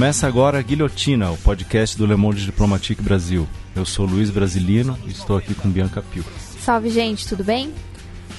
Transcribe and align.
Começa 0.00 0.26
agora 0.26 0.58
a 0.58 0.62
Guilhotina, 0.62 1.30
o 1.30 1.36
podcast 1.36 1.94
do 1.98 2.06
Le 2.06 2.16
Monde 2.16 2.42
Diplomatique 2.42 3.02
Brasil. 3.02 3.46
Eu 3.76 3.84
sou 3.84 4.06
Luiz 4.06 4.30
Brasilino 4.30 4.98
e 5.04 5.10
estou 5.10 5.36
aqui 5.36 5.54
com 5.54 5.68
Bianca 5.68 6.00
Pio. 6.00 6.24
Salve, 6.58 6.88
gente, 6.88 7.28
tudo 7.28 7.44
bem? 7.44 7.70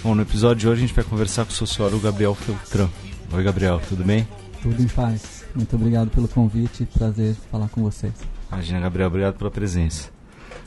Bom, 0.03 0.15
no 0.15 0.23
episódio 0.23 0.61
de 0.61 0.67
hoje 0.67 0.83
a 0.83 0.87
gente 0.87 0.95
vai 0.95 1.03
conversar 1.03 1.45
com 1.45 1.51
o 1.51 1.53
sociólogo 1.53 1.99
Gabriel 1.99 2.33
Feltran. 2.33 2.89
Oi, 3.31 3.43
Gabriel, 3.43 3.79
tudo 3.87 4.03
bem? 4.03 4.27
Tudo 4.63 4.81
em 4.81 4.87
paz. 4.87 5.45
Muito 5.53 5.75
obrigado 5.75 6.09
pelo 6.09 6.27
convite, 6.27 6.83
prazer 6.97 7.35
falar 7.51 7.69
com 7.69 7.83
vocês. 7.83 8.13
Imagina, 8.51 8.79
Gabriel, 8.79 9.09
obrigado 9.09 9.35
pela 9.35 9.51
presença. 9.51 10.09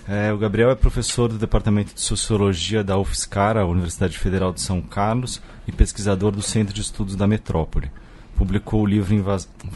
É, 0.07 0.33
o 0.33 0.39
Gabriel 0.39 0.71
é 0.71 0.77
professor 0.77 1.27
do 1.27 1.39
Departamento 1.39 1.93
de 1.93 2.03
Sociologia 2.03 2.85
da 2.85 2.97
UFSCar, 2.97 3.57
a 3.57 3.67
Universidade 3.67 4.17
Federal 4.17 4.53
de 4.53 4.61
São 4.61 4.81
Carlos, 4.81 5.43
e 5.67 5.73
pesquisador 5.73 6.31
do 6.31 6.41
Centro 6.41 6.73
de 6.73 6.83
Estudos 6.83 7.17
da 7.17 7.27
Metrópole 7.27 7.91
publicou 8.37 8.83
o 8.83 8.87
livro, 8.87 9.17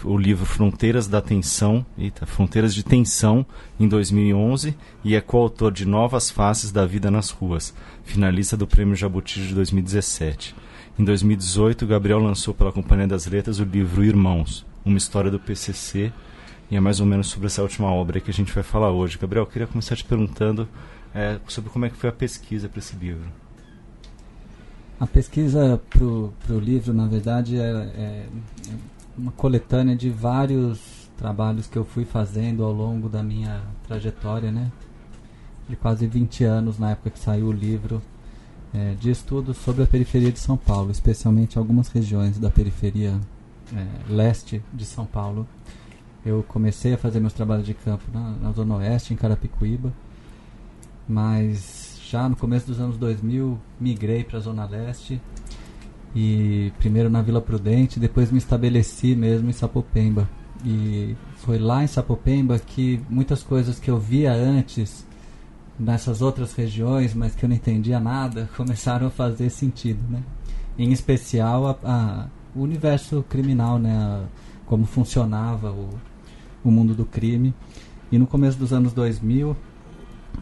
o 0.04 0.16
livro 0.16 0.44
Fronteiras 0.44 1.06
da 1.06 1.20
Tensão, 1.20 1.84
eita, 1.96 2.26
Fronteiras 2.26 2.74
de 2.74 2.82
Tensão, 2.82 3.46
em 3.78 3.88
2011 3.88 4.76
e 5.04 5.14
é 5.14 5.20
coautor 5.20 5.72
de 5.72 5.86
Novas 5.86 6.30
Faces 6.30 6.72
da 6.72 6.84
Vida 6.84 7.10
nas 7.10 7.30
Ruas, 7.30 7.74
finalista 8.04 8.56
do 8.56 8.66
Prêmio 8.66 8.96
Jabuti 8.96 9.40
de 9.40 9.54
2017. 9.54 10.54
Em 10.98 11.04
2018, 11.04 11.86
Gabriel 11.86 12.18
lançou 12.18 12.52
pela 12.52 12.72
Companhia 12.72 13.06
das 13.06 13.26
Letras 13.26 13.60
o 13.60 13.64
livro 13.64 14.04
Irmãos, 14.04 14.66
uma 14.84 14.98
história 14.98 15.30
do 15.30 15.38
PCC, 15.38 16.12
e 16.70 16.76
é 16.76 16.80
mais 16.80 17.00
ou 17.00 17.06
menos 17.06 17.28
sobre 17.28 17.46
essa 17.46 17.62
última 17.62 17.90
obra 17.90 18.20
que 18.20 18.30
a 18.30 18.34
gente 18.34 18.52
vai 18.52 18.62
falar 18.62 18.90
hoje. 18.90 19.16
Gabriel, 19.18 19.44
eu 19.44 19.50
queria 19.50 19.66
começar 19.66 19.96
te 19.96 20.04
perguntando 20.04 20.68
é, 21.14 21.38
sobre 21.46 21.70
como 21.70 21.86
é 21.86 21.90
que 21.90 21.96
foi 21.96 22.10
a 22.10 22.12
pesquisa 22.12 22.68
para 22.68 22.80
esse 22.80 22.96
livro. 22.96 23.47
A 25.00 25.06
pesquisa 25.06 25.80
para 25.90 26.04
o 26.04 26.58
livro, 26.58 26.92
na 26.92 27.06
verdade, 27.06 27.56
é, 27.56 27.62
é, 27.62 28.26
uma 29.16 29.30
coletânea 29.30 29.94
de 29.94 30.10
vários 30.10 31.08
trabalhos 31.16 31.68
que 31.68 31.76
eu 31.76 31.84
fui 31.84 32.04
fazendo 32.04 32.64
ao 32.64 32.72
longo 32.72 33.08
da 33.08 33.22
minha 33.22 33.62
trajetória, 33.86 34.50
né? 34.50 34.72
De 35.68 35.76
quase 35.76 36.06
20 36.06 36.42
anos, 36.42 36.78
na 36.78 36.90
época 36.90 37.10
que 37.10 37.18
saiu 37.18 37.46
o 37.46 37.52
livro, 37.52 38.02
é, 38.74 38.94
de 38.94 39.10
estudos 39.10 39.56
sobre 39.58 39.84
a 39.84 39.86
periferia 39.86 40.32
de 40.32 40.40
São 40.40 40.56
Paulo, 40.56 40.90
especialmente 40.90 41.58
algumas 41.58 41.88
regiões 41.88 42.36
da 42.36 42.50
periferia 42.50 43.20
é, 43.72 44.12
leste 44.12 44.60
de 44.72 44.84
São 44.84 45.06
Paulo. 45.06 45.46
Eu 46.26 46.44
comecei 46.48 46.94
a 46.94 46.98
fazer 46.98 47.20
meus 47.20 47.32
trabalhos 47.32 47.64
de 47.64 47.74
campo 47.74 48.04
na, 48.12 48.30
na 48.30 48.50
Zona 48.50 48.76
Oeste, 48.76 49.14
em 49.14 49.16
Carapicuíba, 49.16 49.92
mas 51.08 51.77
já 52.10 52.26
no 52.26 52.36
começo 52.36 52.66
dos 52.66 52.80
anos 52.80 52.96
2000, 52.96 53.58
migrei 53.78 54.24
para 54.24 54.38
a 54.38 54.40
Zona 54.40 54.64
Leste. 54.64 55.20
E 56.16 56.72
primeiro 56.78 57.10
na 57.10 57.20
Vila 57.20 57.40
Prudente, 57.40 58.00
depois 58.00 58.32
me 58.32 58.38
estabeleci 58.38 59.14
mesmo 59.14 59.50
em 59.50 59.52
Sapopemba. 59.52 60.28
E 60.64 61.14
foi 61.36 61.58
lá 61.58 61.84
em 61.84 61.86
Sapopemba 61.86 62.58
que 62.58 63.00
muitas 63.10 63.42
coisas 63.42 63.78
que 63.78 63.90
eu 63.90 63.98
via 63.98 64.32
antes 64.32 65.06
nessas 65.78 66.22
outras 66.22 66.54
regiões, 66.54 67.14
mas 67.14 67.34
que 67.34 67.44
eu 67.44 67.48
não 67.48 67.54
entendia 67.54 68.00
nada, 68.00 68.48
começaram 68.56 69.08
a 69.08 69.10
fazer 69.10 69.50
sentido, 69.50 70.00
né? 70.08 70.22
Em 70.78 70.90
especial 70.92 71.66
a, 71.66 71.76
a, 71.84 72.26
o 72.54 72.62
universo 72.62 73.22
criminal, 73.28 73.78
né? 73.78 73.94
A, 73.94 74.24
como 74.64 74.86
funcionava 74.86 75.70
o, 75.70 75.90
o 76.64 76.70
mundo 76.70 76.94
do 76.94 77.04
crime. 77.04 77.54
E 78.10 78.18
no 78.18 78.26
começo 78.26 78.58
dos 78.58 78.72
anos 78.72 78.94
2000, 78.94 79.54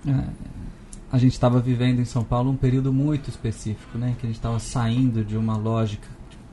é, 0.06 0.55
a 1.10 1.18
gente 1.18 1.32
estava 1.32 1.60
vivendo 1.60 2.00
em 2.00 2.04
São 2.04 2.24
Paulo 2.24 2.50
um 2.50 2.56
período 2.56 2.92
muito 2.92 3.30
específico, 3.30 3.96
né, 3.96 4.16
que 4.18 4.26
a 4.26 4.28
gente 4.28 4.36
estava 4.36 4.58
saindo 4.58 5.24
de 5.24 5.36
uma 5.36 5.56
lógica 5.56 6.08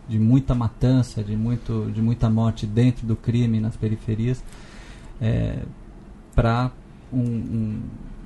de 0.08 0.19
muita 0.19 0.53
matança, 0.53 1.24
de 1.24 1.36
muito, 1.36 1.90
de 1.94 2.02
muita 2.02 2.30
morte 2.30 2.66
dentro 2.66 3.08
do 3.08 3.16
crime 3.16 3.59
nas 3.59 3.75
periferias, 3.75 4.44
é, 5.22 5.63
para 6.36 6.72
um, 7.12 7.19
um, 7.19 7.81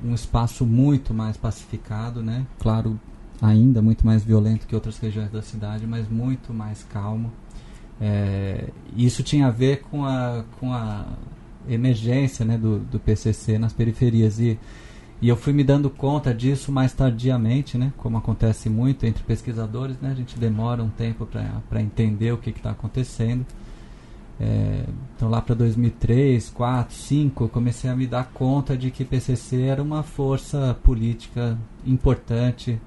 um, 0.06 0.14
espaço 0.14 0.66
muito 0.66 1.14
mais 1.14 1.38
pacificado, 1.38 2.24
né? 2.24 2.46
Claro, 2.60 3.00
ainda 3.42 3.82
muito 3.82 4.06
mais 4.06 4.24
violento 4.24 4.66
que 4.66 4.74
outras 4.74 4.98
regiões 4.98 5.32
da 5.32 5.42
cidade, 5.42 5.86
mas 5.86 6.10
muito 6.10 6.54
mais 6.54 6.84
calmo. 6.84 7.32
É, 8.02 8.70
isso 8.96 9.22
tinha 9.24 9.48
a 9.48 9.52
ver 9.52 9.82
com 9.82 10.06
a, 10.06 10.44
com 10.60 10.74
a 10.74 11.06
emergência 11.68 12.46
né, 12.46 12.58
do, 12.58 12.80
do 12.80 13.00
PCC 13.00 13.58
nas 13.58 13.74
periferias 13.74 14.40
e 14.40 14.58
e 15.20 15.30
eu 15.30 15.36
fui 15.36 15.52
me 15.52 15.64
dando 15.64 15.90
conta 15.90 16.34
disso 16.34 16.72
mais 16.72 16.94
tardiamente, 16.94 17.78
né? 17.78 17.92
Como 17.98 18.18
acontece 18.18 18.70
muito 18.70 19.04
entre 19.06 19.24
pesquisadores, 19.24 19.98
né? 20.00 20.12
A 20.12 20.14
gente 20.14 20.38
demora 20.38 20.84
um 20.84 20.90
tempo 20.90 21.28
para 21.68 21.82
entender 21.82 22.32
o 22.32 22.38
que 22.38 22.52
está 22.52 22.70
acontecendo. 22.72 23.44
É, 24.40 24.84
então 25.16 25.28
lá 25.28 25.42
para 25.42 25.56
2003, 25.56 26.52
4, 26.52 26.96
5, 26.96 27.46
eu 27.46 27.50
comecei 27.50 27.90
a 27.90 27.96
me 27.96 28.06
dar 28.06 28.26
conta 28.32 28.78
de 28.78 28.92
que 28.92 29.04
PCC 29.04 29.64
era 29.64 29.82
uma 29.82 30.04
força 30.04 30.78
política 30.84 31.58
importante, 31.84 32.80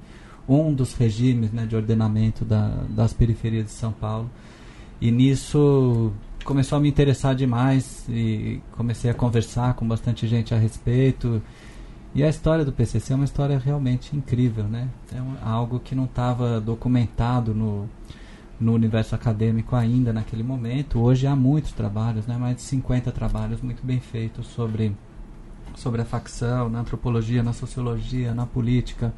um 0.49 0.73
dos 0.73 0.95
regimes 0.95 1.51
né, 1.51 1.67
de 1.67 1.75
ordenamento 1.75 2.45
da, 2.45 2.85
das 2.89 3.13
periferias 3.13 3.65
de 3.65 3.73
São 3.73 3.91
Paulo. 3.91 4.31
E 5.01 5.11
nisso 5.11 6.13
começou 6.45 6.79
a 6.79 6.81
me 6.81 6.89
interessar 6.89 7.35
demais 7.35 8.05
e 8.09 8.61
comecei 8.73 9.11
a 9.11 9.15
conversar 9.15 9.75
com 9.75 9.87
bastante 9.87 10.29
gente 10.29 10.55
a 10.55 10.59
respeito 10.59 11.43
e 12.13 12.25
a 12.25 12.29
história 12.29 12.65
do 12.65 12.73
PCC 12.73 13.13
é 13.13 13.17
uma 13.17 13.25
história 13.25 13.57
realmente 13.59 14.17
incrível, 14.17 14.65
né? 14.65 14.89
É 15.15 15.23
um, 15.23 15.37
algo 15.43 15.79
que 15.79 15.95
não 15.95 16.07
estava 16.07 16.61
documentado 16.61 17.55
no, 17.55 17.89
no 18.59 18.75
universo 18.75 19.15
acadêmico 19.15 19.77
ainda 19.77 20.13
naquele 20.13 20.43
momento. 20.43 20.99
Hoje 21.01 21.29
há 21.29 21.37
muitos 21.37 21.71
trabalhos, 21.71 22.27
né? 22.27 22.37
mais 22.37 22.57
de 22.57 22.63
50 22.63 23.13
trabalhos 23.13 23.61
muito 23.63 23.87
bem 23.87 24.01
feitos 24.01 24.49
sobre, 24.49 24.95
sobre 25.77 26.03
a 26.03 26.05
facção, 26.05 26.69
na 26.69 26.81
antropologia, 26.81 27.45
na 27.45 27.53
sociologia, 27.53 28.35
na 28.35 28.45
política, 28.45 29.15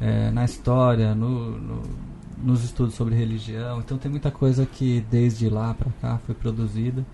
é, 0.00 0.30
na 0.30 0.46
história, 0.46 1.14
no, 1.14 1.58
no, 1.58 1.82
nos 2.42 2.64
estudos 2.64 2.94
sobre 2.94 3.14
religião. 3.14 3.80
Então 3.80 3.98
tem 3.98 4.10
muita 4.10 4.30
coisa 4.30 4.64
que 4.64 5.04
desde 5.10 5.50
lá 5.50 5.74
para 5.74 5.90
cá 6.00 6.18
foi 6.24 6.34
produzida 6.34 7.04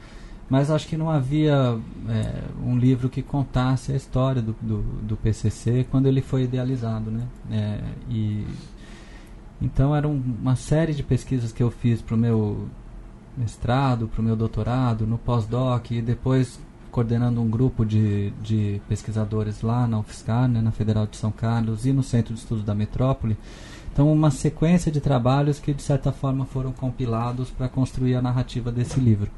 mas 0.51 0.69
acho 0.69 0.89
que 0.89 0.97
não 0.97 1.09
havia 1.09 1.79
é, 2.09 2.43
um 2.61 2.77
livro 2.77 3.09
que 3.09 3.23
contasse 3.23 3.93
a 3.93 3.97
história 3.97 4.43
do, 4.43 4.55
do, 4.61 4.83
do, 4.83 5.17
PCC 5.17 5.87
quando 5.89 6.07
ele 6.07 6.21
foi 6.21 6.43
idealizado, 6.43 7.09
né? 7.09 7.23
É, 7.53 7.81
e 8.11 8.45
então 9.63 9.95
era 9.95 10.09
um, 10.09 10.21
uma 10.41 10.57
série 10.57 10.93
de 10.93 11.05
pesquisas 11.05 11.53
que 11.53 11.63
eu 11.63 11.71
fiz 11.71 12.03
para 12.03 12.17
o 12.17 12.19
meu 12.19 12.69
mestrado, 13.37 14.09
para 14.09 14.21
o 14.21 14.25
meu 14.25 14.35
doutorado, 14.35 15.07
no 15.07 15.17
pós-doc 15.19 15.93
e 15.93 16.03
depois 16.03 16.59
coordenando 16.91 17.41
um 17.41 17.49
grupo 17.49 17.87
de, 17.87 18.31
de 18.43 18.83
pesquisadores 18.89 19.63
lá 19.63 19.87
na 19.87 20.01
UFSCar, 20.01 20.49
né, 20.49 20.61
na 20.61 20.73
Federal 20.73 21.07
de 21.07 21.17
São 21.17 21.31
Carlos 21.31 21.87
e 21.87 21.93
no 21.93 22.03
Centro 22.03 22.35
de 22.35 22.41
Estudos 22.41 22.65
da 22.65 22.75
Metrópole. 22.75 23.37
Então, 23.93 24.13
uma 24.13 24.33
sequência 24.33 24.91
de 24.91 25.01
trabalhos 25.01 25.61
que, 25.61 25.73
de 25.73 25.83
certa 25.83 26.11
forma, 26.11 26.45
foram 26.45 26.73
compilados 26.73 27.51
para 27.51 27.69
construir 27.69 28.17
a 28.17 28.23
narrativa 28.23 28.73
desse 28.73 28.99
livro. 28.99 29.31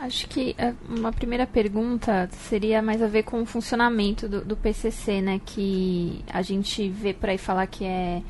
Acho 0.00 0.26
que 0.28 0.54
é, 0.56 0.72
uma 0.88 1.12
primeira 1.12 1.46
pergunta 1.46 2.26
seria 2.48 2.80
mais 2.80 3.02
a 3.02 3.06
ver 3.06 3.22
com 3.22 3.42
o 3.42 3.44
funcionamento 3.44 4.26
do, 4.26 4.42
do 4.42 4.56
PCC, 4.56 5.20
né? 5.20 5.38
Que 5.44 6.24
a 6.32 6.40
gente 6.40 6.88
vê 6.88 7.12
por 7.12 7.28
aí 7.28 7.36
falar 7.36 7.66
que 7.66 7.84
é, 7.84 8.22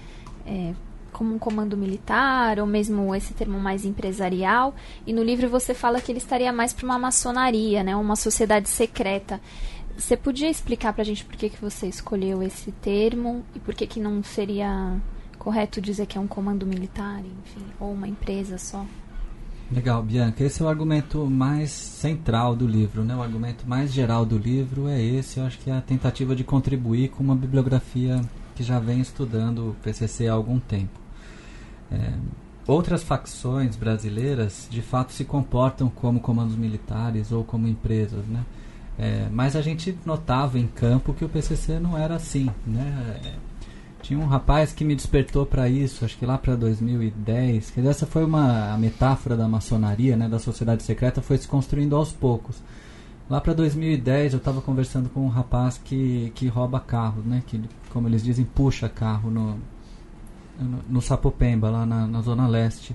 é, 0.44 0.74
como 1.12 1.32
um 1.32 1.38
comando 1.38 1.76
militar, 1.76 2.58
ou 2.58 2.66
mesmo 2.66 3.14
esse 3.14 3.32
termo 3.34 3.60
mais 3.60 3.84
empresarial. 3.84 4.74
E 5.06 5.12
no 5.12 5.22
livro 5.22 5.48
você 5.48 5.72
fala 5.72 6.00
que 6.00 6.10
ele 6.10 6.18
estaria 6.18 6.52
mais 6.52 6.72
para 6.72 6.84
uma 6.84 6.98
maçonaria, 6.98 7.84
né? 7.84 7.94
Uma 7.94 8.16
sociedade 8.16 8.68
secreta. 8.68 9.40
Você 9.96 10.16
podia 10.16 10.50
explicar 10.50 10.92
para 10.92 11.02
a 11.02 11.06
gente 11.06 11.24
por 11.24 11.36
que, 11.36 11.48
que 11.50 11.60
você 11.60 11.86
escolheu 11.86 12.42
esse 12.42 12.72
termo 12.72 13.44
e 13.54 13.60
por 13.60 13.76
que, 13.76 13.86
que 13.86 14.00
não 14.00 14.24
seria 14.24 15.00
correto 15.38 15.80
dizer 15.80 16.06
que 16.06 16.18
é 16.18 16.20
um 16.20 16.26
comando 16.26 16.66
militar, 16.66 17.20
enfim, 17.20 17.64
ou 17.78 17.92
uma 17.92 18.08
empresa 18.08 18.58
só? 18.58 18.84
Legal, 19.72 20.02
Bianca. 20.02 20.42
Esse 20.42 20.60
é 20.60 20.64
o 20.64 20.68
argumento 20.68 21.24
mais 21.30 21.70
central 21.70 22.56
do 22.56 22.66
livro, 22.66 23.04
né? 23.04 23.14
O 23.14 23.22
argumento 23.22 23.68
mais 23.68 23.92
geral 23.92 24.26
do 24.26 24.36
livro 24.36 24.88
é 24.88 25.00
esse. 25.00 25.38
Eu 25.38 25.46
acho 25.46 25.58
que 25.60 25.70
é 25.70 25.74
a 25.74 25.80
tentativa 25.80 26.34
de 26.34 26.42
contribuir 26.42 27.10
com 27.10 27.22
uma 27.22 27.36
bibliografia 27.36 28.20
que 28.56 28.64
já 28.64 28.80
vem 28.80 29.00
estudando 29.00 29.70
o 29.70 29.76
PCC 29.80 30.26
há 30.26 30.32
algum 30.32 30.58
tempo. 30.58 30.98
É, 31.90 32.12
outras 32.66 33.04
facções 33.04 33.76
brasileiras, 33.76 34.66
de 34.68 34.82
fato, 34.82 35.12
se 35.12 35.24
comportam 35.24 35.88
como 35.88 36.18
comandos 36.18 36.56
militares 36.56 37.30
ou 37.30 37.44
como 37.44 37.68
empresas, 37.68 38.26
né? 38.26 38.44
É, 38.98 39.28
mas 39.30 39.54
a 39.54 39.62
gente 39.62 39.96
notava 40.04 40.58
em 40.58 40.66
campo 40.66 41.14
que 41.14 41.24
o 41.24 41.28
PCC 41.28 41.78
não 41.78 41.96
era 41.96 42.16
assim, 42.16 42.50
né? 42.66 43.20
Tinha 44.02 44.18
um 44.18 44.26
rapaz 44.26 44.72
que 44.72 44.84
me 44.84 44.94
despertou 44.94 45.44
para 45.46 45.68
isso, 45.68 46.04
acho 46.04 46.16
que 46.16 46.26
lá 46.26 46.38
para 46.38 46.56
2010. 46.56 47.70
Que 47.70 47.80
essa 47.86 48.06
foi 48.06 48.24
uma 48.24 48.72
a 48.72 48.78
metáfora 48.78 49.36
da 49.36 49.46
maçonaria, 49.46 50.16
né, 50.16 50.28
da 50.28 50.38
sociedade 50.38 50.82
secreta, 50.82 51.22
foi 51.22 51.38
se 51.38 51.46
construindo 51.46 51.94
aos 51.96 52.12
poucos. 52.12 52.62
Lá 53.28 53.40
para 53.40 53.54
2010 53.54 54.32
eu 54.32 54.38
estava 54.38 54.60
conversando 54.60 55.08
com 55.08 55.20
um 55.20 55.28
rapaz 55.28 55.78
que, 55.78 56.32
que 56.34 56.48
rouba 56.48 56.80
carros, 56.80 57.24
né, 57.24 57.42
que 57.46 57.60
como 57.90 58.08
eles 58.08 58.24
dizem 58.24 58.44
puxa 58.44 58.88
carro 58.88 59.30
no 59.30 59.58
no, 60.58 60.82
no 60.88 61.00
Sapopemba 61.00 61.70
lá 61.70 61.86
na, 61.86 62.06
na 62.06 62.20
zona 62.20 62.46
leste. 62.46 62.94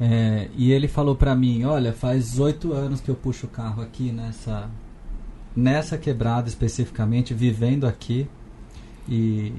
É, 0.00 0.48
e 0.56 0.72
ele 0.72 0.88
falou 0.88 1.14
para 1.14 1.34
mim, 1.34 1.64
olha, 1.64 1.92
faz 1.92 2.38
oito 2.38 2.72
anos 2.72 3.00
que 3.00 3.10
eu 3.10 3.14
puxo 3.14 3.46
o 3.46 3.48
carro 3.48 3.82
aqui 3.82 4.10
nessa 4.10 4.68
nessa 5.56 5.96
quebrada 5.96 6.48
especificamente, 6.48 7.32
vivendo 7.32 7.86
aqui 7.86 8.26
e 9.08 9.52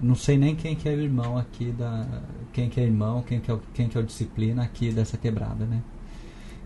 não 0.00 0.14
sei 0.14 0.38
nem 0.38 0.54
quem 0.54 0.76
que 0.76 0.88
é 0.88 0.92
o 0.92 1.00
irmão 1.00 1.36
aqui 1.36 1.72
da 1.72 2.06
quem 2.52 2.68
que 2.68 2.80
é 2.80 2.84
irmão, 2.84 3.22
quem 3.22 3.40
que 3.40 3.50
é, 3.50 3.58
quem 3.74 3.88
que 3.88 3.96
é 3.96 4.00
o 4.00 4.04
disciplina 4.04 4.62
aqui 4.62 4.90
dessa 4.90 5.16
quebrada, 5.16 5.64
né? 5.64 5.82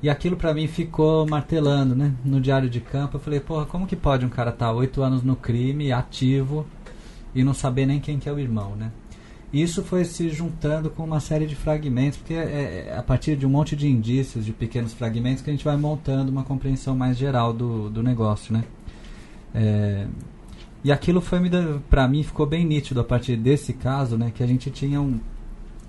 E 0.02 0.10
aquilo 0.10 0.36
para 0.36 0.52
mim 0.52 0.66
ficou 0.66 1.26
martelando, 1.28 1.94
né? 1.94 2.12
No 2.24 2.40
diário 2.40 2.68
de 2.68 2.80
campo, 2.80 3.16
eu 3.16 3.20
falei, 3.20 3.40
porra, 3.40 3.66
como 3.66 3.86
que 3.86 3.94
pode 3.94 4.26
um 4.26 4.28
cara 4.28 4.50
estar 4.50 4.66
tá 4.66 4.72
oito 4.72 5.02
anos 5.02 5.22
no 5.22 5.36
crime, 5.36 5.92
ativo, 5.92 6.66
e 7.34 7.44
não 7.44 7.54
saber 7.54 7.86
nem 7.86 8.00
quem 8.00 8.18
que 8.18 8.28
é 8.28 8.32
o 8.32 8.38
irmão, 8.38 8.74
né? 8.76 8.90
Isso 9.52 9.84
foi 9.84 10.04
se 10.04 10.30
juntando 10.30 10.88
com 10.90 11.04
uma 11.04 11.20
série 11.20 11.46
de 11.46 11.54
fragmentos, 11.54 12.18
porque 12.18 12.34
é, 12.34 12.86
é 12.88 12.96
a 12.96 13.02
partir 13.02 13.36
de 13.36 13.46
um 13.46 13.50
monte 13.50 13.76
de 13.76 13.86
indícios, 13.86 14.46
de 14.46 14.52
pequenos 14.52 14.94
fragmentos, 14.94 15.42
que 15.42 15.50
a 15.50 15.52
gente 15.52 15.64
vai 15.64 15.76
montando 15.76 16.32
uma 16.32 16.42
compreensão 16.42 16.96
mais 16.96 17.18
geral 17.18 17.52
do, 17.52 17.90
do 17.90 18.02
negócio, 18.02 18.52
né? 18.52 18.64
É, 19.54 20.06
e 20.84 20.90
aquilo 20.90 21.20
foi 21.20 21.38
para 21.88 22.08
mim 22.08 22.22
ficou 22.22 22.46
bem 22.46 22.64
nítido 22.64 23.00
a 23.00 23.04
partir 23.04 23.36
desse 23.36 23.72
caso, 23.72 24.16
né, 24.16 24.32
que 24.34 24.42
a 24.42 24.46
gente 24.46 24.70
tinha 24.70 25.00
um, 25.00 25.20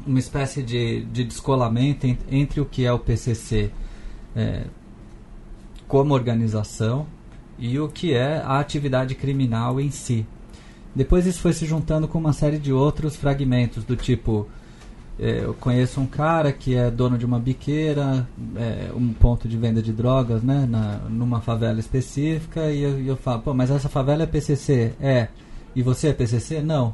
uma 0.05 0.19
espécie 0.19 0.61
de, 0.61 1.03
de 1.05 1.23
descolamento 1.23 2.05
entre 2.29 2.61
o 2.61 2.65
que 2.65 2.85
é 2.85 2.91
o 2.91 2.99
PCC 2.99 3.71
é, 4.35 4.65
como 5.87 6.13
organização 6.13 7.07
e 7.57 7.79
o 7.79 7.87
que 7.87 8.13
é 8.13 8.37
a 8.37 8.59
atividade 8.59 9.15
criminal 9.15 9.79
em 9.79 9.89
si. 9.89 10.25
Depois 10.95 11.25
isso 11.25 11.39
foi 11.39 11.53
se 11.53 11.65
juntando 11.65 12.07
com 12.07 12.19
uma 12.19 12.33
série 12.33 12.59
de 12.59 12.71
outros 12.71 13.15
fragmentos, 13.15 13.83
do 13.83 13.95
tipo: 13.95 14.47
eu 15.25 15.53
conheço 15.53 16.01
um 16.01 16.05
cara 16.05 16.51
que 16.51 16.75
é 16.75 16.91
dono 16.91 17.17
de 17.17 17.25
uma 17.25 17.39
biqueira, 17.39 18.27
é, 18.55 18.91
um 18.95 19.13
ponto 19.13 19.47
de 19.47 19.57
venda 19.57 19.81
de 19.81 19.93
drogas, 19.93 20.43
né, 20.43 20.67
na, 20.69 20.97
numa 21.09 21.39
favela 21.41 21.79
específica, 21.79 22.71
e 22.71 22.81
eu, 22.81 22.99
eu 23.05 23.15
falo: 23.17 23.41
pô, 23.41 23.53
mas 23.53 23.71
essa 23.71 23.89
favela 23.89 24.23
é 24.23 24.27
PCC? 24.27 24.93
É. 25.01 25.27
E 25.75 25.81
você 25.81 26.09
é 26.09 26.13
PCC? 26.13 26.61
Não. 26.61 26.93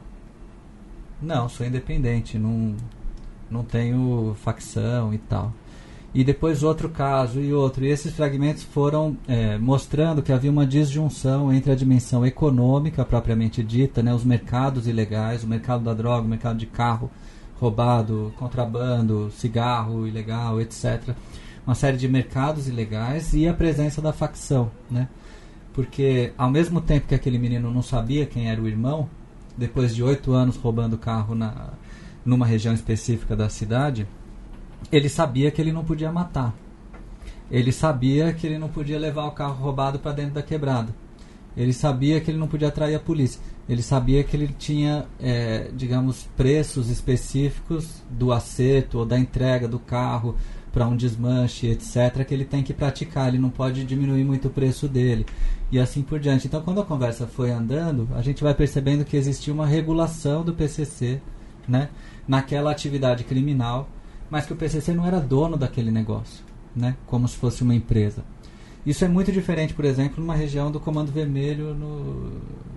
Não, 1.22 1.50
sou 1.50 1.66
independente, 1.66 2.38
não, 2.38 2.76
não 3.50 3.64
tenho 3.64 4.36
facção 4.40 5.14
e 5.14 5.18
tal 5.18 5.54
e 6.14 6.24
depois 6.24 6.64
outro 6.64 6.90
caso 6.90 7.40
e 7.40 7.54
outro. 7.54 7.86
E 7.86 7.90
esses 7.90 8.14
fragmentos 8.14 8.64
foram 8.64 9.16
é, 9.28 9.58
mostrando 9.58 10.22
que 10.22 10.32
havia 10.32 10.52
uma 10.52 10.66
disjunção 10.66 11.54
entre 11.54 11.72
a 11.72 11.76
dimensão 11.76 12.26
econômica 12.26 13.06
propriamente 13.06 13.64
dita, 13.64 14.02
né, 14.02 14.14
os 14.14 14.24
mercados 14.24 14.88
ilegais, 14.88 15.44
o 15.44 15.48
mercado 15.48 15.84
da 15.84 15.94
droga, 15.94 16.26
o 16.26 16.30
mercado 16.30 16.58
de 16.58 16.66
carro 16.66 17.12
roubado, 17.60 18.34
contrabando, 18.38 19.30
cigarro 19.32 20.08
ilegal, 20.08 20.62
etc. 20.62 21.14
Uma 21.66 21.76
série 21.76 21.98
de 21.98 22.08
mercados 22.08 22.68
ilegais 22.68 23.34
e 23.34 23.48
a 23.48 23.54
presença 23.54 24.02
da 24.02 24.14
facção, 24.14 24.72
né? 24.90 25.08
Porque 25.74 26.34
ao 26.38 26.50
mesmo 26.50 26.82
tempo 26.82 27.08
que 27.08 27.16
aquele 27.16 27.38
menino 27.38 27.72
não 27.72 27.82
sabia 27.82 28.26
quem 28.26 28.50
era 28.50 28.62
o 28.62 28.68
irmão, 28.68 29.10
depois 29.58 29.94
de 29.94 30.02
oito 30.02 30.32
anos 30.32 30.56
roubando 30.56 30.98
carro 30.98 31.36
na, 31.36 31.74
numa 32.26 32.46
região 32.46 32.74
específica 32.74 33.36
da 33.36 33.50
cidade, 33.50 34.08
ele 34.92 35.10
sabia 35.10 35.52
que 35.52 35.62
ele 35.62 35.74
não 35.74 35.84
podia 35.84 36.12
matar. 36.12 36.56
Ele 37.52 37.72
sabia 37.72 38.32
que 38.34 38.48
ele 38.48 38.58
não 38.58 38.70
podia 38.70 38.98
levar 38.98 39.26
o 39.26 39.32
carro 39.32 39.62
roubado 39.62 40.00
para 40.00 40.14
dentro 40.14 40.36
da 40.36 40.44
quebrada. 40.44 40.96
Ele 41.58 41.74
sabia 41.74 42.22
que 42.22 42.32
ele 42.32 42.38
não 42.38 42.48
podia 42.48 42.70
atrair 42.70 42.96
a 42.96 43.00
polícia. 43.00 43.42
Ele 43.70 43.84
sabia 43.84 44.24
que 44.24 44.36
ele 44.36 44.48
tinha, 44.58 45.06
é, 45.22 45.70
digamos, 45.76 46.28
preços 46.36 46.90
específicos 46.90 48.04
do 48.10 48.34
acerto 48.34 49.00
ou 49.00 49.06
da 49.06 49.18
entrega 49.18 49.68
do 49.68 49.78
carro 49.78 50.36
para 50.74 50.88
um 50.88 50.96
desmanche, 50.96 51.68
etc., 51.68 52.26
que 52.28 52.34
ele 52.34 52.46
tem 52.46 52.64
que 52.64 52.74
praticar. 52.74 53.28
Ele 53.28 53.38
não 53.38 53.50
pode 53.50 53.86
diminuir 53.86 54.26
muito 54.26 54.48
o 54.48 54.52
preço 54.52 54.88
dele 54.88 55.26
e 55.72 55.80
assim 55.80 56.02
por 56.02 56.20
diante. 56.20 56.48
Então, 56.48 56.62
quando 56.62 56.82
a 56.82 56.86
conversa 56.86 57.28
foi 57.28 57.52
andando, 57.52 58.10
a 58.16 58.22
gente 58.22 58.44
vai 58.44 58.56
percebendo 58.56 59.06
que 59.06 59.16
existia 59.16 59.54
uma 59.54 59.68
regulação 59.68 60.44
do 60.44 60.54
PCC, 60.54 61.22
né, 61.68 61.90
naquela 62.28 62.72
atividade 62.72 63.24
criminal 63.24 63.88
mas 64.30 64.46
que 64.46 64.54
o 64.54 64.56
PCC 64.56 64.94
não 64.94 65.06
era 65.06 65.20
dono 65.20 65.58
daquele 65.58 65.92
negócio, 65.92 66.44
né? 66.76 66.96
como 67.08 67.28
se 67.28 67.36
fosse 67.36 67.64
uma 67.64 67.74
empresa. 67.74 68.24
Isso 68.86 69.04
é 69.04 69.08
muito 69.08 69.32
diferente, 69.32 69.74
por 69.74 69.86
exemplo, 69.86 70.22
numa 70.22 70.36
região 70.36 70.72
do 70.72 70.80
Comando 70.80 71.12
Vermelho 71.12 71.74
no, 71.74 72.32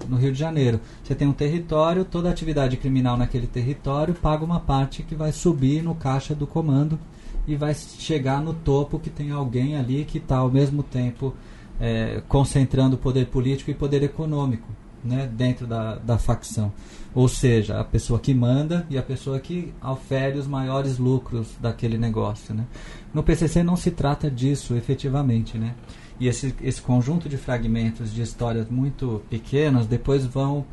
no 0.08 0.16
Rio 0.16 0.32
de 0.32 0.38
Janeiro. 0.38 0.80
Você 1.02 1.14
tem 1.14 1.28
um 1.28 1.32
território, 1.32 2.04
toda 2.04 2.28
atividade 2.28 2.76
criminal 2.76 3.16
naquele 3.16 3.46
território 3.46 4.14
paga 4.14 4.44
uma 4.44 4.60
parte 4.60 5.02
que 5.02 5.14
vai 5.14 5.32
subir 5.32 5.82
no 5.82 5.94
caixa 5.94 6.34
do 6.34 6.46
comando 6.46 6.98
e 7.46 7.56
vai 7.56 7.74
chegar 7.74 8.40
no 8.40 8.52
topo 8.52 8.98
que 8.98 9.10
tem 9.10 9.30
alguém 9.30 9.76
ali 9.76 10.04
que 10.04 10.18
está 10.18 10.38
ao 10.38 10.50
mesmo 10.50 10.82
tempo 10.82 11.34
é, 11.80 12.22
concentrando 12.28 12.96
poder 12.96 13.26
político 13.26 13.70
e 13.70 13.74
poder 13.74 14.02
econômico 14.02 14.68
né, 15.04 15.28
dentro 15.32 15.66
da, 15.66 15.96
da 15.96 16.18
facção. 16.18 16.72
Ou 17.14 17.28
seja, 17.28 17.78
a 17.78 17.84
pessoa 17.84 18.18
que 18.18 18.32
manda 18.32 18.86
e 18.88 18.96
a 18.96 19.02
pessoa 19.02 19.38
que 19.38 19.72
ofere 19.82 20.38
os 20.38 20.46
maiores 20.46 20.98
lucros 20.98 21.48
daquele 21.60 21.98
negócio. 21.98 22.54
Né? 22.54 22.64
No 23.12 23.22
PCC 23.22 23.62
não 23.62 23.76
se 23.76 23.90
trata 23.90 24.30
disso 24.30 24.74
efetivamente. 24.74 25.58
Né? 25.58 25.74
E 26.18 26.26
esse, 26.26 26.54
esse 26.62 26.80
conjunto 26.80 27.28
de 27.28 27.36
fragmentos 27.36 28.12
de 28.14 28.22
histórias 28.22 28.70
muito 28.70 29.22
pequenas 29.28 29.86
depois 29.86 30.24
vão 30.24 30.64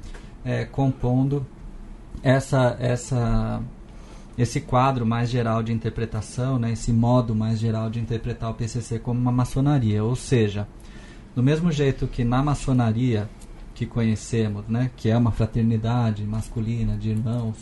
é, 0.45 0.63
compondo 0.63 1.45
essa, 2.23 2.77
essa, 2.79 3.61
esse 4.37 4.61
quadro 4.61 5.05
mais 5.05 5.29
geral 5.29 5.61
de 5.61 5.73
interpretação, 5.73 6.57
né? 6.57 6.71
esse 6.71 6.93
modo 6.93 7.35
mais 7.35 7.59
geral 7.59 7.89
de 7.89 7.99
interpretar 7.99 8.49
o 8.49 8.53
PCC 8.53 8.97
como 8.97 9.19
uma 9.19 9.31
maçonaria. 9.31 10.01
Ou 10.05 10.15
seja, 10.15 10.65
do 11.35 11.43
mesmo 11.43 11.69
jeito 11.69 12.07
que 12.07 12.23
na 12.23 12.41
maçonaria 12.41 13.29
que 13.79 13.85
conhecemos, 13.85 14.67
né, 14.67 14.91
que 14.97 15.09
é 15.09 15.17
uma 15.17 15.31
fraternidade 15.31 16.25
masculina 16.25 16.97
de 16.97 17.11
irmãos, 17.11 17.55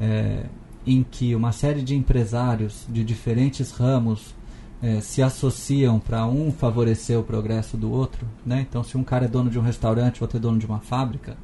é, 0.00 0.46
em 0.86 1.02
que 1.02 1.34
uma 1.34 1.52
série 1.52 1.82
de 1.82 1.94
empresários 1.94 2.86
de 2.88 3.04
diferentes 3.04 3.70
ramos 3.70 4.34
é, 4.82 5.02
se 5.02 5.20
associam 5.20 6.00
para 6.00 6.26
um 6.26 6.50
favorecer 6.50 7.20
o 7.20 7.22
progresso 7.22 7.76
do 7.76 7.92
outro. 7.92 8.26
Né? 8.46 8.66
Então, 8.66 8.82
se 8.82 8.96
um 8.96 9.04
cara 9.04 9.26
é 9.26 9.28
dono 9.28 9.50
de 9.50 9.58
um 9.58 9.62
restaurante, 9.62 10.22
outro 10.22 10.38
é 10.38 10.40
dono 10.40 10.58
de 10.58 10.64
uma 10.64 10.80
fábrica, 10.80 11.36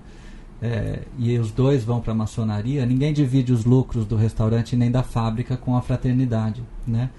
é, 0.63 1.03
e 1.19 1.39
os 1.39 1.51
dois 1.51 1.85
vão 1.85 2.01
para 2.01 2.13
a 2.13 2.17
maçonaria, 2.17 2.87
ninguém 2.87 3.13
divide 3.13 3.53
os 3.53 3.67
lucros 3.67 4.07
do 4.07 4.17
restaurante 4.17 4.75
nem 4.75 4.91
da 4.91 5.03
fábrica 5.03 5.55
com 5.55 5.77
a 5.77 5.83
fraternidade. 5.83 6.63
Né? 6.87 7.11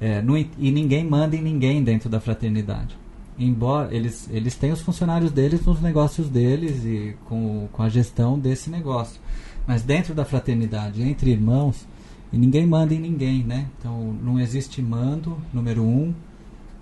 É, 0.00 0.22
no, 0.22 0.38
e 0.38 0.70
ninguém 0.70 1.02
manda 1.02 1.34
em 1.34 1.42
ninguém 1.42 1.82
dentro 1.82 2.08
da 2.08 2.20
fraternidade 2.20 2.96
embora 3.38 3.94
eles, 3.94 4.28
eles 4.30 4.54
têm 4.54 4.72
os 4.72 4.80
funcionários 4.80 5.30
deles 5.30 5.64
nos 5.64 5.80
negócios 5.80 6.28
deles 6.28 6.84
e 6.84 7.14
com, 7.26 7.68
com 7.72 7.82
a 7.82 7.88
gestão 7.88 8.38
desse 8.38 8.68
negócio. 8.70 9.20
Mas 9.66 9.82
dentro 9.82 10.14
da 10.14 10.24
fraternidade, 10.24 11.02
entre 11.02 11.30
irmãos, 11.30 11.86
ninguém 12.32 12.66
manda 12.66 12.94
em 12.94 12.98
ninguém, 12.98 13.44
né? 13.44 13.66
Então 13.78 14.16
não 14.22 14.40
existe 14.40 14.80
mando, 14.82 15.36
número 15.52 15.82
um, 15.82 16.14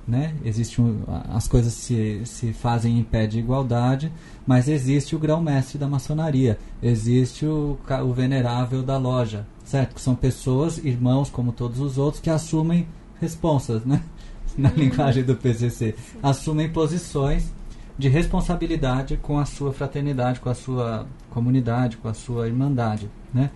né? 0.06 0.34
Existe 0.44 0.80
um, 0.80 1.02
as 1.28 1.48
coisas 1.48 1.72
se, 1.72 2.22
se 2.24 2.52
fazem 2.52 2.98
em 2.98 3.02
pé 3.02 3.26
de 3.26 3.38
igualdade, 3.38 4.12
mas 4.46 4.68
existe 4.68 5.16
o 5.16 5.18
grão-mestre 5.18 5.78
da 5.78 5.88
maçonaria, 5.88 6.58
existe 6.82 7.44
o, 7.44 7.76
o 8.04 8.12
venerável 8.12 8.82
da 8.82 8.96
loja, 8.96 9.46
certo? 9.64 9.94
Que 9.94 10.00
são 10.00 10.14
pessoas, 10.14 10.78
irmãos 10.78 11.28
como 11.28 11.52
todos 11.52 11.80
os 11.80 11.98
outros, 11.98 12.22
que 12.22 12.30
assumem 12.30 12.86
responsas, 13.20 13.84
né? 13.84 14.02
na 14.58 14.70
linguagem 14.70 15.22
do 15.22 15.36
PCC, 15.36 15.94
assumem 16.22 16.68
posições 16.68 17.52
de 17.98 18.08
responsabilidade 18.08 19.16
com 19.16 19.38
a 19.38 19.44
sua 19.44 19.72
fraternidade, 19.72 20.40
com 20.40 20.50
a 20.50 20.54
sua 20.54 21.06
comunidade, 21.30 21.96
com 21.96 22.08
a 22.08 22.14
sua 22.14 22.46
irmandade. 22.46 23.10
Né? 23.32 23.50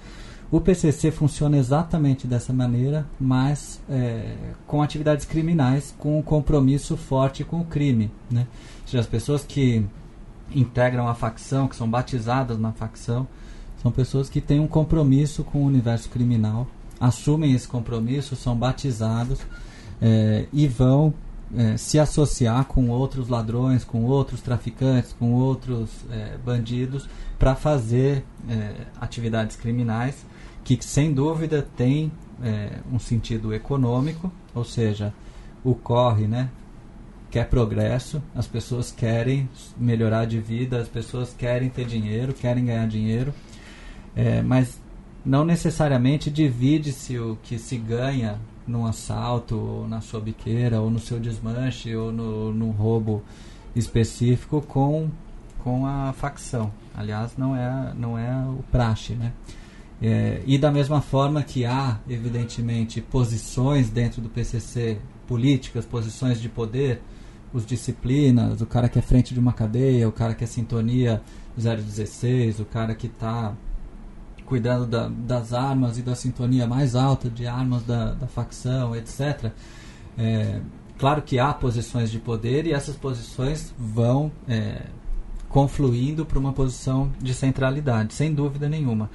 O 0.50 0.60
PCC 0.60 1.10
funciona 1.10 1.56
exatamente 1.56 2.26
dessa 2.26 2.52
maneira, 2.52 3.06
mas 3.20 3.80
é, 3.88 4.34
com 4.66 4.82
atividades 4.82 5.24
criminais, 5.24 5.94
com 5.98 6.18
um 6.18 6.22
compromisso 6.22 6.96
forte 6.96 7.44
com 7.44 7.60
o 7.60 7.64
crime. 7.64 8.10
Né? 8.30 8.46
Ou 8.82 8.88
seja, 8.88 9.00
as 9.00 9.06
pessoas 9.06 9.44
que 9.44 9.84
integram 10.52 11.06
a 11.06 11.14
facção, 11.14 11.68
que 11.68 11.76
são 11.76 11.88
batizadas 11.88 12.58
na 12.58 12.72
facção, 12.72 13.28
são 13.80 13.92
pessoas 13.92 14.28
que 14.28 14.40
têm 14.40 14.58
um 14.58 14.66
compromisso 14.66 15.44
com 15.44 15.62
o 15.62 15.66
universo 15.66 16.08
criminal, 16.10 16.66
assumem 16.98 17.54
esse 17.54 17.68
compromisso, 17.68 18.36
são 18.36 18.56
batizados 18.56 19.40
é, 20.00 20.46
e 20.52 20.66
vão 20.66 21.12
é, 21.56 21.76
se 21.76 21.98
associar 21.98 22.64
com 22.64 22.88
outros 22.88 23.28
ladrões, 23.28 23.84
com 23.84 24.04
outros 24.04 24.40
traficantes, 24.40 25.12
com 25.12 25.32
outros 25.32 25.90
é, 26.10 26.38
bandidos 26.38 27.08
para 27.38 27.54
fazer 27.54 28.24
atividades 29.00 29.56
criminais 29.56 30.26
que, 30.62 30.78
sem 30.84 31.10
dúvida, 31.10 31.66
tem 31.74 32.12
um 32.92 32.98
sentido 32.98 33.54
econômico, 33.54 34.30
ou 34.54 34.62
seja, 34.62 35.12
o 35.64 35.74
corre, 35.74 36.26
né? 36.26 36.50
Quer 37.30 37.48
progresso, 37.48 38.22
as 38.34 38.46
pessoas 38.46 38.90
querem 38.92 39.48
melhorar 39.76 40.26
de 40.26 40.38
vida, 40.38 40.78
as 40.78 40.88
pessoas 40.88 41.34
querem 41.36 41.70
ter 41.70 41.86
dinheiro, 41.86 42.34
querem 42.34 42.66
ganhar 42.66 42.86
dinheiro, 42.86 43.32
mas 44.44 44.78
não 45.24 45.46
necessariamente 45.46 46.30
divide-se 46.30 47.18
o 47.18 47.38
que 47.42 47.58
se 47.58 47.78
ganha 47.78 48.38
num 48.66 48.86
assalto, 48.86 49.56
ou 49.56 49.88
na 49.88 50.00
sua 50.00 50.20
biqueira, 50.20 50.80
ou 50.80 50.90
no 50.90 50.98
seu 50.98 51.18
desmanche, 51.18 51.94
ou 51.94 52.12
no, 52.12 52.52
no 52.52 52.70
roubo 52.70 53.22
específico 53.74 54.60
com, 54.60 55.08
com 55.62 55.86
a 55.86 56.12
facção. 56.12 56.72
Aliás, 56.94 57.36
não 57.36 57.54
é, 57.56 57.92
não 57.96 58.18
é 58.18 58.30
o 58.46 58.62
praxe, 58.70 59.14
né? 59.14 59.32
É, 60.02 60.42
e 60.46 60.56
da 60.56 60.70
mesma 60.70 61.00
forma 61.02 61.42
que 61.42 61.64
há, 61.64 61.98
evidentemente, 62.08 63.00
posições 63.00 63.90
dentro 63.90 64.22
do 64.22 64.30
PCC, 64.30 64.98
políticas, 65.26 65.84
posições 65.84 66.40
de 66.40 66.48
poder, 66.48 67.02
os 67.52 67.66
disciplinas, 67.66 68.60
o 68.60 68.66
cara 68.66 68.88
que 68.88 68.98
é 68.98 69.02
frente 69.02 69.34
de 69.34 69.40
uma 69.40 69.52
cadeia, 69.52 70.08
o 70.08 70.12
cara 70.12 70.34
que 70.34 70.44
é 70.44 70.46
sintonia 70.46 71.20
016, 71.56 72.60
o 72.60 72.64
cara 72.64 72.94
que 72.94 73.08
está 73.08 73.54
cuidando 74.50 74.84
da, 74.84 75.08
das 75.08 75.52
armas 75.52 75.96
e 75.96 76.02
da 76.02 76.16
sintonia 76.16 76.66
mais 76.66 76.96
alta 76.96 77.30
de 77.30 77.46
armas 77.46 77.84
da, 77.84 78.14
da 78.14 78.26
facção, 78.26 78.96
etc. 78.96 79.52
É, 80.18 80.60
claro 80.98 81.22
que 81.22 81.38
há 81.38 81.54
posições 81.54 82.10
de 82.10 82.18
poder 82.18 82.66
e 82.66 82.72
essas 82.72 82.96
posições 82.96 83.72
vão 83.78 84.32
é, 84.48 84.86
confluindo 85.48 86.26
para 86.26 86.36
uma 86.36 86.52
posição 86.52 87.12
de 87.20 87.32
centralidade, 87.32 88.12
sem 88.12 88.34
dúvida 88.34 88.68
nenhuma. 88.68 89.08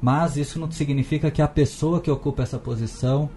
Mas 0.00 0.38
isso 0.38 0.58
não 0.58 0.70
significa 0.70 1.30
que 1.30 1.42
a 1.42 1.48
pessoa 1.48 2.00
que 2.00 2.10
ocupa 2.10 2.42
essa 2.42 2.58
posição 2.58 3.28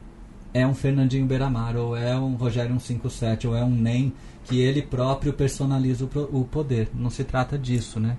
é 0.53 0.65
um 0.65 0.73
Fernandinho 0.73 1.25
Beiramar, 1.25 1.75
ou 1.75 1.97
é 1.97 2.17
um 2.17 2.35
Rogério 2.35 2.71
157, 2.71 3.45
ou 3.45 3.57
é 3.57 3.63
um 3.63 3.75
NEM, 3.75 4.13
que 4.45 4.57
ele 4.57 4.81
próprio 4.81 5.33
personaliza 5.33 6.05
o, 6.05 6.39
o 6.39 6.45
poder. 6.45 6.89
Não 6.93 7.09
se 7.09 7.25
trata 7.25 7.57
disso, 7.57 7.99
né? 7.99 8.15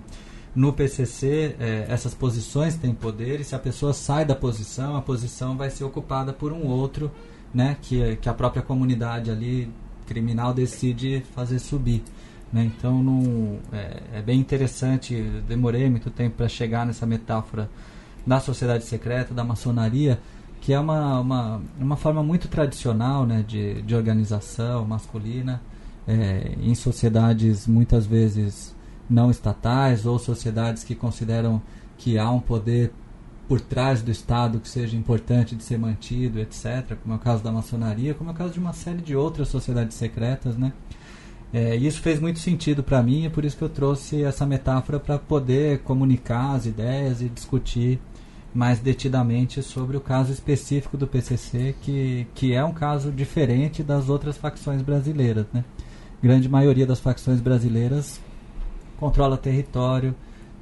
No 0.54 0.72
PCC, 0.72 1.56
é, 1.58 1.86
essas 1.88 2.14
posições 2.14 2.76
têm 2.76 2.94
poder, 2.94 3.40
e 3.40 3.44
se 3.44 3.54
a 3.54 3.58
pessoa 3.58 3.94
sai 3.94 4.24
da 4.24 4.34
posição, 4.34 4.96
a 4.96 5.02
posição 5.02 5.56
vai 5.56 5.70
ser 5.70 5.84
ocupada 5.84 6.32
por 6.32 6.52
um 6.52 6.66
outro, 6.66 7.10
né? 7.54 7.76
Que, 7.80 8.16
que 8.16 8.28
a 8.28 8.34
própria 8.34 8.62
comunidade 8.62 9.30
ali, 9.30 9.72
criminal, 10.06 10.52
decide 10.52 11.24
fazer 11.34 11.58
subir. 11.58 12.02
Né? 12.52 12.70
Então, 12.76 13.02
não, 13.02 13.58
é, 13.72 14.18
é 14.18 14.22
bem 14.22 14.38
interessante, 14.38 15.14
demorei 15.48 15.88
muito 15.88 16.10
tempo 16.10 16.36
para 16.36 16.48
chegar 16.48 16.84
nessa 16.84 17.06
metáfora 17.06 17.70
da 18.26 18.38
sociedade 18.38 18.84
secreta, 18.84 19.32
da 19.32 19.42
maçonaria, 19.42 20.20
que 20.60 20.72
é 20.72 20.78
uma, 20.78 21.18
uma, 21.20 21.62
uma 21.80 21.96
forma 21.96 22.22
muito 22.22 22.46
tradicional 22.48 23.26
né, 23.26 23.44
de, 23.46 23.82
de 23.82 23.94
organização 23.94 24.84
masculina 24.84 25.60
é, 26.06 26.54
em 26.60 26.74
sociedades 26.74 27.66
muitas 27.66 28.06
vezes 28.06 28.74
não 29.12 29.30
estatais 29.30 30.06
ou 30.06 30.18
sociedades 30.18 30.82
que 30.82 30.94
consideram 30.94 31.60
que 31.98 32.18
há 32.18 32.30
um 32.30 32.40
poder 32.40 32.92
por 33.46 33.60
trás 33.60 34.02
do 34.02 34.10
Estado 34.10 34.58
que 34.58 34.68
seja 34.68 34.96
importante 34.96 35.54
de 35.54 35.62
ser 35.62 35.78
mantido, 35.78 36.40
etc., 36.40 36.96
como 37.02 37.14
é 37.14 37.16
o 37.16 37.20
caso 37.20 37.42
da 37.42 37.52
maçonaria, 37.52 38.14
como 38.14 38.30
é 38.30 38.32
o 38.32 38.36
caso 38.36 38.54
de 38.54 38.58
uma 38.58 38.72
série 38.72 39.02
de 39.02 39.14
outras 39.14 39.48
sociedades 39.48 39.96
secretas, 39.96 40.56
né? 40.56 40.72
É, 41.52 41.76
isso 41.76 42.00
fez 42.00 42.18
muito 42.18 42.38
sentido 42.38 42.82
para 42.82 43.02
mim 43.02 43.24
e 43.24 43.26
é 43.26 43.28
por 43.28 43.44
isso 43.44 43.58
que 43.58 43.62
eu 43.62 43.68
trouxe 43.68 44.22
essa 44.22 44.46
metáfora 44.46 44.98
para 44.98 45.18
poder 45.18 45.80
comunicar 45.80 46.54
as 46.54 46.64
ideias 46.64 47.20
e 47.20 47.28
discutir 47.28 48.00
mais 48.54 48.78
detidamente 48.78 49.62
sobre 49.62 49.98
o 49.98 50.00
caso 50.00 50.32
específico 50.32 50.96
do 50.96 51.06
PCC, 51.06 51.74
que, 51.82 52.26
que 52.34 52.54
é 52.54 52.64
um 52.64 52.72
caso 52.72 53.12
diferente 53.12 53.82
das 53.82 54.08
outras 54.08 54.38
facções 54.38 54.80
brasileiras. 54.80 55.44
Né? 55.52 55.62
Grande 56.22 56.48
maioria 56.48 56.86
das 56.86 57.00
facções 57.00 57.38
brasileiras 57.38 58.18
controla 59.02 59.36
território, 59.36 60.14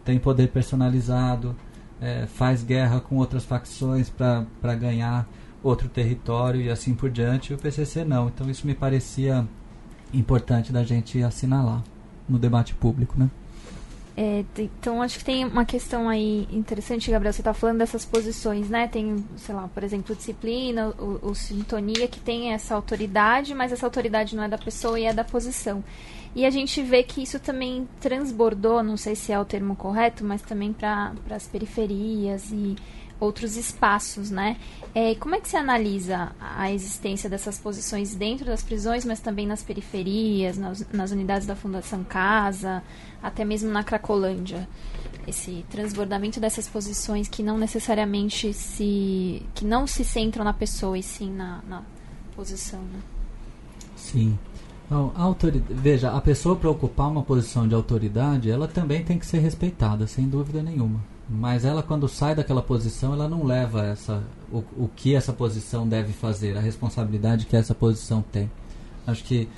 tem 0.03 0.19
poder 0.19 0.49
personalizado, 0.49 1.55
é, 2.01 2.27
faz 2.27 2.63
guerra 2.63 2.99
com 2.99 3.17
outras 3.17 3.45
facções 3.45 4.09
para 4.09 4.75
ganhar 4.75 5.29
outro 5.63 5.91
território 5.91 6.63
e 6.63 6.71
assim 6.71 6.95
por 6.95 7.11
diante. 7.11 7.53
E 7.53 7.55
o 7.55 7.59
PCC 7.59 8.03
não. 8.03 8.29
Então 8.29 8.49
isso 8.49 8.67
me 8.67 8.75
parecia 8.75 9.47
importante 10.11 10.73
da 10.73 10.83
gente 10.83 11.23
assinalar 11.23 11.85
no 12.27 12.39
debate 12.39 12.75
público, 12.75 13.15
né? 13.19 13.31
É, 14.17 14.45
então, 14.59 15.01
acho 15.01 15.19
que 15.19 15.25
tem 15.25 15.45
uma 15.45 15.65
questão 15.65 16.09
aí 16.09 16.47
interessante, 16.51 17.11
Gabriel. 17.11 17.33
Você 17.33 17.41
está 17.41 17.55
falando 17.55 17.79
dessas 17.79 18.05
posições, 18.05 18.69
né? 18.69 18.89
Tem, 18.89 19.25
sei 19.37 19.55
lá, 19.55 19.69
por 19.69 19.83
exemplo, 19.83 20.15
disciplina, 20.15 20.89
o, 20.99 21.31
o, 21.31 21.35
sintonia, 21.35 22.09
que 22.09 22.21
tem 22.21 22.53
essa 22.53 22.75
autoridade, 22.75 23.55
mas 23.55 23.73
essa 23.73 23.87
autoridade 23.87 24.37
não 24.37 24.43
é 24.43 24.49
da 24.49 24.59
pessoa 24.59 24.99
e 24.99 25.05
é 25.05 25.13
da 25.13 25.25
posição. 25.25 25.83
E 26.35 26.47
a 26.47 26.51
gente 26.51 26.83
vê 26.83 27.03
que 27.03 27.23
isso 27.23 27.41
também 27.41 27.89
transbordou, 28.01 28.83
não 28.83 28.97
sei 28.97 29.17
se 29.17 29.33
é 29.33 29.41
o 29.41 29.45
termo 29.45 29.75
correto, 29.75 30.25
mas 30.25 30.43
também 30.43 30.73
para 30.73 31.13
as 31.31 31.47
periferias 31.47 32.51
e 32.53 32.77
outros 33.21 33.57
espaços, 33.57 34.31
né? 34.31 34.57
É, 34.95 35.15
como 35.15 35.35
é 35.35 35.41
que 35.41 35.49
se 35.49 35.57
analisa 35.57 36.33
a 36.41 36.73
existência 36.73 37.31
dessas 37.31 37.59
posições 37.59 38.15
dentro 38.15 38.47
das 38.47 38.63
prisões, 38.63 39.05
mas 39.05 39.21
também 39.21 39.47
nas 39.47 39.63
periferias, 39.63 40.57
nas, 40.59 40.85
nas 40.91 41.13
unidades 41.13 41.47
da 41.47 41.55
Fundação 41.55 42.03
Casa, 42.03 42.83
até 43.23 43.45
mesmo 43.45 43.71
na 43.71 43.85
Cracolândia? 43.85 44.67
Esse 45.29 45.65
transbordamento 45.71 46.41
dessas 46.41 46.67
posições 46.67 47.29
que 47.29 47.43
não 47.43 47.59
necessariamente 47.59 48.53
se. 48.53 49.43
que 49.55 49.65
não 49.65 49.87
se 49.87 50.03
centram 50.03 50.45
na 50.45 50.55
pessoa 50.55 50.99
e 50.99 51.03
sim 51.03 51.31
na, 51.31 51.61
na 51.69 51.83
posição, 52.35 52.81
né? 52.81 53.01
Sim. 53.95 54.37
Então, 54.87 55.13
a 55.15 55.33
veja, 55.71 56.11
a 56.11 56.21
pessoa 56.21 56.57
para 56.57 56.69
ocupar 56.69 57.09
uma 57.09 57.23
posição 57.23 57.69
de 57.69 57.77
autoridade, 57.77 58.51
ela 58.51 58.67
também 58.67 59.05
tem 59.05 59.21
que 59.21 59.27
ser 59.27 59.39
respeitada, 59.39 60.05
sem 60.09 60.29
dúvida 60.29 60.63
nenhuma. 60.65 60.99
Mas 61.33 61.65
ela, 61.65 61.81
quando 61.81 62.09
sai 62.09 62.35
daquela 62.35 62.61
posição, 62.61 63.13
ela 63.13 63.29
não 63.29 63.45
leva 63.45 63.87
essa, 63.87 64.21
o, 64.51 64.65
o 64.77 64.91
que 64.97 65.15
essa 65.15 65.33
posição 65.33 65.87
deve 65.87 66.13
fazer, 66.13 66.57
a 66.57 66.61
responsabilidade 66.61 67.47
que 67.47 67.55
essa 67.55 67.73
posição 67.73 68.21
tem. 68.21 68.51
Acho 69.07 69.23
que, 69.23 69.49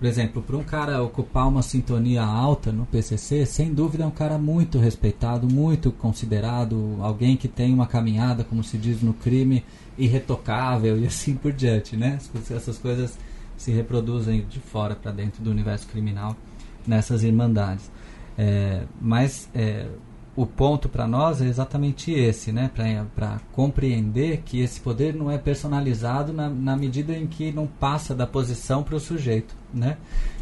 por 0.00 0.06
exemplo, 0.08 0.42
para 0.42 0.56
um 0.56 0.64
cara 0.64 1.00
ocupar 1.00 1.46
uma 1.46 1.62
sintonia 1.62 2.24
alta 2.24 2.72
no 2.72 2.84
PCC, 2.86 3.46
sem 3.46 3.72
dúvida 3.72 4.02
é 4.02 4.06
um 4.06 4.10
cara 4.10 4.36
muito 4.36 4.80
respeitado, 4.80 5.48
muito 5.48 5.92
considerado, 5.92 6.96
alguém 7.00 7.36
que 7.36 7.46
tem 7.46 7.72
uma 7.72 7.86
caminhada, 7.86 8.42
como 8.42 8.64
se 8.64 8.76
diz 8.76 9.00
no 9.00 9.14
crime, 9.14 9.64
irretocável 9.96 10.98
e 10.98 11.06
assim 11.06 11.36
por 11.36 11.52
diante, 11.52 11.96
né? 11.96 12.18
Essas 12.50 12.78
coisas 12.78 13.16
se 13.56 13.70
reproduzem 13.70 14.44
de 14.50 14.58
fora 14.58 14.96
para 14.96 15.12
dentro 15.12 15.40
do 15.40 15.52
universo 15.52 15.86
criminal 15.86 16.36
nessas 16.84 17.22
irmandades. 17.22 17.88
É, 18.36 18.82
mas 19.00 19.48
é, 19.54 19.86
o 20.34 20.46
ponto 20.46 20.88
para 20.88 21.06
nós 21.06 21.42
é 21.42 21.46
exatamente 21.46 22.10
esse, 22.10 22.52
né? 22.52 22.70
Para 23.14 23.40
compreender 23.52 24.42
que 24.44 24.60
esse 24.60 24.80
poder 24.80 25.14
não 25.14 25.30
é 25.30 25.36
personalizado 25.36 26.32
na, 26.32 26.48
na 26.48 26.76
medida 26.76 27.14
em 27.14 27.26
que 27.26 27.52
não 27.52 27.66
passa 27.66 28.14
da 28.14 28.26
posição 28.26 28.82
para 28.82 28.96
o 28.96 29.00
sujeito, 29.00 29.54
né? 29.72 29.98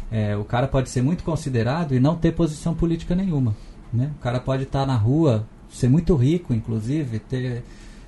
É, 0.09 0.35
o 0.35 0.43
cara 0.43 0.67
pode 0.67 0.89
ser 0.89 1.01
muito 1.01 1.23
considerado 1.23 1.93
e 1.93 1.99
não 1.99 2.15
ter 2.15 2.33
posição 2.33 2.73
política 2.73 3.15
nenhuma, 3.15 3.55
né? 3.91 4.11
O 4.17 4.21
cara 4.21 4.39
pode 4.39 4.63
estar 4.63 4.81
tá 4.81 4.85
na 4.85 4.95
rua, 4.95 5.45
ser 5.69 5.89
muito 5.89 6.15
rico, 6.15 6.53
inclusive, 6.53 7.19
ter 7.19 7.63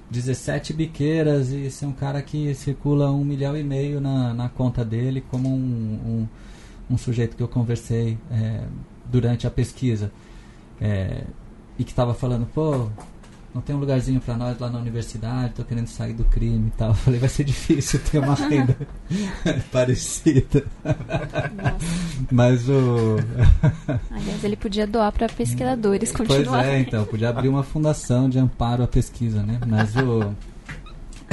17 0.09 0.73
biqueiras 0.73 1.49
e 1.49 1.69
ser 1.69 1.85
um 1.85 1.91
cara 1.91 2.21
que 2.21 2.53
circula 2.55 3.11
um 3.11 3.25
milhão 3.25 3.57
e 3.57 3.63
meio 3.63 3.99
na, 3.99 4.33
na 4.33 4.47
conta 4.47 4.85
dele, 4.85 5.23
como 5.29 5.49
um, 5.49 5.51
um, 5.51 6.27
um 6.91 6.97
sujeito 6.97 7.35
que 7.35 7.43
eu 7.43 7.47
conversei 7.47 8.17
é, 8.31 8.63
durante 9.05 9.45
a 9.45 9.51
pesquisa. 9.51 10.11
É, 10.79 11.23
e 11.77 11.83
que 11.83 11.91
estava 11.91 12.13
falando, 12.13 12.45
pô, 12.53 12.87
não 13.53 13.61
tem 13.61 13.75
um 13.75 13.79
lugarzinho 13.79 14.19
para 14.19 14.35
nós 14.35 14.57
lá 14.57 14.67
na 14.69 14.79
universidade, 14.79 15.53
tô 15.53 15.63
querendo 15.63 15.85
sair 15.85 16.13
do 16.13 16.23
crime 16.23 16.69
e 16.69 16.71
tal. 16.71 16.89
Eu 16.89 16.95
falei, 16.95 17.19
vai 17.19 17.29
ser 17.29 17.43
difícil 17.43 17.99
ter 17.99 18.17
uma 18.17 18.33
renda 18.49 18.75
parecida. 19.71 20.65
Mas 22.31 22.67
o. 22.67 23.17
Aliás, 24.09 24.43
ele 24.43 24.55
podia 24.55 24.87
doar 24.87 25.11
para 25.11 25.29
pesquisadores 25.29 26.11
continuar. 26.11 26.63
Pois 26.63 26.73
é, 26.73 26.79
então, 26.79 27.05
podia 27.05 27.29
abrir 27.29 27.47
uma 27.47 27.63
fundação 27.63 28.27
de 28.27 28.39
amparo 28.39 28.83
à 28.83 28.87
pesquisa, 28.87 29.43
né? 29.43 29.59
Mas 29.67 29.95
o. 29.95 30.33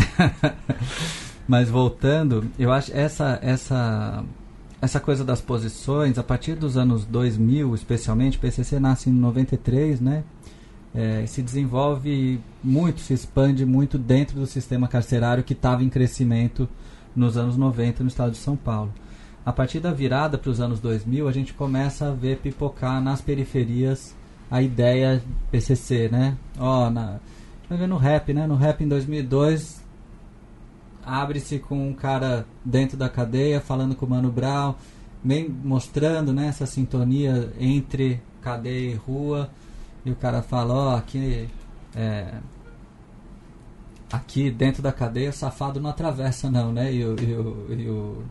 Mas 1.49 1.69
voltando, 1.69 2.45
eu 2.59 2.71
acho 2.71 2.97
essa 2.97 3.39
essa 3.43 4.23
essa 4.81 4.99
coisa 4.99 5.25
das 5.25 5.41
posições, 5.41 6.19
a 6.19 6.23
partir 6.23 6.55
dos 6.55 6.77
anos 6.77 7.05
2000, 7.05 7.75
especialmente, 7.75 8.39
o 8.39 8.41
PCC 8.41 8.81
nasce 8.81 9.11
em 9.11 9.13
93, 9.13 10.01
né? 10.01 10.25
É, 10.95 11.25
se 11.27 11.43
desenvolve 11.43 12.41
muito, 12.65 13.01
se 13.01 13.13
expande 13.13 13.65
muito 13.65 13.97
dentro 13.99 14.41
do 14.41 14.47
sistema 14.47 14.89
carcerário 14.89 15.45
que 15.45 15.53
estava 15.53 15.85
em 15.85 15.89
crescimento 15.89 16.69
nos 17.15 17.37
anos 17.37 17.57
90 17.57 18.03
no 18.03 18.09
estado 18.09 18.33
de 18.33 18.39
São 18.39 18.57
Paulo. 18.57 18.93
A 19.45 19.53
partir 19.53 19.81
da 19.81 19.93
virada 19.93 20.37
para 20.37 20.51
os 20.51 20.61
anos 20.61 20.81
2000, 20.81 21.29
a 21.29 21.33
gente 21.33 21.53
começa 21.55 22.09
a 22.09 22.13
ver 22.13 22.39
pipocar 22.39 23.01
nas 23.03 23.21
periferias 23.21 24.17
a 24.51 24.63
ideia 24.63 25.23
PCC, 25.51 26.09
né? 26.09 26.37
Ó, 26.59 26.87
oh, 26.87 26.91
na, 26.91 27.21
no 27.87 27.97
rap, 27.97 28.33
né? 28.33 28.47
No 28.47 28.57
rap 28.57 28.83
em 28.83 28.89
2002 28.89 29.80
abre-se 31.05 31.59
com 31.59 31.89
um 31.89 31.95
cara 31.95 32.47
dentro 32.65 32.97
da 32.97 33.09
cadeia 33.09 33.61
falando 33.61 33.95
com 33.95 34.07
o 34.07 34.11
Mano 34.11 34.31
Brown, 34.31 34.75
bem 35.23 35.49
mostrando 35.49 36.33
né, 36.33 36.49
essa 36.49 36.67
sintonia 36.67 37.53
entre 37.59 38.21
cadeia 38.41 38.93
e 38.93 38.95
rua. 38.95 39.51
E 40.05 40.11
o 40.11 40.17
cara 40.17 40.43
fala, 40.43 40.75
ó, 40.75 40.93
oh, 40.93 40.97
aqui, 40.97 41.49
é, 41.95 42.35
aqui 44.11 44.51
dentro 44.51 44.83
da 44.83 44.93
cadeia, 44.93 45.31
safado 45.31 45.81
não 45.81 45.91
atravessa 45.91 46.51
não, 46.51 46.73
né? 46.73 46.93
E 46.93 47.05
o, 47.05 47.17
e 47.21 47.35
o, 47.35 47.67
e 47.71 47.89
o, 47.89 48.25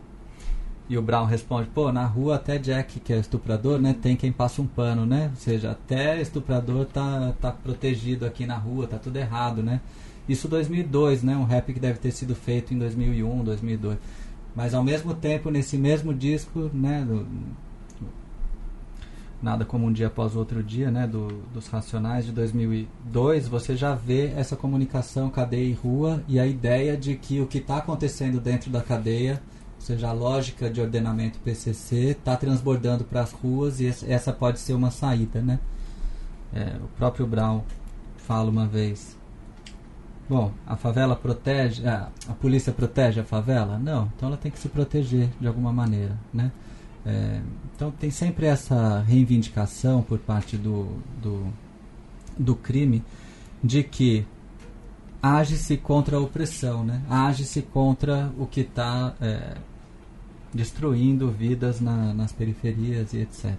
e 0.89 0.97
o 0.97 1.01
Brown 1.01 1.25
responde, 1.25 1.69
pô, 1.69 1.91
na 1.91 2.05
rua 2.05 2.35
até 2.37 2.57
Jack, 2.57 2.99
que 2.99 3.13
é 3.13 3.19
estuprador, 3.19 3.79
né? 3.79 3.93
Tem 3.93 4.15
quem 4.15 4.31
passa 4.31 4.61
um 4.61 4.67
pano, 4.67 5.05
né? 5.05 5.29
Ou 5.29 5.35
seja, 5.35 5.71
até 5.71 6.19
estuprador 6.19 6.85
tá, 6.85 7.33
tá 7.39 7.51
protegido 7.51 8.25
aqui 8.25 8.47
na 8.47 8.57
rua, 8.57 8.87
tá 8.87 8.97
tudo 8.97 9.17
errado, 9.17 9.61
né? 9.61 9.79
Isso 10.29 10.47
2002, 10.47 11.23
né? 11.23 11.35
Um 11.35 11.43
rap 11.43 11.73
que 11.73 11.79
deve 11.79 11.99
ter 11.99 12.11
sido 12.11 12.35
feito 12.35 12.73
em 12.73 12.77
2001, 12.77 13.43
2002. 13.43 13.97
Mas 14.55 14.73
ao 14.73 14.83
mesmo 14.83 15.13
tempo, 15.13 15.49
nesse 15.49 15.77
mesmo 15.77 16.13
disco, 16.13 16.69
né? 16.73 17.03
Do, 17.03 17.25
Nada 19.41 19.63
como 19.63 19.87
um 19.87 19.93
dia 19.93 20.07
após 20.07 20.35
o 20.35 20.39
outro 20.39 20.61
dia, 20.61 20.91
né, 20.91 21.07
do, 21.07 21.27
dos 21.53 21.67
Racionais 21.67 22.25
de 22.25 22.33
2002, 22.33 23.47
você 23.47 23.73
já 23.73 23.95
vê 23.95 24.33
essa 24.35 24.53
comunicação 24.53 25.29
cadeia 25.29 25.63
e 25.63 25.71
rua 25.71 26.21
e 26.27 26.37
a 26.37 26.45
ideia 26.45 26.97
de 26.97 27.15
que 27.15 27.39
o 27.39 27.47
que 27.47 27.59
está 27.59 27.77
acontecendo 27.77 28.41
dentro 28.41 28.69
da 28.69 28.81
cadeia, 28.81 29.41
ou 29.75 29.81
seja, 29.81 30.09
a 30.09 30.11
lógica 30.11 30.69
de 30.69 30.81
ordenamento 30.81 31.39
PCC, 31.39 32.09
está 32.09 32.35
transbordando 32.35 33.05
para 33.05 33.21
as 33.21 33.31
ruas 33.31 33.79
e 33.79 33.87
essa 33.87 34.33
pode 34.33 34.59
ser 34.59 34.73
uma 34.73 34.91
saída, 34.91 35.41
né? 35.41 35.57
É, 36.53 36.75
o 36.83 36.87
próprio 36.97 37.25
Brown 37.25 37.63
fala 38.17 38.49
uma 38.49 38.67
vez. 38.67 39.18
Bom, 40.29 40.51
a 40.67 40.75
favela 40.75 41.15
protege, 41.15 41.87
a, 41.87 42.09
a 42.27 42.33
polícia 42.33 42.71
protege 42.71 43.19
a 43.19 43.23
favela? 43.23 43.79
Não, 43.79 44.11
então 44.15 44.29
ela 44.29 44.37
tem 44.37 44.51
que 44.51 44.59
se 44.59 44.69
proteger 44.69 45.27
de 45.41 45.47
alguma 45.47 45.73
maneira, 45.73 46.15
né? 46.31 46.51
É, 47.03 47.41
então 47.75 47.89
tem 47.91 48.11
sempre 48.11 48.45
essa 48.45 48.99
reivindicação 48.99 50.03
por 50.03 50.19
parte 50.19 50.55
do, 50.55 50.99
do, 51.19 51.47
do 52.37 52.55
crime 52.55 53.03
de 53.63 53.83
que 53.83 54.25
age-se 55.21 55.77
contra 55.77 56.17
a 56.17 56.19
opressão, 56.19 56.83
né? 56.83 57.01
age-se 57.09 57.61
contra 57.61 58.31
o 58.37 58.45
que 58.45 58.61
está 58.61 59.15
é, 59.19 59.55
destruindo 60.53 61.29
vidas 61.31 61.81
na, 61.81 62.13
nas 62.13 62.31
periferias 62.31 63.13
e 63.13 63.19
etc. 63.19 63.53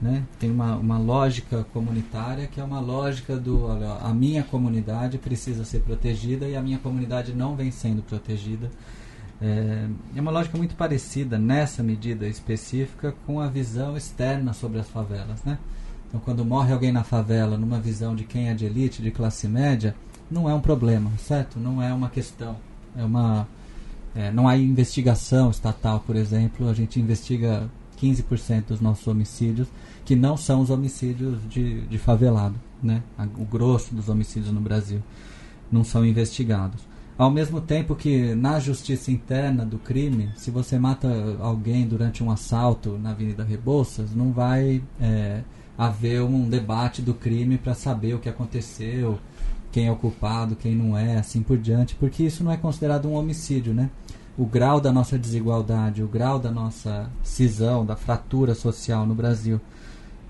Né? 0.00 0.22
Tem 0.38 0.48
uma, 0.48 0.76
uma 0.76 0.96
lógica 0.96 1.66
comunitária 1.72 2.46
que 2.46 2.60
é 2.60 2.64
uma 2.64 2.78
lógica 2.78 3.36
do 3.36 3.64
olha, 3.64 3.94
a 3.94 4.14
minha 4.14 4.44
comunidade 4.44 5.18
precisa 5.18 5.64
ser 5.64 5.80
protegida 5.80 6.46
e 6.46 6.54
a 6.54 6.62
minha 6.62 6.78
comunidade 6.78 7.32
não 7.32 7.56
vem 7.56 7.72
sendo 7.72 8.00
protegida 8.00 8.70
é, 9.40 9.88
é 10.16 10.20
uma 10.20 10.30
lógica 10.30 10.58
muito 10.58 10.74
parecida 10.74 11.38
nessa 11.38 11.82
medida 11.82 12.26
específica 12.26 13.14
com 13.24 13.40
a 13.40 13.46
visão 13.46 13.96
externa 13.96 14.52
sobre 14.52 14.80
as 14.80 14.88
favelas. 14.88 15.42
Né? 15.44 15.58
Então, 16.08 16.20
quando 16.20 16.44
morre 16.44 16.72
alguém 16.72 16.90
na 16.90 17.04
favela, 17.04 17.56
numa 17.56 17.78
visão 17.78 18.16
de 18.16 18.24
quem 18.24 18.48
é 18.48 18.54
de 18.54 18.66
elite, 18.66 19.02
de 19.02 19.10
classe 19.10 19.46
média, 19.46 19.94
não 20.30 20.48
é 20.48 20.54
um 20.54 20.60
problema, 20.60 21.10
certo? 21.18 21.58
Não 21.58 21.82
é 21.82 21.92
uma 21.92 22.10
questão. 22.10 22.56
É 22.96 23.04
uma, 23.04 23.46
é, 24.14 24.30
não 24.30 24.48
há 24.48 24.56
investigação 24.56 25.50
estatal, 25.50 26.00
por 26.00 26.16
exemplo. 26.16 26.68
A 26.68 26.74
gente 26.74 27.00
investiga 27.00 27.68
15% 28.00 28.66
dos 28.68 28.80
nossos 28.80 29.06
homicídios, 29.06 29.68
que 30.04 30.16
não 30.16 30.36
são 30.36 30.60
os 30.60 30.70
homicídios 30.70 31.38
de, 31.48 31.82
de 31.82 31.98
favelado. 31.98 32.54
Né? 32.82 33.02
O 33.36 33.44
grosso 33.44 33.94
dos 33.94 34.08
homicídios 34.08 34.52
no 34.52 34.60
Brasil 34.60 35.02
não 35.70 35.84
são 35.84 36.04
investigados. 36.04 36.80
Ao 37.18 37.30
mesmo 37.30 37.60
tempo 37.60 37.96
que 37.96 38.32
na 38.36 38.60
justiça 38.60 39.10
interna 39.10 39.66
do 39.66 39.76
crime, 39.76 40.30
se 40.36 40.52
você 40.52 40.78
mata 40.78 41.08
alguém 41.40 41.86
durante 41.86 42.22
um 42.22 42.30
assalto 42.30 42.96
na 42.96 43.10
Avenida 43.10 43.42
Rebouças, 43.42 44.14
não 44.14 44.30
vai 44.30 44.80
é, 45.00 45.42
haver 45.76 46.22
um 46.22 46.48
debate 46.48 47.02
do 47.02 47.12
crime 47.12 47.58
para 47.58 47.74
saber 47.74 48.14
o 48.14 48.20
que 48.20 48.28
aconteceu, 48.28 49.18
quem 49.72 49.88
é 49.88 49.92
o 49.92 49.96
culpado, 49.96 50.54
quem 50.54 50.76
não 50.76 50.96
é, 50.96 51.18
assim 51.18 51.42
por 51.42 51.58
diante, 51.58 51.96
porque 51.96 52.22
isso 52.22 52.44
não 52.44 52.52
é 52.52 52.56
considerado 52.56 53.08
um 53.08 53.14
homicídio, 53.14 53.74
né? 53.74 53.90
O 54.38 54.46
grau 54.46 54.80
da 54.80 54.92
nossa 54.92 55.18
desigualdade, 55.18 56.00
o 56.00 56.06
grau 56.06 56.38
da 56.38 56.52
nossa 56.52 57.10
cisão, 57.24 57.84
da 57.84 57.96
fratura 57.96 58.54
social 58.54 59.04
no 59.04 59.12
Brasil, 59.12 59.60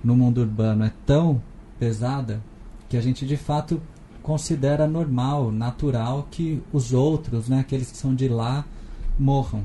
no 0.03 0.17
mundo 0.17 0.41
urbano 0.41 0.83
é 0.85 0.93
tão 1.05 1.43
pesada 1.79 2.43
que 2.89 2.97
a 2.97 3.03
gente 3.03 3.27
de 3.27 3.37
fato 3.37 3.79
considera 4.23 4.87
normal, 4.87 5.53
natural 5.53 6.27
que 6.31 6.63
os 6.73 6.95
outros, 6.95 7.51
né, 7.51 7.61
aqueles 7.61 7.91
que 7.91 7.99
são 7.99 8.15
de 8.15 8.29
lá, 8.29 8.65
morram, 9.19 9.63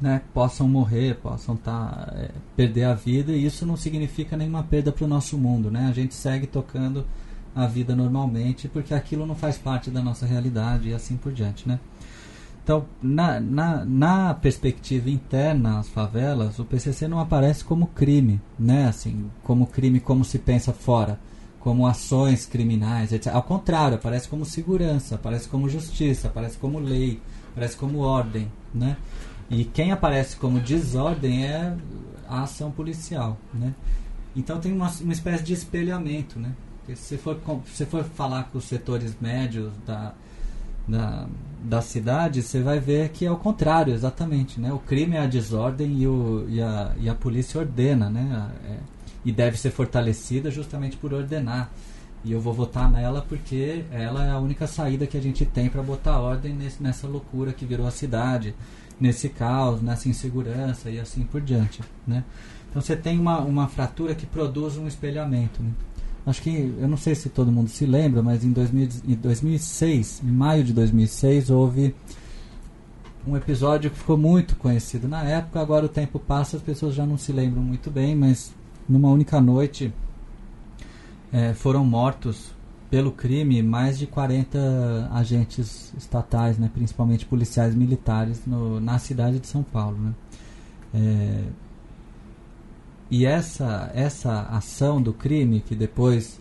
né, 0.00 0.22
possam 0.34 0.66
morrer, 0.66 1.14
possam 1.16 1.56
tá, 1.56 2.12
é, 2.16 2.30
perder 2.56 2.84
a 2.84 2.94
vida 2.94 3.30
e 3.30 3.46
isso 3.46 3.64
não 3.64 3.76
significa 3.76 4.36
nenhuma 4.36 4.64
perda 4.64 4.90
para 4.90 5.04
o 5.04 5.08
nosso 5.08 5.38
mundo, 5.38 5.70
né? 5.70 5.86
A 5.88 5.92
gente 5.92 6.14
segue 6.14 6.48
tocando 6.48 7.04
a 7.54 7.66
vida 7.66 7.94
normalmente 7.94 8.66
porque 8.66 8.92
aquilo 8.94 9.24
não 9.24 9.34
faz 9.34 9.56
parte 9.56 9.90
da 9.90 10.02
nossa 10.02 10.26
realidade 10.26 10.88
e 10.88 10.94
assim 10.94 11.16
por 11.16 11.32
diante, 11.32 11.68
né? 11.68 11.78
Então, 12.62 12.84
na, 13.02 13.40
na, 13.40 13.84
na 13.84 14.34
perspectiva 14.34 15.10
interna 15.10 15.80
às 15.80 15.88
favelas, 15.88 16.58
o 16.58 16.64
PCC 16.64 17.08
não 17.08 17.18
aparece 17.18 17.64
como 17.64 17.88
crime, 17.88 18.40
né? 18.58 18.86
Assim, 18.86 19.30
como 19.42 19.66
crime 19.66 19.98
como 19.98 20.24
se 20.24 20.38
pensa 20.38 20.72
fora 20.72 21.18
como 21.62 21.86
ações 21.86 22.44
criminais, 22.44 23.12
etc. 23.12 23.32
Ao 23.32 23.42
contrário, 23.42 23.96
aparece 23.96 24.28
como 24.28 24.44
segurança, 24.44 25.14
aparece 25.14 25.48
como 25.48 25.68
justiça, 25.68 26.26
aparece 26.26 26.58
como 26.58 26.80
lei, 26.80 27.20
aparece 27.52 27.76
como 27.76 28.00
ordem, 28.00 28.50
né? 28.74 28.96
E 29.48 29.64
quem 29.64 29.92
aparece 29.92 30.36
como 30.36 30.58
desordem 30.58 31.46
é 31.46 31.76
a 32.28 32.42
ação 32.42 32.72
policial, 32.72 33.38
né? 33.54 33.74
Então 34.34 34.58
tem 34.58 34.72
uma, 34.72 34.90
uma 35.02 35.12
espécie 35.12 35.44
de 35.44 35.52
espelhamento, 35.52 36.36
né? 36.40 36.52
Porque 36.78 36.96
se 36.96 37.16
for, 37.16 37.38
se 37.66 37.86
for 37.86 38.02
falar 38.02 38.44
com 38.44 38.58
os 38.58 38.64
setores 38.64 39.16
médios 39.20 39.72
da, 39.86 40.14
da, 40.88 41.28
da 41.62 41.80
cidade, 41.80 42.42
você 42.42 42.60
vai 42.60 42.80
ver 42.80 43.10
que 43.10 43.24
é 43.24 43.30
o 43.30 43.36
contrário, 43.36 43.94
exatamente, 43.94 44.60
né? 44.60 44.72
O 44.72 44.78
crime 44.78 45.16
é 45.16 45.20
a 45.20 45.26
desordem 45.26 46.02
e, 46.02 46.06
o, 46.06 46.44
e, 46.48 46.60
a, 46.60 46.92
e 46.98 47.08
a 47.08 47.14
polícia 47.14 47.60
ordena, 47.60 48.10
né? 48.10 48.50
É, 48.68 48.76
e 49.24 49.30
deve 49.30 49.56
ser 49.56 49.70
fortalecida 49.70 50.50
justamente 50.50 50.96
por 50.96 51.14
ordenar. 51.14 51.70
E 52.24 52.32
eu 52.32 52.40
vou 52.40 52.52
votar 52.52 52.90
nela 52.90 53.24
porque 53.28 53.84
ela 53.90 54.24
é 54.24 54.30
a 54.30 54.38
única 54.38 54.66
saída 54.66 55.06
que 55.06 55.16
a 55.16 55.20
gente 55.20 55.44
tem 55.44 55.68
para 55.68 55.82
botar 55.82 56.18
ordem 56.18 56.52
nesse, 56.52 56.82
nessa 56.82 57.06
loucura 57.06 57.52
que 57.52 57.64
virou 57.64 57.86
a 57.86 57.90
cidade, 57.90 58.54
nesse 59.00 59.28
caos, 59.28 59.80
nessa 59.82 60.08
insegurança 60.08 60.90
e 60.90 61.00
assim 61.00 61.24
por 61.24 61.40
diante. 61.40 61.80
Né? 62.06 62.24
Então 62.70 62.80
você 62.80 62.96
tem 62.96 63.18
uma, 63.18 63.40
uma 63.40 63.68
fratura 63.68 64.14
que 64.14 64.26
produz 64.26 64.76
um 64.76 64.86
espelhamento. 64.86 65.62
Né? 65.62 65.70
Acho 66.24 66.40
que, 66.42 66.74
eu 66.78 66.86
não 66.86 66.96
sei 66.96 67.14
se 67.14 67.28
todo 67.28 67.50
mundo 67.50 67.68
se 67.68 67.84
lembra, 67.84 68.22
mas 68.22 68.44
em, 68.44 68.52
2000, 68.52 68.88
em 69.08 69.14
2006, 69.14 70.22
em 70.24 70.30
maio 70.30 70.62
de 70.62 70.72
2006, 70.72 71.50
houve 71.50 71.94
um 73.26 73.36
episódio 73.36 73.90
que 73.90 73.98
ficou 73.98 74.16
muito 74.16 74.54
conhecido 74.56 75.08
na 75.08 75.24
época. 75.24 75.60
Agora 75.60 75.86
o 75.86 75.88
tempo 75.88 76.18
passa, 76.18 76.56
as 76.56 76.62
pessoas 76.62 76.94
já 76.94 77.04
não 77.04 77.18
se 77.18 77.32
lembram 77.32 77.62
muito 77.62 77.90
bem, 77.90 78.14
mas 78.14 78.54
numa 78.88 79.08
única 79.08 79.40
noite 79.40 79.92
é, 81.32 81.54
foram 81.54 81.84
mortos 81.84 82.52
pelo 82.90 83.10
crime 83.10 83.62
mais 83.62 83.98
de 83.98 84.06
40 84.06 85.10
agentes 85.12 85.94
estatais, 85.96 86.58
né, 86.58 86.70
principalmente 86.72 87.24
policiais 87.24 87.74
militares, 87.74 88.42
no, 88.46 88.78
na 88.78 88.98
cidade 88.98 89.40
de 89.40 89.46
São 89.46 89.62
Paulo. 89.62 89.96
Né. 89.98 90.14
É, 90.94 91.44
e 93.12 93.26
essa, 93.26 93.92
essa 93.94 94.40
ação 94.44 95.02
do 95.02 95.12
crime, 95.12 95.60
que 95.60 95.74
depois 95.74 96.40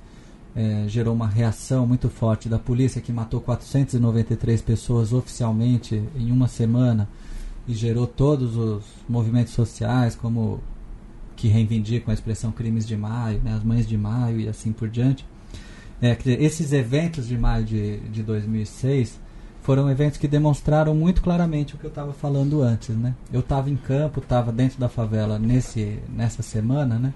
é, 0.56 0.86
gerou 0.88 1.14
uma 1.14 1.28
reação 1.28 1.86
muito 1.86 2.08
forte 2.08 2.48
da 2.48 2.58
polícia, 2.58 3.02
que 3.02 3.12
matou 3.12 3.42
493 3.42 4.62
pessoas 4.62 5.12
oficialmente 5.12 6.02
em 6.16 6.32
uma 6.32 6.48
semana, 6.48 7.10
e 7.68 7.74
gerou 7.74 8.08
todos 8.08 8.56
os 8.56 8.86
movimentos 9.10 9.52
sociais, 9.52 10.16
como 10.16 10.62
que 11.36 11.50
reivindicam 11.50 12.10
a 12.10 12.14
expressão 12.14 12.54
crimes 12.54 12.88
de 12.88 12.96
maio, 12.96 13.42
né, 13.44 13.54
as 13.54 13.66
mães 13.66 13.86
de 13.86 13.98
maio 13.98 14.40
e 14.40 14.48
assim 14.48 14.72
por 14.72 14.88
diante. 14.88 15.26
É, 16.02 16.18
esses 16.26 16.72
eventos 16.72 17.28
de 17.28 17.38
maio 17.38 17.66
de, 17.66 18.00
de 18.00 18.24
2006 18.24 19.20
foram 19.62 19.90
eventos 19.90 20.18
que 20.18 20.28
demonstraram 20.28 20.94
muito 20.96 21.22
claramente 21.22 21.76
o 21.76 21.78
que 21.78 21.86
eu 21.86 21.90
estava 21.90 22.14
falando 22.14 22.62
antes. 22.62 22.96
Né? 22.96 23.14
Eu 23.32 23.42
estava 23.42 23.70
em 23.70 23.76
campo, 23.76 24.20
estava 24.20 24.52
dentro 24.52 24.80
da 24.80 24.90
favela 24.90 25.38
nesse, 25.38 26.00
nessa 26.10 26.42
semana, 26.42 26.98
né? 26.98 27.14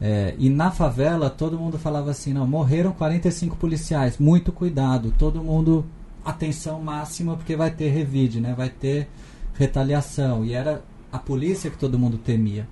É, 0.00 0.34
e 0.38 0.48
na 0.48 0.70
favela 0.70 1.28
todo 1.28 1.58
mundo 1.58 1.76
falava 1.76 2.12
assim, 2.12 2.32
não, 2.32 2.46
morreram 2.46 2.92
45 2.92 3.56
policiais, 3.56 4.16
muito 4.16 4.52
cuidado, 4.52 5.12
todo 5.18 5.42
mundo 5.42 5.84
atenção 6.24 6.80
máxima 6.80 7.36
porque 7.36 7.56
vai 7.56 7.72
ter 7.72 7.88
revide, 7.88 8.40
né? 8.40 8.54
Vai 8.56 8.70
ter 8.70 9.08
retaliação. 9.54 10.44
E 10.44 10.54
era 10.54 10.82
a 11.10 11.18
polícia 11.18 11.68
que 11.68 11.76
todo 11.76 11.98
mundo 11.98 12.16
temia 12.16 12.66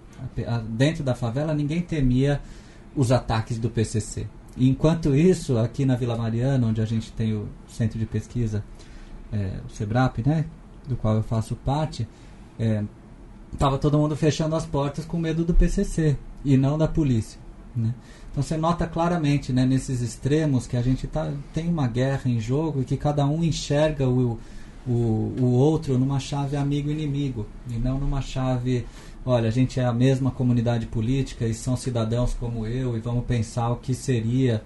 dentro 0.68 1.04
da 1.04 1.14
favela 1.14 1.54
ninguém 1.54 1.80
temia 1.80 2.40
os 2.94 3.12
ataques 3.12 3.58
do 3.58 3.68
PCC. 3.68 4.26
Enquanto 4.56 5.14
isso, 5.14 5.58
aqui 5.58 5.84
na 5.84 5.96
Vila 5.96 6.16
Mariana, 6.16 6.66
onde 6.66 6.80
a 6.80 6.86
gente 6.86 7.12
tem 7.12 7.34
o 7.34 7.46
centro 7.68 7.98
de 7.98 8.06
pesquisa, 8.06 8.64
é, 9.32 9.58
o 9.66 9.70
SEBRAP, 9.70 10.18
né, 10.26 10.44
do 10.88 10.96
qual 10.96 11.16
eu 11.16 11.22
faço 11.22 11.56
parte, 11.56 12.06
estava 13.52 13.76
é, 13.76 13.78
todo 13.78 13.98
mundo 13.98 14.16
fechando 14.16 14.54
as 14.54 14.64
portas 14.64 15.04
com 15.04 15.18
medo 15.18 15.44
do 15.44 15.54
PCC 15.54 16.16
e 16.44 16.56
não 16.56 16.78
da 16.78 16.88
polícia. 16.88 17.38
Né? 17.74 17.94
Então 18.30 18.42
você 18.42 18.56
nota 18.56 18.86
claramente 18.86 19.52
né, 19.52 19.66
nesses 19.66 20.00
extremos 20.00 20.66
que 20.66 20.76
a 20.76 20.82
gente 20.82 21.06
tá, 21.06 21.32
tem 21.52 21.68
uma 21.68 21.86
guerra 21.86 22.30
em 22.30 22.40
jogo 22.40 22.82
e 22.82 22.84
que 22.84 22.96
cada 22.96 23.26
um 23.26 23.42
enxerga 23.42 24.08
o, 24.08 24.38
o, 24.86 24.90
o 24.92 25.52
outro 25.52 25.98
numa 25.98 26.20
chave 26.20 26.56
amigo-inimigo 26.56 27.46
e 27.68 27.74
não 27.74 27.98
numa 27.98 28.22
chave 28.22 28.86
olha, 29.26 29.48
a 29.48 29.50
gente 29.50 29.80
é 29.80 29.84
a 29.84 29.92
mesma 29.92 30.30
comunidade 30.30 30.86
política 30.86 31.46
e 31.46 31.52
são 31.52 31.76
cidadãos 31.76 32.32
como 32.32 32.64
eu 32.64 32.96
e 32.96 33.00
vamos 33.00 33.26
pensar 33.26 33.70
o 33.70 33.76
que 33.76 33.92
seria, 33.92 34.62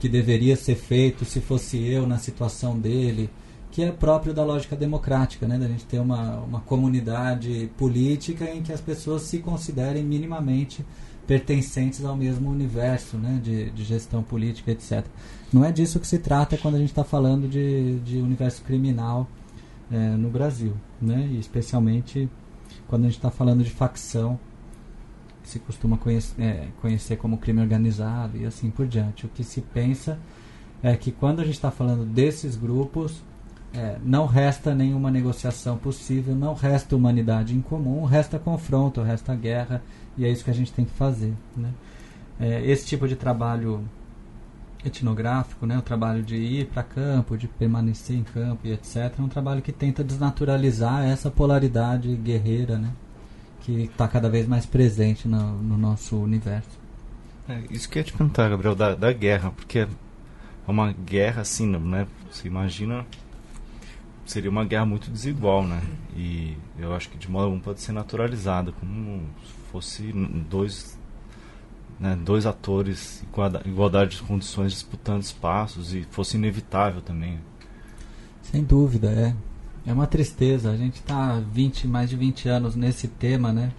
que 0.00 0.08
deveria 0.08 0.56
ser 0.56 0.74
feito 0.74 1.24
se 1.24 1.40
fosse 1.40 1.78
eu 1.78 2.04
na 2.04 2.18
situação 2.18 2.76
dele, 2.76 3.30
que 3.72 3.82
é 3.82 3.90
próprio 3.90 4.34
da 4.34 4.44
lógica 4.44 4.76
democrática, 4.76 5.48
né? 5.48 5.58
Da 5.58 5.66
gente 5.66 5.86
ter 5.86 5.98
uma, 5.98 6.36
uma 6.40 6.60
comunidade 6.60 7.70
política 7.78 8.44
em 8.44 8.62
que 8.62 8.70
as 8.70 8.82
pessoas 8.82 9.22
se 9.22 9.38
considerem 9.38 10.04
minimamente 10.04 10.84
pertencentes 11.26 12.04
ao 12.04 12.14
mesmo 12.14 12.50
universo 12.50 13.16
né? 13.16 13.40
de, 13.42 13.70
de 13.70 13.84
gestão 13.84 14.22
política, 14.22 14.70
etc. 14.70 15.06
Não 15.50 15.64
é 15.64 15.72
disso 15.72 15.98
que 15.98 16.06
se 16.06 16.18
trata 16.18 16.58
quando 16.58 16.74
a 16.74 16.78
gente 16.78 16.90
está 16.90 17.02
falando 17.02 17.48
de, 17.48 17.98
de 18.00 18.18
universo 18.18 18.62
criminal 18.62 19.26
é, 19.90 20.10
no 20.10 20.28
Brasil, 20.28 20.74
né? 21.00 21.26
E 21.32 21.38
especialmente 21.38 22.28
quando 22.86 23.04
a 23.04 23.06
gente 23.06 23.16
está 23.16 23.30
falando 23.30 23.64
de 23.64 23.70
facção, 23.70 24.38
que 25.42 25.48
se 25.48 25.58
costuma 25.58 25.98
é, 26.38 26.68
conhecer 26.82 27.16
como 27.16 27.38
crime 27.38 27.62
organizado 27.62 28.36
e 28.36 28.44
assim 28.44 28.70
por 28.70 28.86
diante. 28.86 29.24
O 29.24 29.30
que 29.30 29.42
se 29.42 29.62
pensa 29.62 30.18
é 30.82 30.94
que 30.94 31.10
quando 31.10 31.40
a 31.40 31.44
gente 31.44 31.54
está 31.54 31.70
falando 31.70 32.04
desses 32.04 32.54
grupos, 32.54 33.22
é, 33.74 33.96
não 34.04 34.26
resta 34.26 34.74
nenhuma 34.74 35.10
negociação 35.10 35.76
possível, 35.78 36.34
não 36.34 36.54
resta 36.54 36.94
humanidade 36.94 37.54
em 37.54 37.60
comum, 37.60 38.04
resta 38.04 38.38
confronto, 38.38 39.00
resta 39.02 39.34
guerra, 39.34 39.82
e 40.16 40.24
é 40.24 40.30
isso 40.30 40.44
que 40.44 40.50
a 40.50 40.54
gente 40.54 40.72
tem 40.72 40.84
que 40.84 40.92
fazer. 40.92 41.32
Né? 41.56 41.70
É, 42.38 42.64
esse 42.66 42.86
tipo 42.86 43.08
de 43.08 43.16
trabalho 43.16 43.82
etnográfico, 44.84 45.64
né, 45.64 45.78
o 45.78 45.82
trabalho 45.82 46.22
de 46.22 46.36
ir 46.36 46.66
para 46.66 46.82
campo, 46.82 47.36
de 47.36 47.46
permanecer 47.46 48.16
em 48.16 48.24
campo 48.24 48.66
e 48.66 48.72
etc, 48.72 49.14
é 49.18 49.22
um 49.22 49.28
trabalho 49.28 49.62
que 49.62 49.72
tenta 49.72 50.02
desnaturalizar 50.02 51.04
essa 51.04 51.30
polaridade 51.30 52.14
guerreira, 52.16 52.78
né, 52.78 52.90
que 53.60 53.84
está 53.84 54.08
cada 54.08 54.28
vez 54.28 54.46
mais 54.46 54.66
presente 54.66 55.28
no, 55.28 55.62
no 55.62 55.78
nosso 55.78 56.16
universo. 56.16 56.80
É, 57.48 57.62
isso 57.70 57.88
que 57.88 57.98
eu 57.98 58.00
ia 58.00 58.04
te 58.04 58.12
perguntar, 58.12 58.48
Gabriel, 58.48 58.74
da, 58.74 58.94
da 58.94 59.12
guerra, 59.12 59.52
porque 59.52 59.80
é 59.80 59.88
uma 60.66 60.92
guerra 60.92 61.42
assim, 61.42 61.66
né, 61.66 62.06
você 62.30 62.48
imagina, 62.48 63.06
seria 64.24 64.50
uma 64.50 64.64
guerra 64.64 64.86
muito 64.86 65.10
desigual, 65.10 65.66
né, 65.66 65.82
e 66.16 66.56
eu 66.78 66.94
acho 66.94 67.08
que 67.10 67.18
de 67.18 67.30
modo 67.30 67.46
algum 67.46 67.60
pode 67.60 67.80
ser 67.80 67.92
naturalizada, 67.92 68.72
como 68.72 69.22
se 69.44 69.52
fosse 69.70 70.12
dois 70.48 70.98
né, 72.02 72.18
dois 72.20 72.46
atores 72.46 73.22
igualdade 73.64 74.16
de 74.16 74.22
condições 74.22 74.72
disputando 74.72 75.22
espaços 75.22 75.94
e 75.94 76.02
fosse 76.10 76.36
inevitável 76.36 77.00
também. 77.00 77.38
Sem 78.42 78.64
dúvida, 78.64 79.08
é. 79.10 79.34
É 79.86 79.92
uma 79.92 80.06
tristeza. 80.06 80.70
A 80.70 80.76
gente 80.76 80.96
está 80.96 81.40
20, 81.40 81.86
mais 81.86 82.10
de 82.10 82.16
20 82.16 82.48
anos 82.48 82.74
nesse 82.74 83.06
tema, 83.06 83.52
né? 83.52 83.72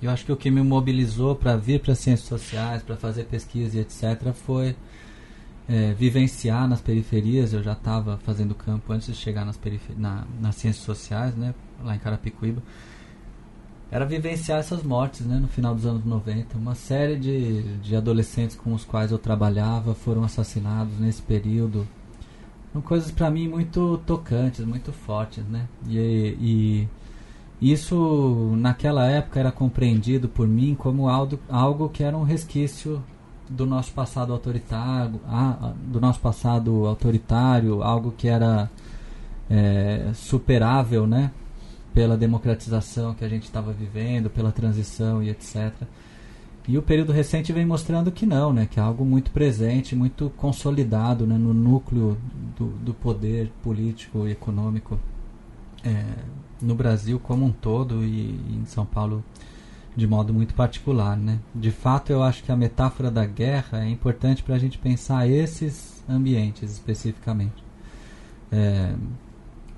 Eu 0.00 0.10
acho 0.10 0.24
que 0.24 0.32
o 0.32 0.36
que 0.36 0.50
me 0.50 0.62
mobilizou 0.62 1.34
para 1.34 1.56
vir 1.56 1.80
para 1.80 1.94
ciências 1.94 2.28
sociais, 2.28 2.82
para 2.82 2.96
fazer 2.96 3.24
pesquisa 3.24 3.78
e 3.78 3.80
etc., 3.80 4.32
foi 4.32 4.76
é, 5.68 5.92
vivenciar 5.94 6.68
nas 6.68 6.80
periferias. 6.80 7.52
Eu 7.52 7.62
já 7.62 7.72
estava 7.72 8.18
fazendo 8.18 8.54
campo 8.54 8.92
antes 8.92 9.08
de 9.08 9.14
chegar 9.14 9.44
nas, 9.44 9.58
na, 9.96 10.24
nas 10.40 10.56
ciências 10.56 10.84
sociais, 10.84 11.34
né? 11.34 11.54
Lá 11.82 11.94
em 11.94 11.98
Carapicuíba 11.98 12.62
era 13.90 14.04
vivenciar 14.04 14.58
essas 14.58 14.82
mortes 14.82 15.24
né, 15.24 15.38
no 15.38 15.48
final 15.48 15.74
dos 15.74 15.86
anos 15.86 16.04
90. 16.04 16.58
Uma 16.58 16.74
série 16.74 17.16
de, 17.16 17.62
de 17.78 17.94
adolescentes 17.94 18.56
com 18.56 18.72
os 18.72 18.84
quais 18.84 19.12
eu 19.12 19.18
trabalhava 19.18 19.94
foram 19.94 20.24
assassinados 20.24 20.98
nesse 20.98 21.22
período. 21.22 21.86
São 22.72 22.82
coisas 22.82 23.10
para 23.10 23.30
mim 23.30 23.48
muito 23.48 23.98
tocantes, 24.04 24.64
muito 24.64 24.92
fortes. 24.92 25.44
Né? 25.44 25.66
E, 25.88 26.88
e, 27.60 27.72
isso 27.72 28.52
naquela 28.56 29.06
época 29.06 29.40
era 29.40 29.52
compreendido 29.52 30.28
por 30.28 30.46
mim 30.46 30.74
como 30.74 31.08
algo, 31.08 31.38
algo 31.48 31.88
que 31.88 32.02
era 32.02 32.16
um 32.16 32.22
resquício 32.22 33.02
do 33.48 33.66
nosso 33.66 33.92
passado 33.92 34.32
autoritário, 34.32 35.20
do 35.84 36.00
nosso 36.00 36.20
passado 36.20 36.86
autoritário, 36.86 37.82
algo 37.82 38.12
que 38.16 38.28
era 38.28 38.70
é, 39.48 40.10
superável, 40.14 41.06
né? 41.06 41.30
pela 41.96 42.14
democratização 42.14 43.14
que 43.14 43.24
a 43.24 43.28
gente 43.28 43.44
estava 43.44 43.72
vivendo, 43.72 44.28
pela 44.28 44.52
transição 44.52 45.22
e 45.22 45.30
etc. 45.30 45.72
E 46.68 46.76
o 46.76 46.82
período 46.82 47.10
recente 47.10 47.54
vem 47.54 47.64
mostrando 47.64 48.12
que 48.12 48.26
não, 48.26 48.52
né, 48.52 48.68
que 48.70 48.78
é 48.78 48.82
algo 48.82 49.02
muito 49.02 49.30
presente, 49.30 49.96
muito 49.96 50.30
consolidado 50.36 51.26
né, 51.26 51.38
no 51.38 51.54
núcleo 51.54 52.18
do, 52.54 52.66
do 52.66 52.92
poder 52.92 53.50
político 53.62 54.28
e 54.28 54.32
econômico 54.32 54.98
é, 55.82 56.04
no 56.60 56.74
Brasil 56.74 57.18
como 57.18 57.46
um 57.46 57.50
todo 57.50 58.04
e, 58.04 58.08
e, 58.08 58.60
em 58.62 58.66
São 58.66 58.84
Paulo 58.84 59.24
de 59.96 60.06
modo 60.06 60.32
muito 60.32 60.54
particular. 60.54 61.16
Né. 61.16 61.40
De 61.54 61.70
fato, 61.70 62.10
eu 62.10 62.22
acho 62.22 62.44
que 62.44 62.52
a 62.52 62.56
metáfora 62.56 63.10
da 63.10 63.24
guerra 63.24 63.84
é 63.84 63.88
importante 63.88 64.42
para 64.42 64.54
a 64.54 64.58
gente 64.58 64.78
pensar 64.78 65.28
esses 65.28 66.04
ambientes 66.08 66.70
especificamente. 66.70 67.64
É, 68.52 68.94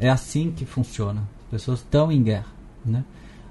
é 0.01 0.11
assim 0.11 0.51
que 0.51 0.67
funciona 0.67 1.23
pessoas 1.51 1.81
estão 1.81 2.13
em 2.13 2.23
guerra, 2.23 2.47
né? 2.85 3.05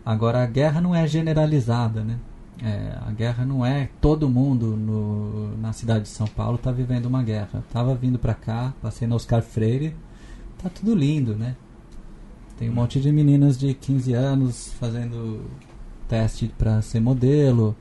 Agora 0.06 0.41
a 0.41 0.45
guerra 0.45 0.80
não 0.80 0.95
é 0.95 1.06
generalizada, 1.08 2.03
né? 2.03 2.17
É, 2.63 2.97
a 3.06 3.12
guerra 3.12 3.45
não 3.45 3.65
é 3.65 3.89
todo 4.01 4.27
mundo 4.30 4.75
no, 4.75 5.56
na 5.58 5.73
cidade 5.73 6.03
de 6.03 6.10
São 6.10 6.25
Paulo 6.25 6.56
está 6.56 6.71
vivendo 6.71 7.06
uma 7.06 7.21
guerra. 7.21 7.63
Tava 7.71 7.93
vindo 7.93 8.17
para 8.17 8.34
cá, 8.34 8.73
passei 8.82 9.08
no 9.08 9.15
Oscar 9.15 9.41
Freire, 9.41 9.95
tá 10.58 10.69
tudo 10.69 10.95
lindo, 10.95 11.36
né? 11.36 11.56
Tem 12.58 12.69
um 12.69 12.73
monte 12.73 12.99
de 12.99 13.12
meninas 13.12 13.58
de 13.58 13.73
15 13.73 14.13
anos 14.13 14.73
fazendo 14.80 15.45
teste 16.07 16.51
para 16.57 16.81
ser 16.81 16.99
modelo, 16.99 17.75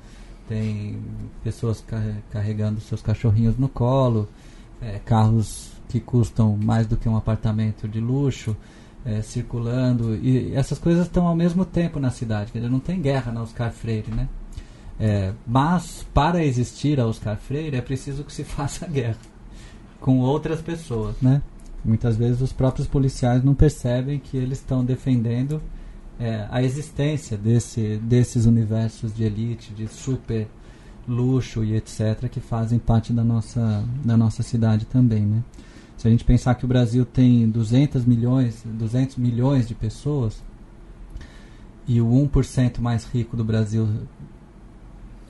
tem 0.49 0.99
pessoas 1.43 1.85
carregando 2.31 2.81
seus 2.81 3.03
cachorrinhos 3.03 3.57
no 3.59 3.69
colo, 3.69 4.29
é, 4.81 4.99
carros 5.05 5.73
que 5.89 6.01
custam 6.01 6.57
mais 6.57 6.87
do 6.87 6.97
que 6.97 7.09
um 7.09 7.17
apartamento 7.17 7.89
de 7.89 8.01
luxo 8.01 8.57
é, 9.05 9.23
circulando 9.23 10.17
e 10.17 10.53
essas 10.55 10.79
coisas 10.79 11.07
estão 11.07 11.27
ao 11.27 11.37
mesmo 11.37 11.65
tempo 11.65 12.01
na 12.01 12.11
cidade, 12.11 12.51
quer 12.51 12.59
dizer, 12.59 12.71
não 12.71 12.81
tem 12.81 13.01
guerra 13.01 13.31
na 13.31 13.43
Oscar 13.43 13.71
Freire, 13.71 14.11
né? 14.11 14.29
É, 14.99 15.33
mas 15.47 16.07
para 16.15 16.45
existir 16.45 16.99
a 16.99 17.07
Oscar 17.07 17.37
Freire 17.37 17.77
é 17.77 17.83
preciso 17.83 18.25
que 18.25 18.33
se 18.33 18.43
faça 18.45 18.87
guerra 18.87 19.19
com 20.01 20.19
outras 20.21 20.61
pessoas, 20.61 21.17
né? 21.21 21.41
Muitas 21.85 22.17
vezes 22.17 22.41
os 22.41 22.53
próprios 22.53 22.89
policiais 22.89 23.45
não 23.45 23.55
percebem 23.55 24.19
que 24.19 24.37
eles 24.37 24.59
estão 24.59 24.85
defendendo 24.85 25.63
é, 26.19 26.47
a 26.51 26.63
existência 26.63 27.37
desse, 27.37 27.99
desses 27.99 28.47
universos 28.47 29.15
de 29.15 29.25
elite, 29.25 29.73
de 29.73 29.87
super 29.87 30.49
luxo 31.07 31.63
e 31.63 31.75
etc., 31.77 32.29
que 32.31 32.41
fazem 32.41 32.79
parte 32.79 33.13
da 33.13 33.23
nossa, 33.23 33.85
da 34.05 34.17
nossa 34.17 34.43
cidade 34.43 34.87
também, 34.87 35.25
né? 35.25 35.43
Se 35.97 36.09
a 36.09 36.11
gente 36.11 36.25
pensar 36.25 36.55
que 36.55 36.65
o 36.65 36.69
Brasil 36.69 37.07
tem 37.07 37.49
200 37.49 38.05
milhões, 38.05 38.63
200 38.65 39.17
milhões 39.17 39.67
de 39.67 39.75
pessoas 39.75 40.43
e 41.89 42.01
o 42.01 42.07
1% 42.07 42.81
mais 42.81 43.05
rico 43.07 43.37
do 43.37 43.45
Brasil 43.45 43.89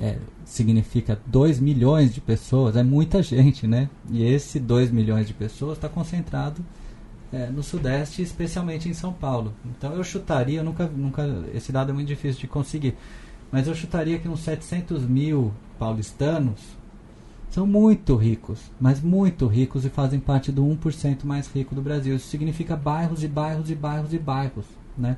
é, 0.01 0.19
significa 0.45 1.21
2 1.27 1.61
milhões 1.61 2.13
de 2.13 2.21
pessoas, 2.21 2.77
é 2.77 2.83
muita 2.83 3.23
gente, 3.23 3.67
né? 3.67 3.89
E 4.11 4.25
esse 4.25 4.59
2 4.59 4.91
milhões 4.91 5.27
de 5.27 5.35
pessoas 5.35 5.79
está 5.79 5.89
concentrado 5.89 6.65
é, 7.37 7.51
no 7.51 7.63
Sudeste, 7.63 8.23
especialmente 8.23 8.89
em 8.89 8.95
São 8.95 9.13
Paulo. 9.13 9.53
Então 9.65 9.93
eu 9.93 10.03
chutaria, 10.03 10.63
nunca, 10.63 10.87
nunca, 10.87 11.23
esse 11.55 11.71
dado 11.71 11.91
é 11.91 11.93
muito 11.93 12.09
difícil 12.09 12.41
de 12.41 12.47
conseguir, 12.47 12.97
mas 13.53 13.69
eu 13.69 13.75
chutaria 13.75 14.19
que 14.19 14.29
uns 14.29 14.41
700 14.41 15.03
mil 15.03 15.53
paulistanos 15.79 16.61
são 17.51 17.67
muito 17.67 18.17
ricos, 18.17 18.61
mas 18.81 19.01
muito 19.01 19.47
ricos 19.47 19.85
e 19.85 19.91
fazem 19.91 20.19
parte 20.19 20.51
do 20.51 20.65
1% 20.65 21.25
mais 21.25 21.47
rico 21.49 21.75
do 21.75 21.83
Brasil. 21.83 22.17
Isso 22.17 22.29
significa 22.29 22.75
bairros 22.75 23.23
e 23.23 23.29
bairros 23.29 23.71
e 23.71 23.75
bairros 23.75 24.13
e 24.15 24.19
bairros, 24.19 24.67
né? 24.97 25.17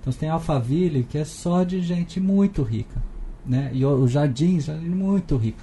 Então 0.00 0.12
você 0.12 0.20
tem 0.20 0.28
Alphaville, 0.28 1.02
que 1.02 1.18
é 1.18 1.24
só 1.24 1.64
de 1.64 1.80
gente 1.82 2.20
muito 2.20 2.62
rica, 2.62 3.02
né? 3.44 3.70
E 3.72 3.84
o 3.84 4.06
Jardim, 4.06 4.60
Jardim 4.60 4.88
muito 4.88 5.36
rico. 5.36 5.58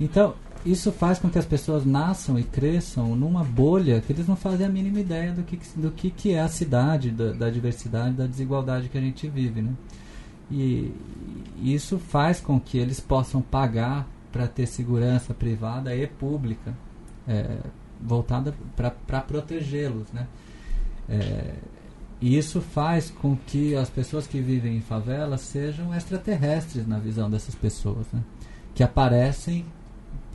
Então, 0.00 0.34
isso 0.66 0.90
faz 0.90 1.18
com 1.18 1.30
que 1.30 1.38
as 1.38 1.46
pessoas 1.46 1.84
nasçam 1.84 2.38
e 2.38 2.42
cresçam 2.42 3.14
numa 3.14 3.44
bolha 3.44 4.00
que 4.00 4.12
eles 4.12 4.26
não 4.26 4.36
fazem 4.36 4.66
a 4.66 4.68
mínima 4.68 5.00
ideia 5.00 5.32
do 5.32 5.42
que, 5.42 5.58
do 5.76 5.90
que, 5.90 6.10
que 6.10 6.32
é 6.32 6.40
a 6.40 6.48
cidade, 6.48 7.10
da, 7.10 7.32
da 7.32 7.50
diversidade, 7.50 8.14
da 8.14 8.26
desigualdade 8.26 8.88
que 8.88 8.98
a 8.98 9.00
gente 9.00 9.28
vive, 9.28 9.62
né? 9.62 9.72
E 10.50 10.92
isso 11.62 11.98
faz 11.98 12.40
com 12.40 12.60
que 12.60 12.78
eles 12.78 13.00
possam 13.00 13.42
pagar 13.42 14.08
para 14.30 14.46
ter 14.46 14.66
segurança 14.66 15.32
privada 15.32 15.94
e 15.94 16.06
pública 16.06 16.74
é, 17.26 17.58
voltada 18.00 18.54
para 18.76 19.20
protegê-los, 19.20 20.12
né? 20.12 20.26
É, 21.08 21.54
e 22.20 22.36
isso 22.36 22.60
faz 22.60 23.10
com 23.10 23.36
que 23.36 23.76
as 23.76 23.90
pessoas 23.90 24.26
que 24.26 24.40
vivem 24.40 24.76
em 24.76 24.80
favelas 24.80 25.42
sejam 25.42 25.94
extraterrestres 25.94 26.86
na 26.86 26.98
visão 26.98 27.30
dessas 27.30 27.54
pessoas, 27.54 28.06
né? 28.12 28.22
que 28.74 28.82
aparecem 28.82 29.64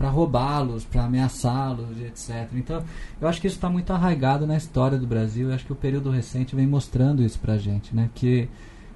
roubá-los, 0.09 0.85
para 0.85 1.05
ameaçá-los, 1.05 1.99
etc. 2.01 2.49
Então, 2.55 2.83
eu 3.19 3.27
acho 3.27 3.39
que 3.39 3.47
isso 3.47 3.57
está 3.57 3.69
muito 3.69 3.91
arraigado 3.91 4.47
na 4.47 4.57
história 4.57 4.97
do 4.97 5.07
Brasil. 5.07 5.49
Eu 5.49 5.55
acho 5.55 5.65
que 5.65 5.73
o 5.73 5.75
período 5.75 6.09
recente 6.09 6.55
vem 6.55 6.67
mostrando 6.67 7.21
isso 7.21 7.39
para 7.39 7.57
gente, 7.57 7.95
né? 7.95 8.09
Que 8.15 8.49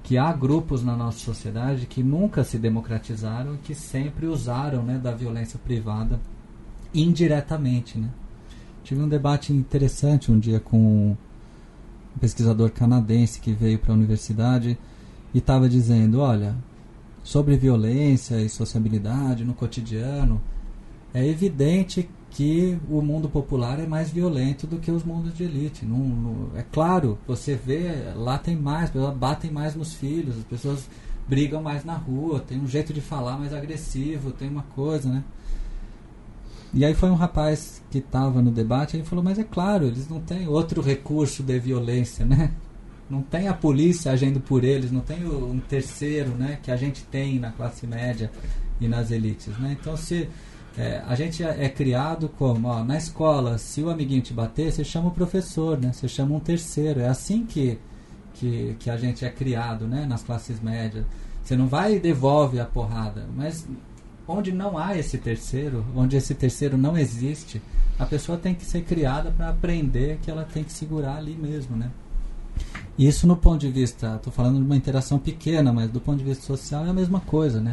que 0.06 0.16
há 0.16 0.32
grupos 0.32 0.84
na 0.84 0.94
nossa 0.94 1.18
sociedade 1.18 1.84
que 1.84 2.00
nunca 2.00 2.44
se 2.44 2.58
democratizaram 2.58 3.56
e 3.56 3.58
que 3.58 3.74
sempre 3.74 4.26
usaram 4.26 4.80
né, 4.84 4.98
da 4.98 5.10
violência 5.10 5.58
privada 5.58 6.20
indiretamente. 6.94 7.98
Né? 7.98 8.08
Tive 8.84 9.02
um 9.02 9.08
debate 9.08 9.52
interessante 9.52 10.30
um 10.30 10.38
dia 10.38 10.60
com 10.60 11.16
um 12.16 12.18
pesquisador 12.20 12.70
canadense 12.70 13.40
que 13.40 13.52
veio 13.52 13.80
para 13.80 13.92
a 13.92 13.96
universidade 13.96 14.78
e 15.34 15.38
estava 15.38 15.68
dizendo: 15.68 16.20
olha, 16.20 16.54
sobre 17.24 17.56
violência 17.56 18.40
e 18.40 18.48
sociabilidade 18.48 19.44
no 19.44 19.54
cotidiano, 19.54 20.40
é 21.16 21.26
evidente 21.26 22.06
que 22.30 22.78
o 22.90 23.00
mundo 23.00 23.26
popular 23.26 23.80
é 23.80 23.86
mais 23.86 24.10
violento 24.10 24.66
do 24.66 24.78
que 24.78 24.90
os 24.90 25.02
mundos 25.02 25.34
de 25.34 25.44
elite. 25.44 25.86
Não, 25.86 25.98
não, 25.98 26.50
é 26.54 26.62
claro, 26.62 27.18
você 27.26 27.54
vê, 27.54 28.12
lá 28.14 28.36
tem 28.36 28.54
mais, 28.54 28.84
as 28.84 28.90
pessoas 28.90 29.16
batem 29.16 29.50
mais 29.50 29.74
nos 29.74 29.94
filhos, 29.94 30.36
as 30.36 30.44
pessoas 30.44 30.90
brigam 31.26 31.62
mais 31.62 31.86
na 31.86 31.94
rua, 31.94 32.40
tem 32.40 32.60
um 32.60 32.68
jeito 32.68 32.92
de 32.92 33.00
falar 33.00 33.38
mais 33.38 33.54
agressivo, 33.54 34.30
tem 34.30 34.50
uma 34.50 34.64
coisa, 34.74 35.08
né? 35.08 35.24
E 36.74 36.84
aí 36.84 36.92
foi 36.92 37.08
um 37.08 37.14
rapaz 37.14 37.82
que 37.90 37.96
estava 37.96 38.42
no 38.42 38.50
debate, 38.50 38.98
ele 38.98 39.04
falou, 39.04 39.24
mas 39.24 39.38
é 39.38 39.44
claro, 39.44 39.86
eles 39.86 40.10
não 40.10 40.20
têm 40.20 40.46
outro 40.46 40.82
recurso 40.82 41.42
de 41.42 41.58
violência, 41.58 42.26
né? 42.26 42.52
Não 43.08 43.22
tem 43.22 43.48
a 43.48 43.54
polícia 43.54 44.12
agindo 44.12 44.38
por 44.38 44.64
eles, 44.64 44.92
não 44.92 45.00
tem 45.00 45.24
um 45.24 45.60
terceiro, 45.60 46.32
né? 46.32 46.58
Que 46.62 46.70
a 46.70 46.76
gente 46.76 47.04
tem 47.04 47.38
na 47.38 47.52
classe 47.52 47.86
média 47.86 48.30
e 48.78 48.86
nas 48.86 49.10
elites, 49.10 49.56
né? 49.58 49.74
Então 49.80 49.96
se 49.96 50.28
é, 50.78 51.02
a 51.06 51.14
gente 51.14 51.42
é, 51.42 51.64
é, 51.64 51.68
criado 51.68 52.28
como, 52.28 52.68
ó, 52.68 52.84
na 52.84 52.98
escola, 52.98 53.56
se 53.56 53.82
o 53.82 53.88
amiguinho 53.88 54.20
te 54.20 54.34
bater, 54.34 54.70
você 54.70 54.84
chama 54.84 55.08
o 55.08 55.10
professor, 55.10 55.78
né? 55.78 55.92
Você 55.92 56.06
chama 56.06 56.34
um 56.34 56.40
terceiro. 56.40 57.00
É 57.00 57.08
assim 57.08 57.46
que, 57.46 57.78
que, 58.34 58.76
que 58.78 58.90
a 58.90 58.96
gente 58.96 59.24
é 59.24 59.30
criado, 59.30 59.86
né? 59.86 60.04
Nas 60.04 60.22
classes 60.22 60.60
médias. 60.60 61.06
Você 61.42 61.56
não 61.56 61.66
vai 61.66 61.94
e 61.94 62.00
devolve 62.00 62.60
a 62.60 62.64
porrada, 62.64 63.26
mas 63.34 63.66
onde 64.28 64.52
não 64.52 64.76
há 64.76 64.98
esse 64.98 65.16
terceiro, 65.16 65.84
onde 65.94 66.16
esse 66.16 66.34
terceiro 66.34 66.76
não 66.76 66.98
existe, 66.98 67.62
a 67.98 68.04
pessoa 68.04 68.36
tem 68.36 68.54
que 68.54 68.64
ser 68.64 68.82
criada 68.82 69.30
para 69.30 69.48
aprender 69.48 70.18
que 70.22 70.30
ela 70.30 70.44
tem 70.44 70.64
que 70.64 70.72
segurar 70.72 71.16
ali 71.16 71.36
mesmo, 71.36 71.76
né? 71.76 71.90
Isso 72.98 73.26
no 73.26 73.36
ponto 73.36 73.60
de 73.60 73.70
vista, 73.70 74.16
estou 74.16 74.32
falando 74.32 74.56
de 74.56 74.64
uma 74.64 74.76
interação 74.76 75.18
pequena, 75.18 75.72
mas 75.72 75.90
do 75.90 76.00
ponto 76.00 76.18
de 76.18 76.24
vista 76.24 76.44
social 76.44 76.84
é 76.84 76.90
a 76.90 76.94
mesma 76.94 77.20
coisa, 77.20 77.60
né? 77.60 77.72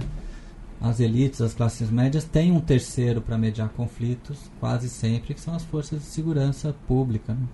As 0.83 0.99
elites, 0.99 1.39
as 1.39 1.53
classes 1.53 1.89
médias 1.89 2.25
têm 2.25 2.51
um 2.51 2.59
terceiro 2.59 3.21
para 3.21 3.37
mediar 3.37 3.69
conflitos, 3.69 4.37
quase 4.59 4.89
sempre, 4.89 5.33
que 5.33 5.39
são 5.39 5.55
as 5.55 5.63
forças 5.63 6.01
de 6.01 6.05
segurança 6.07 6.75
pública. 6.85 7.33
Né? 7.33 7.47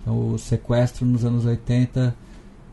Então, 0.00 0.32
o 0.32 0.38
sequestro 0.38 1.04
nos 1.04 1.26
anos 1.26 1.44
80 1.44 2.16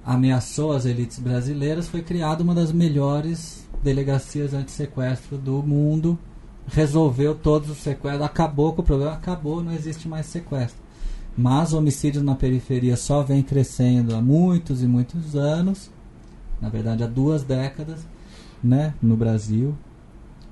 ameaçou 0.05 0.71
as 0.71 0.85
elites 0.85 1.19
brasileiras, 1.19 1.89
foi 1.89 2.01
criada 2.01 2.41
uma 2.41 2.55
das 2.55 2.71
melhores 2.71 3.67
delegacias 3.83 4.53
anti-sequestro 4.53 5.37
do 5.37 5.61
mundo, 5.61 6.17
resolveu 6.67 7.35
todos 7.35 7.69
os 7.69 7.79
sequestros, 7.79 8.23
acabou 8.23 8.71
com 8.71 8.81
o 8.81 8.85
problema, 8.85 9.11
acabou, 9.11 9.61
não 9.61 9.73
existe 9.73 10.07
mais 10.07 10.25
sequestro. 10.25 10.81
Mas 11.37 11.73
homicídios 11.73 12.23
na 12.23 12.35
periferia 12.35 12.95
só 12.95 13.23
vem 13.23 13.43
crescendo 13.43 14.15
há 14.15 14.21
muitos 14.21 14.81
e 14.81 14.87
muitos 14.87 15.35
anos, 15.35 15.91
na 16.61 16.69
verdade 16.69 17.03
há 17.03 17.07
duas 17.07 17.43
décadas, 17.43 18.05
né, 18.63 18.93
no 19.01 19.15
Brasil. 19.15 19.75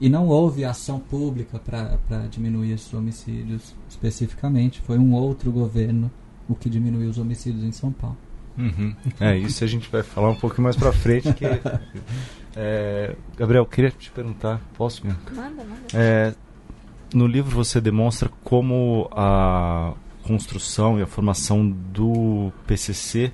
E 0.02 0.10
não 0.10 0.28
houve 0.28 0.64
ação 0.64 1.00
pública 1.00 1.60
para 1.60 2.28
diminuir 2.28 2.72
esses 2.72 2.94
homicídios 2.94 3.76
especificamente. 3.90 4.80
Foi 4.82 4.98
um 4.98 5.14
outro 5.14 5.52
governo 5.52 6.10
o 6.48 6.56
que 6.56 6.70
diminuiu 6.70 7.10
os 7.10 7.18
homicídios 7.18 7.64
em 7.64 7.72
São 7.72 7.92
Paulo. 7.92 8.18
Uhum. 8.58 8.94
É, 9.20 9.38
isso 9.38 9.64
a 9.64 9.68
gente 9.68 9.90
vai 9.90 10.04
falar 10.04 10.30
um 10.30 10.36
pouquinho 10.36 10.64
mais 10.64 10.76
para 10.76 10.92
frente. 10.92 11.32
Que, 11.34 11.46
é, 12.56 13.16
Gabriel, 13.38 13.66
queria 13.66 13.92
te 13.92 14.12
perguntar, 14.12 14.60
posso? 14.76 15.02
Bianca? 15.02 15.34
Manda, 15.34 15.64
manda. 15.64 15.82
É, 15.94 16.34
no 17.14 17.28
livro 17.28 17.52
você 17.52 17.80
demonstra 17.80 18.30
como 18.44 19.10
a 19.12 19.94
construção 20.24 21.00
e 21.00 21.02
a 21.02 21.08
formação 21.08 21.70
do 21.70 22.52
PCC 22.68 23.32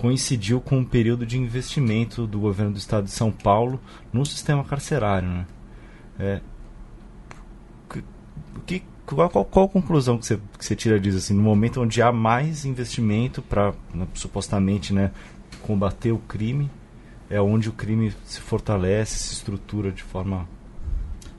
coincidiu 0.00 0.62
com 0.62 0.78
um 0.78 0.84
período 0.84 1.26
de 1.26 1.36
investimento 1.36 2.26
do 2.26 2.40
governo 2.40 2.72
do 2.72 2.78
estado 2.78 3.04
de 3.04 3.10
São 3.10 3.30
Paulo 3.30 3.78
no 4.10 4.24
sistema 4.24 4.64
carcerário. 4.64 5.28
Né? 5.28 5.46
É, 6.18 6.40
que, 8.64 8.82
qual, 9.04 9.28
qual, 9.28 9.44
qual, 9.44 9.66
a 9.66 9.68
conclusão 9.68 10.16
que 10.16 10.24
você, 10.24 10.40
que 10.58 10.64
você 10.64 10.74
tira 10.74 10.98
disso? 10.98 11.18
Assim, 11.18 11.34
no 11.34 11.42
momento 11.42 11.82
onde 11.82 12.00
há 12.00 12.10
mais 12.10 12.64
investimento 12.64 13.42
para 13.42 13.74
né, 13.94 14.08
supostamente 14.14 14.94
né, 14.94 15.10
combater 15.60 16.12
o 16.12 16.18
crime, 16.18 16.70
é 17.28 17.38
onde 17.38 17.68
o 17.68 17.72
crime 17.72 18.10
se 18.24 18.40
fortalece, 18.40 19.18
se 19.18 19.34
estrutura 19.34 19.92
de 19.92 20.02
forma. 20.02 20.48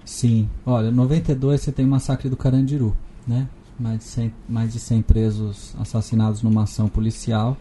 Sim, 0.06 0.48
olha, 0.64 0.90
em 0.90 0.94
92 0.94 1.62
você 1.62 1.72
tem 1.72 1.84
o 1.84 1.90
massacre 1.90 2.30
do 2.30 2.38
Carandiru, 2.38 2.96
né? 3.28 3.50
Mais 3.80 3.98
de 3.98 4.04
100, 4.04 4.34
mais 4.48 4.72
de 4.72 4.80
100 4.80 5.02
presos 5.02 5.76
assassinados 5.80 6.44
numa 6.44 6.62
ação 6.62 6.88
policial 6.88 7.58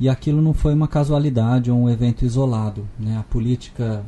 e 0.00 0.08
aquilo 0.08 0.40
não 0.40 0.54
foi 0.54 0.74
uma 0.74 0.86
casualidade 0.86 1.70
ou 1.70 1.78
um 1.78 1.90
evento 1.90 2.24
isolado. 2.24 2.86
Né? 2.98 3.16
A 3.18 3.22
política, 3.22 4.04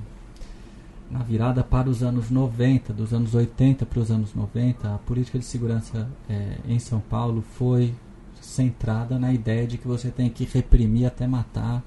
na 1.10 1.20
virada 1.20 1.64
para 1.64 1.88
os 1.88 2.02
anos 2.02 2.30
90, 2.30 2.92
dos 2.92 3.12
anos 3.12 3.34
80 3.34 3.84
para 3.84 4.00
os 4.00 4.10
anos 4.10 4.34
90, 4.34 4.94
a 4.94 4.98
política 4.98 5.38
de 5.38 5.44
segurança 5.44 6.08
é, 6.28 6.58
em 6.68 6.78
São 6.78 7.00
Paulo 7.00 7.42
foi 7.56 7.92
centrada 8.40 9.18
na 9.18 9.32
ideia 9.32 9.66
de 9.66 9.78
que 9.78 9.86
você 9.86 10.10
tem 10.10 10.30
que 10.30 10.44
reprimir 10.44 11.06
até 11.06 11.26
matar, 11.26 11.82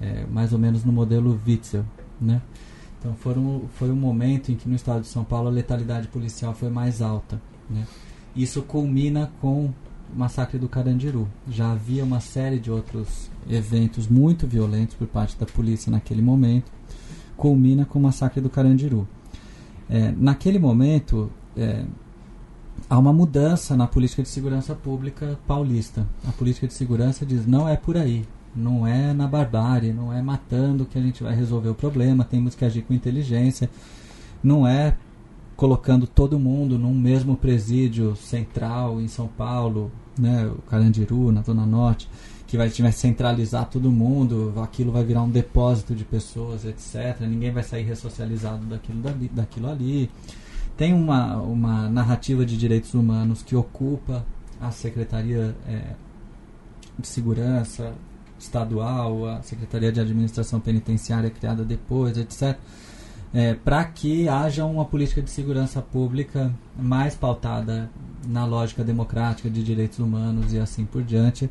é, 0.00 0.26
mais 0.26 0.52
ou 0.52 0.58
menos 0.58 0.84
no 0.84 0.92
modelo 0.92 1.40
Witzel. 1.46 1.84
Né? 2.20 2.42
Então 2.98 3.14
foram, 3.14 3.62
foi 3.74 3.90
um 3.90 3.96
momento 3.96 4.50
em 4.50 4.56
que 4.56 4.68
no 4.68 4.74
estado 4.74 5.02
de 5.02 5.08
São 5.08 5.22
Paulo 5.22 5.48
a 5.48 5.52
letalidade 5.52 6.08
policial 6.08 6.54
foi 6.54 6.70
mais 6.70 7.00
alta. 7.00 7.40
Né? 7.70 7.86
Isso 8.34 8.62
culmina 8.62 9.30
com 9.40 9.72
massacre 10.14 10.58
do 10.58 10.68
Carandiru. 10.68 11.28
Já 11.48 11.72
havia 11.72 12.04
uma 12.04 12.20
série 12.20 12.58
de 12.58 12.70
outros 12.70 13.30
eventos 13.48 14.06
muito 14.06 14.46
violentos 14.46 14.94
por 14.94 15.06
parte 15.06 15.38
da 15.38 15.46
polícia 15.46 15.90
naquele 15.90 16.22
momento, 16.22 16.70
culmina 17.36 17.84
com 17.84 17.98
o 17.98 18.02
massacre 18.02 18.40
do 18.40 18.48
Carandiru. 18.48 19.06
É, 19.88 20.12
naquele 20.16 20.58
momento, 20.58 21.30
é, 21.56 21.84
há 22.88 22.98
uma 22.98 23.12
mudança 23.12 23.76
na 23.76 23.86
política 23.86 24.22
de 24.22 24.28
segurança 24.28 24.74
pública 24.74 25.38
paulista. 25.46 26.06
A 26.26 26.32
política 26.32 26.66
de 26.66 26.74
segurança 26.74 27.26
diz: 27.26 27.46
não 27.46 27.68
é 27.68 27.76
por 27.76 27.96
aí, 27.96 28.24
não 28.54 28.86
é 28.86 29.12
na 29.12 29.26
barbárie, 29.26 29.92
não 29.92 30.12
é 30.12 30.22
matando 30.22 30.86
que 30.86 30.98
a 30.98 31.02
gente 31.02 31.22
vai 31.22 31.34
resolver 31.34 31.68
o 31.68 31.74
problema, 31.74 32.24
temos 32.24 32.54
que 32.54 32.64
agir 32.64 32.82
com 32.82 32.94
inteligência, 32.94 33.68
não 34.42 34.66
é 34.66 34.96
colocando 35.56 36.06
todo 36.06 36.38
mundo 36.38 36.78
num 36.78 36.94
mesmo 36.94 37.36
presídio 37.36 38.16
central 38.16 39.00
em 39.00 39.08
São 39.08 39.28
Paulo, 39.28 39.90
né, 40.18 40.46
o 40.46 40.62
Carandiru, 40.62 41.32
na 41.32 41.42
Zona 41.42 41.66
Norte, 41.66 42.08
que 42.46 42.56
vai, 42.56 42.68
vai 42.68 42.92
centralizar 42.92 43.68
todo 43.68 43.90
mundo, 43.90 44.52
aquilo 44.62 44.92
vai 44.92 45.04
virar 45.04 45.22
um 45.22 45.30
depósito 45.30 45.94
de 45.94 46.04
pessoas, 46.04 46.64
etc. 46.64 47.20
Ninguém 47.20 47.50
vai 47.50 47.62
sair 47.62 47.82
ressocializado 47.82 48.64
daquilo, 48.66 49.00
dali, 49.00 49.28
daquilo 49.28 49.70
ali. 49.70 50.10
Tem 50.76 50.92
uma, 50.92 51.36
uma 51.36 51.88
narrativa 51.88 52.44
de 52.44 52.56
direitos 52.56 52.94
humanos 52.94 53.42
que 53.42 53.54
ocupa 53.54 54.24
a 54.60 54.70
Secretaria 54.70 55.54
é, 55.68 55.94
de 56.98 57.06
Segurança 57.06 57.94
Estadual, 58.38 59.26
a 59.26 59.42
Secretaria 59.42 59.90
de 59.90 60.00
Administração 60.00 60.60
Penitenciária 60.60 61.30
criada 61.30 61.64
depois, 61.64 62.16
etc 62.18 62.58
é, 63.34 63.52
para 63.52 63.84
que 63.84 64.28
haja 64.28 64.64
uma 64.64 64.84
política 64.84 65.20
de 65.20 65.28
segurança 65.28 65.82
pública 65.82 66.54
mais 66.78 67.16
pautada 67.16 67.90
na 68.24 68.46
lógica 68.46 68.84
democrática 68.84 69.50
de 69.50 69.62
direitos 69.62 69.98
humanos 69.98 70.52
e 70.52 70.58
assim 70.58 70.84
por 70.84 71.02
diante. 71.02 71.50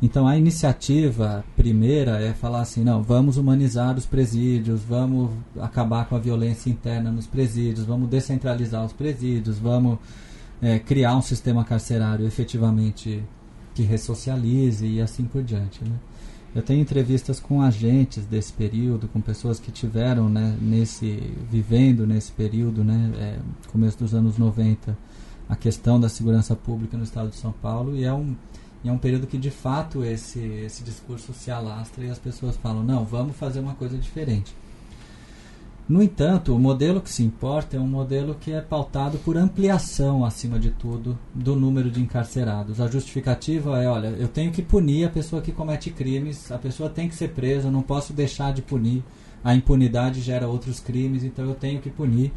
Então 0.00 0.26
a 0.26 0.38
iniciativa 0.38 1.44
primeira 1.54 2.20
é 2.20 2.32
falar 2.32 2.62
assim, 2.62 2.82
não, 2.82 3.02
vamos 3.02 3.36
humanizar 3.36 3.96
os 3.96 4.06
presídios, 4.06 4.80
vamos 4.82 5.30
acabar 5.60 6.08
com 6.08 6.16
a 6.16 6.18
violência 6.18 6.70
interna 6.70 7.10
nos 7.10 7.26
presídios, 7.26 7.84
vamos 7.84 8.08
descentralizar 8.08 8.84
os 8.84 8.92
presídios, 8.92 9.58
vamos 9.58 9.98
é, 10.62 10.78
criar 10.78 11.16
um 11.16 11.22
sistema 11.22 11.64
carcerário 11.64 12.26
efetivamente 12.26 13.22
que 13.74 13.82
ressocialize 13.82 14.86
e 14.86 15.00
assim 15.00 15.24
por 15.24 15.42
diante. 15.42 15.84
Né? 15.84 15.96
Eu 16.58 16.62
tenho 16.64 16.80
entrevistas 16.80 17.38
com 17.38 17.62
agentes 17.62 18.26
desse 18.26 18.52
período, 18.52 19.06
com 19.06 19.20
pessoas 19.20 19.60
que 19.60 19.70
tiveram, 19.70 20.28
né, 20.28 20.58
nesse 20.60 21.22
vivendo 21.48 22.04
nesse 22.04 22.32
período, 22.32 22.82
né, 22.82 23.12
é, 23.16 23.38
começo 23.70 23.96
dos 23.96 24.12
anos 24.12 24.36
90, 24.36 24.98
a 25.48 25.54
questão 25.54 26.00
da 26.00 26.08
segurança 26.08 26.56
pública 26.56 26.96
no 26.96 27.04
estado 27.04 27.30
de 27.30 27.36
São 27.36 27.52
Paulo 27.52 27.94
e 27.94 28.02
é 28.02 28.12
um 28.12 28.34
é 28.84 28.90
um 28.90 28.98
período 28.98 29.28
que 29.28 29.38
de 29.38 29.52
fato 29.52 30.04
esse 30.04 30.40
esse 30.40 30.82
discurso 30.82 31.32
se 31.32 31.48
alastra 31.48 32.04
e 32.04 32.10
as 32.10 32.18
pessoas 32.18 32.56
falam 32.56 32.82
não, 32.82 33.04
vamos 33.04 33.36
fazer 33.36 33.60
uma 33.60 33.74
coisa 33.74 33.96
diferente. 33.96 34.52
No 35.88 36.02
entanto, 36.02 36.54
o 36.54 36.58
modelo 36.58 37.00
que 37.00 37.10
se 37.10 37.22
importa 37.22 37.78
é 37.78 37.80
um 37.80 37.86
modelo 37.86 38.34
que 38.34 38.52
é 38.52 38.60
pautado 38.60 39.16
por 39.18 39.38
ampliação, 39.38 40.22
acima 40.22 40.58
de 40.58 40.70
tudo, 40.70 41.18
do 41.34 41.56
número 41.56 41.90
de 41.90 41.98
encarcerados. 41.98 42.78
A 42.78 42.86
justificativa 42.88 43.82
é: 43.82 43.88
olha, 43.88 44.08
eu 44.08 44.28
tenho 44.28 44.52
que 44.52 44.60
punir 44.60 45.06
a 45.06 45.08
pessoa 45.08 45.40
que 45.40 45.50
comete 45.50 45.90
crimes, 45.90 46.52
a 46.52 46.58
pessoa 46.58 46.90
tem 46.90 47.08
que 47.08 47.14
ser 47.14 47.28
presa, 47.28 47.70
não 47.70 47.80
posso 47.80 48.12
deixar 48.12 48.52
de 48.52 48.60
punir. 48.60 49.02
A 49.42 49.54
impunidade 49.54 50.20
gera 50.20 50.46
outros 50.46 50.78
crimes, 50.78 51.24
então 51.24 51.46
eu 51.46 51.54
tenho 51.54 51.80
que 51.80 51.88
punir. 51.88 52.32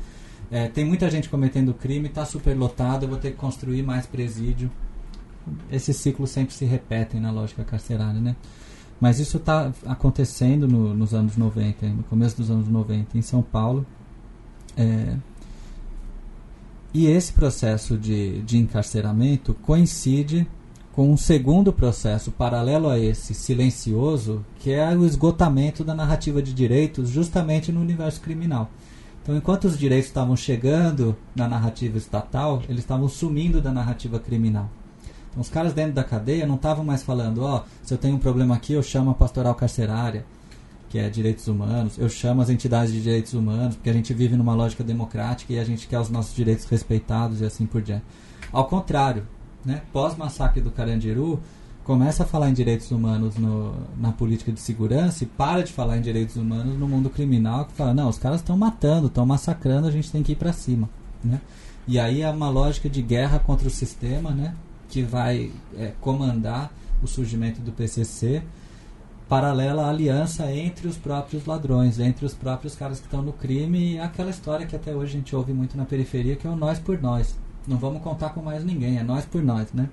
É, 0.49 0.69
tem 0.69 0.85
muita 0.85 1.09
gente 1.09 1.27
cometendo 1.27 1.73
crime, 1.73 2.07
está 2.07 2.23
superlotado, 2.23 3.03
eu 3.03 3.09
vou 3.09 3.17
ter 3.17 3.31
que 3.31 3.37
construir 3.37 3.83
mais 3.83 4.05
presídio. 4.05 4.71
Esses 5.69 5.97
ciclos 5.97 6.29
sempre 6.29 6.53
se 6.53 6.63
repetem 6.63 7.19
na 7.19 7.31
lógica 7.31 7.65
carcerária, 7.65 8.21
né? 8.21 8.35
Mas 9.01 9.19
isso 9.19 9.37
está 9.37 9.73
acontecendo 9.87 10.67
no, 10.67 10.93
nos 10.93 11.11
anos 11.11 11.35
90, 11.35 11.87
no 11.87 12.03
começo 12.03 12.37
dos 12.37 12.51
anos 12.51 12.67
90, 12.67 13.17
em 13.17 13.21
São 13.23 13.41
Paulo. 13.41 13.83
É, 14.77 15.17
e 16.93 17.07
esse 17.07 17.33
processo 17.33 17.97
de, 17.97 18.43
de 18.43 18.59
encarceramento 18.59 19.55
coincide 19.55 20.47
com 20.91 21.11
um 21.11 21.17
segundo 21.17 21.73
processo 21.73 22.31
paralelo 22.31 22.89
a 22.89 22.99
esse, 22.99 23.33
silencioso, 23.33 24.45
que 24.59 24.71
é 24.71 24.95
o 24.95 25.05
esgotamento 25.05 25.83
da 25.83 25.95
narrativa 25.95 26.39
de 26.39 26.53
direitos 26.53 27.09
justamente 27.09 27.71
no 27.71 27.81
universo 27.81 28.21
criminal. 28.21 28.69
Então, 29.23 29.35
enquanto 29.35 29.65
os 29.65 29.79
direitos 29.79 30.07
estavam 30.09 30.35
chegando 30.35 31.15
na 31.35 31.47
narrativa 31.47 31.97
estatal, 31.97 32.61
eles 32.67 32.81
estavam 32.81 33.07
sumindo 33.07 33.61
da 33.61 33.71
narrativa 33.71 34.19
criminal. 34.19 34.69
Então, 35.31 35.41
os 35.41 35.49
caras 35.49 35.73
dentro 35.73 35.93
da 35.93 36.03
cadeia 36.03 36.45
não 36.45 36.55
estavam 36.55 36.83
mais 36.83 37.01
falando, 37.01 37.41
ó, 37.41 37.57
oh, 37.57 37.61
se 37.83 37.93
eu 37.93 37.97
tenho 37.97 38.15
um 38.15 38.19
problema 38.19 38.55
aqui, 38.55 38.73
eu 38.73 38.83
chamo 38.83 39.11
a 39.11 39.13
pastoral 39.13 39.55
carcerária, 39.55 40.25
que 40.89 40.99
é 40.99 41.09
direitos 41.09 41.47
humanos, 41.47 41.97
eu 41.97 42.09
chamo 42.09 42.41
as 42.41 42.49
entidades 42.49 42.93
de 42.93 43.01
direitos 43.01 43.33
humanos, 43.33 43.75
porque 43.75 43.89
a 43.89 43.93
gente 43.93 44.13
vive 44.13 44.35
numa 44.35 44.53
lógica 44.53 44.83
democrática 44.83 45.53
e 45.53 45.59
a 45.59 45.63
gente 45.63 45.87
quer 45.87 45.99
os 45.99 46.09
nossos 46.09 46.35
direitos 46.35 46.65
respeitados 46.65 47.39
e 47.39 47.45
assim 47.45 47.65
por 47.65 47.81
diante. 47.81 48.03
Ao 48.51 48.65
contrário, 48.65 49.25
né, 49.63 49.83
pós-massacre 49.93 50.59
do 50.59 50.69
Carandiru, 50.69 51.39
começa 51.85 52.23
a 52.23 52.25
falar 52.25 52.49
em 52.49 52.53
direitos 52.53 52.91
humanos 52.91 53.37
no, 53.37 53.73
na 53.97 54.11
política 54.11 54.51
de 54.51 54.59
segurança 54.59 55.23
e 55.23 55.27
para 55.27 55.63
de 55.63 55.71
falar 55.71 55.97
em 55.97 56.01
direitos 56.01 56.35
humanos 56.35 56.77
no 56.77 56.87
mundo 56.89 57.09
criminal, 57.09 57.65
que 57.65 57.73
fala, 57.73 57.93
não, 57.93 58.09
os 58.09 58.17
caras 58.17 58.41
estão 58.41 58.57
matando, 58.57 59.07
estão 59.07 59.25
massacrando, 59.25 59.87
a 59.87 59.91
gente 59.91 60.11
tem 60.11 60.21
que 60.21 60.33
ir 60.33 60.35
para 60.35 60.51
cima. 60.51 60.89
Né? 61.23 61.39
E 61.87 61.97
aí 61.99 62.21
é 62.21 62.29
uma 62.29 62.49
lógica 62.49 62.89
de 62.89 63.01
guerra 63.01 63.39
contra 63.39 63.67
o 63.67 63.71
sistema, 63.71 64.31
né? 64.31 64.55
Que 64.91 65.01
vai 65.01 65.49
é, 65.77 65.93
comandar 66.01 66.71
o 67.01 67.07
surgimento 67.07 67.61
do 67.61 67.71
PCC, 67.71 68.43
paralela 69.27 69.85
à 69.85 69.89
aliança 69.89 70.51
entre 70.53 70.89
os 70.89 70.97
próprios 70.97 71.45
ladrões, 71.45 71.97
entre 71.97 72.25
os 72.25 72.33
próprios 72.33 72.75
caras 72.75 72.99
que 72.99 73.05
estão 73.05 73.21
no 73.21 73.31
crime, 73.31 73.93
e 73.93 73.99
aquela 73.99 74.29
história 74.29 74.67
que 74.67 74.75
até 74.75 74.93
hoje 74.93 75.13
a 75.13 75.17
gente 75.17 75.33
ouve 75.33 75.53
muito 75.53 75.77
na 75.77 75.85
periferia, 75.85 76.35
que 76.35 76.45
é 76.45 76.49
o 76.49 76.55
nós 76.57 76.77
por 76.77 77.01
nós. 77.01 77.33
Não 77.65 77.77
vamos 77.77 78.01
contar 78.03 78.31
com 78.31 78.41
mais 78.41 78.65
ninguém, 78.65 78.97
é 78.97 79.03
nós 79.03 79.23
por 79.23 79.41
nós, 79.41 79.71
né? 79.73 79.89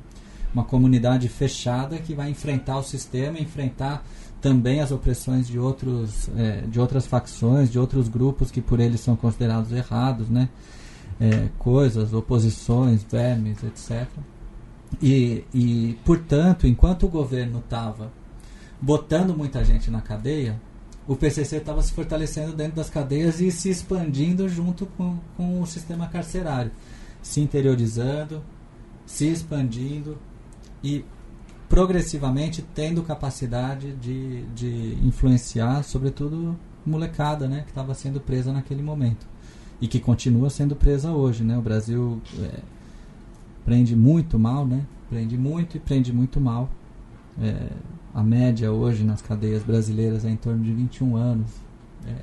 Uma 0.52 0.64
comunidade 0.64 1.28
fechada 1.28 1.98
que 1.98 2.14
vai 2.14 2.30
enfrentar 2.30 2.78
o 2.78 2.82
sistema, 2.82 3.38
enfrentar 3.38 4.04
também 4.40 4.80
as 4.80 4.90
opressões 4.90 5.46
de 5.46 5.58
outros 5.58 6.28
é, 6.36 6.62
de 6.62 6.80
outras 6.80 7.06
facções, 7.06 7.70
de 7.70 7.78
outros 7.78 8.08
grupos 8.08 8.50
que 8.50 8.60
por 8.60 8.80
eles 8.80 9.00
são 9.00 9.14
considerados 9.14 9.70
errados, 9.70 10.28
né? 10.28 10.48
É, 11.20 11.48
coisas, 11.58 12.12
oposições, 12.12 13.04
vermes, 13.04 13.62
etc. 13.62 14.08
E, 15.02 15.44
e, 15.54 15.98
portanto, 16.04 16.66
enquanto 16.66 17.04
o 17.04 17.08
governo 17.08 17.58
estava 17.58 18.10
botando 18.80 19.36
muita 19.36 19.64
gente 19.64 19.90
na 19.90 20.00
cadeia, 20.00 20.60
o 21.06 21.16
PCC 21.16 21.56
estava 21.56 21.82
se 21.82 21.92
fortalecendo 21.92 22.52
dentro 22.52 22.76
das 22.76 22.90
cadeias 22.90 23.40
e 23.40 23.50
se 23.50 23.70
expandindo 23.70 24.48
junto 24.48 24.86
com, 24.86 25.18
com 25.36 25.60
o 25.60 25.66
sistema 25.66 26.06
carcerário, 26.06 26.70
se 27.22 27.40
interiorizando, 27.40 28.42
se 29.06 29.26
expandindo 29.26 30.18
e 30.82 31.04
progressivamente 31.68 32.62
tendo 32.74 33.02
capacidade 33.02 33.92
de, 33.92 34.42
de 34.54 34.98
influenciar, 35.02 35.82
sobretudo 35.82 36.58
molecada, 36.84 37.46
né, 37.46 37.62
que 37.62 37.70
estava 37.70 37.94
sendo 37.94 38.20
presa 38.20 38.52
naquele 38.52 38.82
momento 38.82 39.26
e 39.80 39.86
que 39.86 40.00
continua 40.00 40.50
sendo 40.50 40.74
presa 40.74 41.12
hoje, 41.12 41.44
né? 41.44 41.56
O 41.56 41.62
Brasil 41.62 42.20
é, 42.40 42.60
prende 43.68 43.94
muito 43.94 44.38
mal, 44.38 44.66
né? 44.66 44.82
Prende 45.10 45.36
muito 45.36 45.76
e 45.76 45.80
prende 45.80 46.10
muito 46.10 46.40
mal. 46.40 46.70
É, 47.38 47.68
a 48.14 48.22
média 48.22 48.72
hoje 48.72 49.04
nas 49.04 49.20
cadeias 49.20 49.62
brasileiras 49.62 50.24
é 50.24 50.30
em 50.30 50.36
torno 50.36 50.64
de 50.64 50.72
21 50.72 51.16
anos. 51.16 51.50
É, 52.06 52.14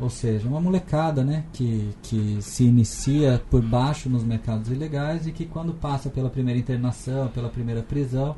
ou 0.00 0.08
seja, 0.08 0.48
uma 0.48 0.60
molecada 0.60 1.22
né, 1.22 1.44
que, 1.52 1.90
que 2.02 2.38
se 2.40 2.64
inicia 2.64 3.42
por 3.50 3.60
baixo 3.60 4.08
nos 4.08 4.24
mercados 4.24 4.70
ilegais 4.70 5.26
e 5.26 5.32
que 5.32 5.44
quando 5.44 5.74
passa 5.74 6.08
pela 6.08 6.30
primeira 6.30 6.58
internação, 6.58 7.28
pela 7.28 7.50
primeira 7.50 7.82
prisão, 7.82 8.34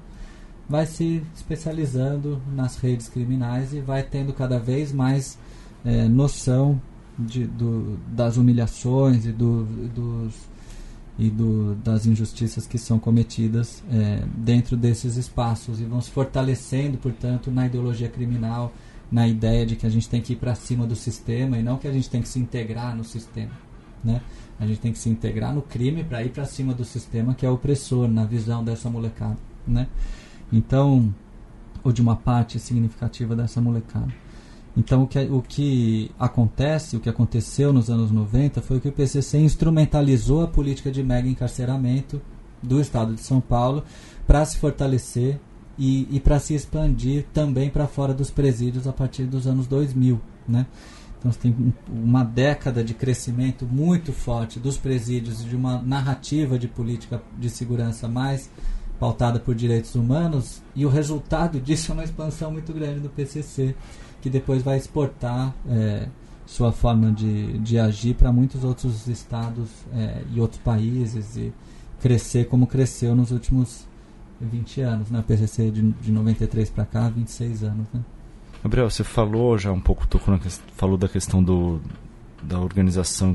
vai 0.69 0.87
se 0.87 1.23
especializando 1.35 2.43
nas 2.53 2.77
redes 2.77 3.09
criminais 3.09 3.73
e 3.73 3.81
vai 3.81 4.03
tendo 4.03 4.33
cada 4.33 4.59
vez 4.59 4.91
mais 4.93 5.39
é, 5.85 6.09
noção 6.09 6.81
de, 7.17 7.47
do, 7.47 7.99
das 8.09 8.37
humilhações 8.37 9.27
e 9.27 9.33
do, 9.33 9.65
dos, 9.65 10.35
e 11.21 11.29
do, 11.29 11.75
das 11.75 12.07
injustiças 12.07 12.67
que 12.67 12.79
são 12.79 12.99
cometidas 12.99 13.85
é, 13.93 14.25
dentro 14.35 14.75
desses 14.75 15.19
espaços 15.19 15.79
e 15.79 15.85
vão 15.85 16.01
se 16.01 16.11
fortalecendo, 16.11 16.97
portanto, 16.97 17.51
na 17.51 17.67
ideologia 17.67 18.09
criminal, 18.09 18.73
na 19.13 19.29
ideia 19.29 19.67
de 19.67 19.77
que 19.77 19.85
a 19.85 19.91
gente 19.91 20.09
tem 20.09 20.23
que 20.23 20.33
ir 20.33 20.37
para 20.37 20.55
cima 20.55 20.87
do 20.87 20.97
sistema 20.97 21.59
e 21.59 21.63
não 21.63 21.77
que 21.77 21.87
a 21.87 21.93
gente 21.93 22.09
tem 22.09 22.23
que 22.23 22.29
se 22.29 22.39
integrar 22.39 22.97
no 22.97 23.05
sistema. 23.05 23.53
Né? 24.03 24.23
A 24.59 24.67
gente 24.67 24.81
tem 24.81 24.93
que 24.93 24.99
se 24.99 25.11
integrar 25.11 25.55
no 25.55 25.61
crime 25.61 26.03
para 26.03 26.25
ir 26.25 26.31
para 26.31 26.47
cima 26.47 26.73
do 26.73 26.87
sistema 26.87 27.35
que 27.35 27.45
é 27.45 27.51
opressor, 27.51 28.09
na 28.09 28.25
visão 28.25 28.65
dessa 28.65 28.89
molecada. 28.89 29.37
Né? 29.69 29.89
Então, 30.51 31.15
ou 31.85 31.93
de 31.93 32.01
uma 32.01 32.17
parte 32.17 32.59
significativa 32.59 33.37
dessa 33.37 33.61
molecada. 33.61 34.09
Então, 34.77 35.03
o 35.03 35.07
que, 35.07 35.19
o 35.19 35.43
que 35.43 36.11
acontece, 36.19 36.97
o 36.97 37.01
que 37.01 37.09
aconteceu 37.09 37.73
nos 37.73 37.91
anos 37.91 38.11
90 38.11 38.63
foi 38.63 38.79
que 38.79 38.89
o 38.89 38.93
PCC 38.93 39.39
instrumentalizou 39.39 40.43
a 40.43 40.47
política 40.47 40.91
de 40.91 41.03
mega 41.03 41.29
encarceramento 41.29 42.21
do 42.63 42.81
Estado 42.81 43.15
de 43.15 43.21
São 43.21 43.41
Paulo 43.41 43.83
para 44.27 44.45
se 44.45 44.59
fortalecer 44.59 45.41
e, 45.79 46.07
e 46.11 46.21
para 46.21 46.39
se 46.39 46.55
expandir 46.55 47.27
também 47.33 47.69
para 47.69 47.87
fora 47.87 48.15
dos 48.15 48.31
presídios 48.31 48.87
a 48.87 48.93
partir 48.93 49.25
dos 49.25 49.47
anos 49.47 49.67
2000. 49.67 50.21
Né? 50.47 50.67
Então, 51.19 51.33
você 51.33 51.39
tem 51.41 51.75
uma 51.89 52.23
década 52.23 52.85
de 52.85 52.95
crescimento 52.95 53.67
muito 53.67 54.13
forte 54.13 54.61
dos 54.61 54.77
presídios, 54.77 55.45
de 55.45 55.57
uma 55.57 55.83
narrativa 55.83 56.59
de 56.59 56.69
política 56.69 57.21
de 57.39 57.51
segurança 57.51 58.07
mais 58.09 58.51
pautada 59.01 59.41
por 59.41 59.55
direitos 59.55 59.95
humanos, 59.95 60.63
e 60.77 60.85
o 60.85 60.89
resultado 60.91 61.59
disso 61.59 61.91
é 61.91 61.95
uma 61.95 62.05
expansão 62.05 62.51
muito 62.53 62.71
grande 62.73 63.01
do 63.01 63.09
PCC 63.09 63.75
que 64.21 64.31
depois 64.31 64.63
vai 64.63 64.77
exportar 64.77 65.55
é, 65.69 66.07
sua 66.47 66.73
forma 66.73 67.13
de, 67.13 67.59
de 67.59 67.79
agir 67.79 68.15
para 68.15 68.33
muitos 68.33 68.65
outros 68.65 69.07
estados 69.07 69.69
é, 69.95 70.23
e 70.33 70.41
outros 70.41 70.61
países 70.61 71.37
e 71.37 71.53
crescer 72.01 72.49
como 72.49 72.67
cresceu 72.67 73.15
nos 73.15 73.31
últimos 73.31 73.87
20 74.41 74.81
anos, 74.81 75.11
né? 75.11 75.21
O 75.21 75.23
PCC 75.23 75.71
de, 75.71 75.83
de 75.93 76.11
93 76.11 76.71
para 76.71 76.85
cá, 76.85 77.09
26 77.09 77.63
anos, 77.63 77.87
né? 77.93 78.01
Gabriel, 78.63 78.91
você 78.91 79.05
falou 79.05 79.57
já 79.57 79.73
um 79.73 79.81
pouco, 79.81 80.07
tocou 80.07 80.35
na, 80.35 80.41
falou 80.77 80.97
da 80.97 81.09
questão 81.09 81.43
do, 81.43 81.81
da 82.43 82.59
organização 82.59 83.35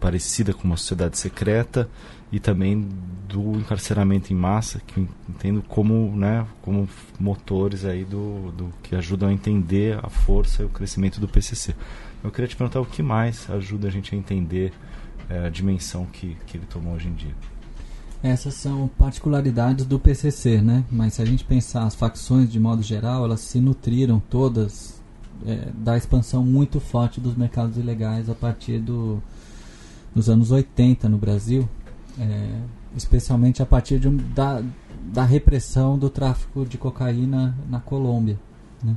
parecida 0.00 0.52
com 0.52 0.64
uma 0.64 0.76
sociedade 0.76 1.18
secreta 1.18 1.88
e 2.34 2.40
também 2.40 2.88
do 3.28 3.52
encarceramento 3.58 4.32
em 4.32 4.36
massa, 4.36 4.80
que 4.84 5.06
entendo 5.28 5.62
como, 5.62 6.16
né, 6.16 6.44
como 6.62 6.88
motores 7.18 7.84
aí 7.84 8.04
do, 8.04 8.50
do 8.50 8.72
que 8.82 8.96
ajudam 8.96 9.28
a 9.28 9.32
entender 9.32 9.96
a 10.04 10.10
força 10.10 10.62
e 10.62 10.64
o 10.66 10.68
crescimento 10.68 11.20
do 11.20 11.28
PCC. 11.28 11.76
Eu 12.24 12.32
queria 12.32 12.48
te 12.48 12.56
perguntar 12.56 12.80
o 12.80 12.84
que 12.84 13.04
mais 13.04 13.48
ajuda 13.48 13.86
a 13.86 13.90
gente 13.90 14.16
a 14.16 14.18
entender 14.18 14.72
é, 15.30 15.46
a 15.46 15.48
dimensão 15.48 16.06
que, 16.06 16.36
que 16.44 16.56
ele 16.56 16.66
tomou 16.66 16.94
hoje 16.94 17.06
em 17.06 17.14
dia. 17.14 17.34
Essas 18.20 18.54
são 18.54 18.88
particularidades 18.98 19.86
do 19.86 20.00
PCC, 20.00 20.60
né? 20.60 20.84
Mas 20.90 21.14
se 21.14 21.22
a 21.22 21.24
gente 21.24 21.44
pensar 21.44 21.84
as 21.84 21.94
facções 21.94 22.50
de 22.50 22.58
modo 22.58 22.82
geral, 22.82 23.24
elas 23.24 23.42
se 23.42 23.60
nutriram 23.60 24.18
todas 24.18 25.00
é, 25.46 25.68
da 25.72 25.96
expansão 25.96 26.42
muito 26.42 26.80
forte 26.80 27.20
dos 27.20 27.36
mercados 27.36 27.76
ilegais 27.76 28.28
a 28.28 28.34
partir 28.34 28.80
do, 28.80 29.22
dos 30.12 30.28
anos 30.28 30.50
80 30.50 31.08
no 31.08 31.16
Brasil, 31.16 31.68
é, 32.18 32.60
especialmente 32.96 33.62
a 33.62 33.66
partir 33.66 33.98
de 33.98 34.08
um, 34.08 34.16
da, 34.16 34.62
da 35.12 35.24
repressão 35.24 35.98
do 35.98 36.08
tráfico 36.08 36.64
de 36.64 36.78
cocaína 36.78 37.56
na 37.68 37.80
Colômbia, 37.80 38.38
né, 38.82 38.94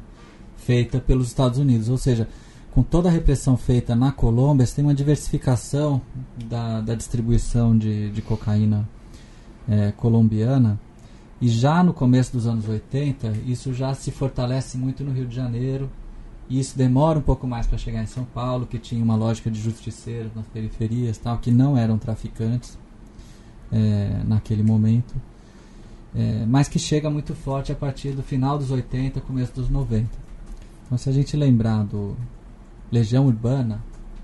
feita 0.55 0.99
pelos 0.99 1.28
Estados 1.28 1.59
Unidos. 1.59 1.89
Ou 1.89 1.97
seja, 1.97 2.28
com 2.72 2.84
toda 2.84 3.09
a 3.09 3.11
repressão 3.11 3.57
feita 3.57 3.95
na 3.95 4.11
Colômbia, 4.11 4.65
você 4.65 4.76
tem 4.76 4.86
uma 4.86 4.93
diversificação 4.93 6.01
da, 6.45 6.82
da 6.82 6.95
distribuição 6.95 7.78
de, 7.78 8.11
de 8.11 8.22
cocaína 8.22 8.88
é, 9.68 9.91
colombiana. 9.91 10.80
E 11.39 11.49
já 11.49 11.84
no 11.84 11.93
começo 11.93 12.32
dos 12.32 12.47
anos 12.47 12.68
80, 12.68 13.34
isso 13.45 13.74
já 13.74 13.93
se 13.93 14.11
fortalece 14.11 14.78
muito 14.78 15.03
no 15.03 15.11
Rio 15.11 15.28
de 15.28 15.36
Janeiro 15.36 15.88
E 16.49 16.59
isso 16.59 16.76
demora 16.76 17.20
um 17.20 17.22
pouco 17.22 17.45
mais 17.45 17.68
para 17.68 17.78
chegar 17.78 18.01
em 18.01 18.07
São 18.07 18.26
Paulo, 18.26 18.65
que 18.65 18.80
tinha 18.80 19.03
uma 19.03 19.15
lógica 19.15 19.51
de 19.51 19.59
justiceiros 19.61 20.34
nas 20.34 20.47
periferias, 20.47 21.18
tal, 21.18 21.38
que 21.38 21.51
não 21.51 21.78
eram 21.78 21.97
traficantes 21.97 22.78
é, 23.72 24.22
naquele 24.26 24.63
momento, 24.63 25.15
é, 26.15 26.45
mas 26.45 26.68
que 26.68 26.80
chega 26.80 27.09
muito 27.09 27.36
forte 27.36 27.72
a 27.72 27.76
partir 27.76 28.11
do 28.11 28.24
final 28.24 28.57
dos 28.57 28.72
80, 28.72 29.22
começo 29.22 29.53
dos 29.53 29.70
90. 29.70 30.07
Então, 30.86 30.97
se 30.97 31.09
a 31.09 31.13
gente 31.13 31.36
lembrar 31.36 31.84
do 31.84 32.15
Legião 32.91 33.26
Urbana, 33.26 33.82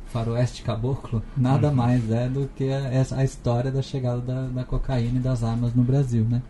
Faroeste 0.08 0.64
Caboclo, 0.64 1.22
nada 1.36 1.70
uhum. 1.70 1.76
mais 1.76 2.10
é 2.12 2.30
do 2.30 2.50
que 2.56 2.72
a, 2.72 3.06
a 3.18 3.24
história 3.24 3.72
da 3.72 3.82
chegada 3.82 4.22
da, 4.22 4.48
da 4.48 4.64
cocaína 4.64 5.18
e 5.18 5.22
das 5.22 5.44
armas 5.44 5.74
no 5.74 5.84
Brasil, 5.84 6.24
né? 6.24 6.42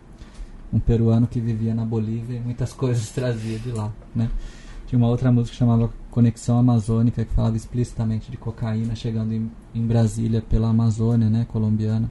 Um 0.72 0.78
peruano 0.78 1.26
que 1.26 1.40
vivia 1.40 1.74
na 1.74 1.84
Bolívia 1.84 2.36
e 2.36 2.40
muitas 2.40 2.72
coisas 2.74 3.08
trazia 3.10 3.58
de 3.58 3.72
lá, 3.72 3.90
né? 4.14 4.30
Tinha 4.86 4.98
uma 4.98 5.08
outra 5.08 5.32
música 5.32 5.52
que 5.52 5.58
chamava 5.58 5.90
Conexão 6.10 6.58
Amazônica, 6.58 7.24
que 7.24 7.32
falava 7.32 7.56
explicitamente 7.56 8.30
de 8.30 8.36
cocaína 8.36 8.94
chegando 8.94 9.32
em, 9.32 9.50
em 9.74 9.84
Brasília 9.86 10.42
pela 10.42 10.68
Amazônia, 10.68 11.28
né, 11.28 11.46
colombiana. 11.48 12.08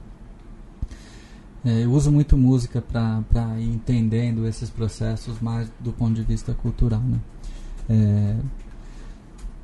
É, 1.64 1.84
eu 1.84 1.92
uso 1.92 2.12
muito 2.12 2.36
música 2.36 2.82
para 2.82 3.58
ir 3.58 3.68
entendendo 3.68 4.46
esses 4.46 4.68
processos 4.68 5.40
mais 5.40 5.70
do 5.80 5.92
ponto 5.92 6.12
de 6.12 6.22
vista 6.22 6.52
cultural. 6.52 7.00
Né? 7.00 7.18
É, 7.88 8.36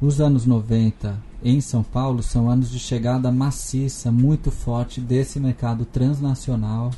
os 0.01 0.19
anos 0.19 0.47
90 0.47 1.19
em 1.45 1.61
São 1.61 1.83
Paulo 1.83 2.23
são 2.23 2.49
anos 2.49 2.71
de 2.71 2.79
chegada 2.79 3.31
maciça, 3.31 4.11
muito 4.11 4.51
forte 4.51 5.01
desse 5.01 5.39
mercado 5.39 5.85
transnacional 5.85 6.91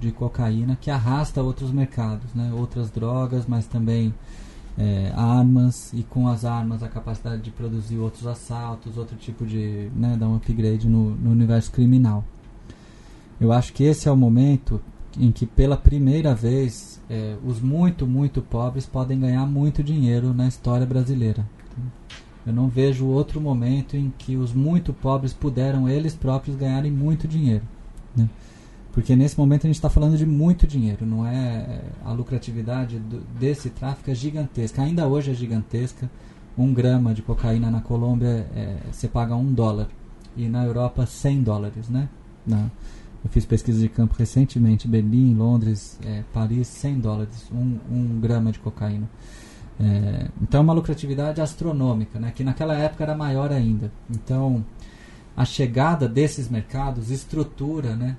de 0.00 0.12
cocaína 0.12 0.78
que 0.80 0.90
arrasta 0.90 1.42
outros 1.42 1.72
mercados, 1.72 2.32
né? 2.32 2.52
outras 2.52 2.90
drogas, 2.90 3.44
mas 3.46 3.66
também 3.66 4.14
é, 4.78 5.12
armas 5.16 5.92
e 5.92 6.04
com 6.04 6.28
as 6.28 6.44
armas 6.44 6.84
a 6.84 6.88
capacidade 6.88 7.42
de 7.42 7.50
produzir 7.50 7.98
outros 7.98 8.26
assaltos, 8.26 8.96
outro 8.96 9.16
tipo 9.16 9.44
de 9.44 9.90
né, 9.96 10.16
dar 10.16 10.28
um 10.28 10.36
upgrade 10.36 10.88
no, 10.88 11.10
no 11.16 11.32
universo 11.32 11.72
criminal. 11.72 12.24
Eu 13.40 13.52
acho 13.52 13.72
que 13.72 13.84
esse 13.84 14.08
é 14.08 14.12
o 14.12 14.16
momento 14.16 14.80
em 15.18 15.32
que 15.32 15.46
pela 15.46 15.76
primeira 15.76 16.34
vez 16.34 17.00
é, 17.08 17.36
os 17.44 17.60
muito 17.60 18.06
muito 18.06 18.42
pobres 18.42 18.86
podem 18.86 19.18
ganhar 19.18 19.46
muito 19.46 19.82
dinheiro 19.82 20.34
na 20.34 20.46
história 20.46 20.86
brasileira. 20.86 21.46
Eu 22.46 22.52
não 22.52 22.68
vejo 22.68 23.06
outro 23.06 23.40
momento 23.40 23.96
em 23.96 24.12
que 24.16 24.36
os 24.36 24.54
muito 24.54 24.92
pobres 24.92 25.32
puderam 25.32 25.88
eles 25.88 26.14
próprios 26.14 26.56
ganharem 26.56 26.90
muito 26.90 27.28
dinheiro. 27.28 27.64
Né? 28.16 28.28
Porque 28.92 29.14
nesse 29.14 29.38
momento 29.38 29.64
a 29.64 29.68
gente 29.68 29.76
está 29.76 29.90
falando 29.90 30.16
de 30.16 30.24
muito 30.24 30.66
dinheiro, 30.66 31.04
não 31.04 31.26
é, 31.26 31.36
é 31.36 31.84
a 32.04 32.10
lucratividade 32.12 32.98
do, 32.98 33.20
desse 33.38 33.70
tráfico 33.70 34.10
é 34.10 34.14
gigantesca. 34.14 34.82
Ainda 34.82 35.06
hoje 35.06 35.30
é 35.30 35.34
gigantesca. 35.34 36.10
Um 36.56 36.72
grama 36.72 37.14
de 37.14 37.22
cocaína 37.22 37.70
na 37.70 37.80
Colômbia 37.80 38.48
é, 38.56 38.78
você 38.90 39.06
paga 39.06 39.36
um 39.36 39.52
dólar 39.52 39.88
e 40.36 40.48
na 40.48 40.64
Europa 40.64 41.06
100 41.06 41.42
dólares, 41.42 41.88
né? 41.88 42.08
Na, 42.46 42.70
eu 43.28 43.32
fiz 43.32 43.44
pesquisa 43.44 43.78
de 43.78 43.88
campo 43.90 44.14
recentemente, 44.18 44.88
Berlim, 44.88 45.34
Londres, 45.34 45.98
é, 46.02 46.24
Paris, 46.32 46.66
100 46.66 47.00
dólares, 47.00 47.50
um, 47.52 47.78
um 47.90 48.20
grama 48.20 48.50
de 48.50 48.58
cocaína. 48.58 49.08
É, 49.78 50.28
então 50.40 50.60
é 50.60 50.64
uma 50.64 50.72
lucratividade 50.72 51.40
astronômica, 51.40 52.18
né? 52.18 52.32
que 52.34 52.42
naquela 52.42 52.74
época 52.74 53.04
era 53.04 53.14
maior 53.14 53.52
ainda. 53.52 53.92
Então 54.10 54.64
a 55.36 55.44
chegada 55.44 56.08
desses 56.08 56.48
mercados 56.48 57.10
estrutura 57.10 57.94
né, 57.94 58.16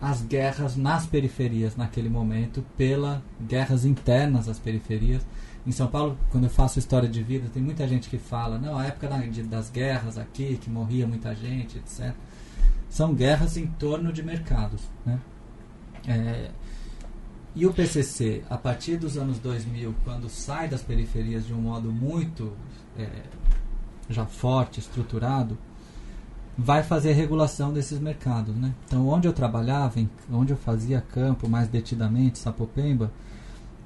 as 0.00 0.22
guerras 0.22 0.76
nas 0.76 1.04
periferias 1.04 1.76
naquele 1.76 2.08
momento, 2.08 2.64
pela 2.76 3.22
guerras 3.40 3.84
internas 3.84 4.48
às 4.48 4.58
periferias. 4.58 5.26
Em 5.66 5.72
São 5.72 5.88
Paulo, 5.88 6.16
quando 6.30 6.44
eu 6.44 6.50
faço 6.50 6.78
história 6.78 7.08
de 7.08 7.22
vida, 7.22 7.50
tem 7.52 7.62
muita 7.62 7.88
gente 7.88 8.08
que 8.08 8.18
fala, 8.18 8.58
não, 8.58 8.78
a 8.78 8.86
época 8.86 9.08
das 9.48 9.68
guerras 9.68 10.16
aqui, 10.16 10.58
que 10.58 10.70
morria 10.70 11.06
muita 11.06 11.34
gente, 11.34 11.78
etc. 11.78 12.14
São 12.94 13.12
guerras 13.12 13.56
em 13.56 13.66
torno 13.66 14.12
de 14.12 14.22
mercados. 14.22 14.80
Né? 15.04 15.18
É, 16.06 16.50
e 17.52 17.66
o 17.66 17.74
PCC, 17.74 18.44
a 18.48 18.56
partir 18.56 18.98
dos 18.98 19.18
anos 19.18 19.40
2000, 19.40 19.92
quando 20.04 20.28
sai 20.28 20.68
das 20.68 20.80
periferias 20.80 21.44
de 21.44 21.52
um 21.52 21.60
modo 21.60 21.90
muito 21.90 22.52
é, 22.96 23.08
já 24.08 24.24
forte, 24.24 24.78
estruturado, 24.78 25.58
vai 26.56 26.84
fazer 26.84 27.14
regulação 27.14 27.72
desses 27.72 27.98
mercados. 27.98 28.54
Né? 28.54 28.72
Então, 28.86 29.08
onde 29.08 29.26
eu 29.26 29.32
trabalhava, 29.32 29.98
em, 29.98 30.08
onde 30.32 30.52
eu 30.52 30.56
fazia 30.56 31.00
campo 31.00 31.48
mais 31.48 31.66
detidamente, 31.66 32.38
Sapopemba, 32.38 33.10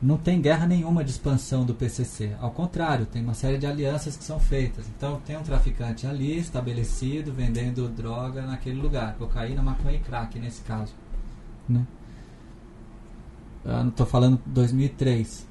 não 0.01 0.17
tem 0.17 0.41
guerra 0.41 0.67
nenhuma 0.67 1.03
de 1.03 1.11
expansão 1.11 1.65
do 1.65 1.75
PCC. 1.75 2.37
Ao 2.41 2.51
contrário, 2.51 3.07
tem 3.07 3.23
uma 3.23 3.35
série 3.35 3.59
de 3.59 3.67
alianças 3.67 4.17
que 4.17 4.25
são 4.25 4.39
feitas. 4.39 4.87
Então, 4.97 5.21
tem 5.27 5.37
um 5.37 5.43
traficante 5.43 6.07
ali 6.07 6.39
estabelecido 6.39 7.33
vendendo 7.33 7.89
droga 7.89 8.43
naquele 8.43 8.81
lugar, 8.81 9.15
cocaína, 9.15 9.63
maconha 9.63 9.97
e 9.97 10.01
crack 10.01 10.39
nesse 10.39 10.63
caso. 10.63 10.95
Né? 11.69 11.85
Estou 13.89 14.07
falando 14.07 14.41
2003 14.47 15.49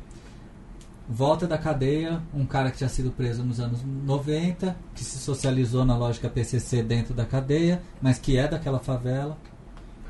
volta 1.07 1.47
da 1.47 1.57
cadeia, 1.57 2.21
um 2.33 2.45
cara 2.45 2.69
que 2.69 2.77
tinha 2.77 2.89
sido 2.89 3.11
preso 3.11 3.43
nos 3.43 3.59
anos 3.59 3.81
90, 3.83 4.75
que 4.93 5.03
se 5.03 5.19
socializou 5.19 5.85
na 5.85 5.95
lógica 5.95 6.29
PCC 6.29 6.83
dentro 6.83 7.13
da 7.13 7.25
cadeia, 7.25 7.81
mas 8.01 8.19
que 8.19 8.37
é 8.37 8.47
daquela 8.47 8.79
favela. 8.79 9.37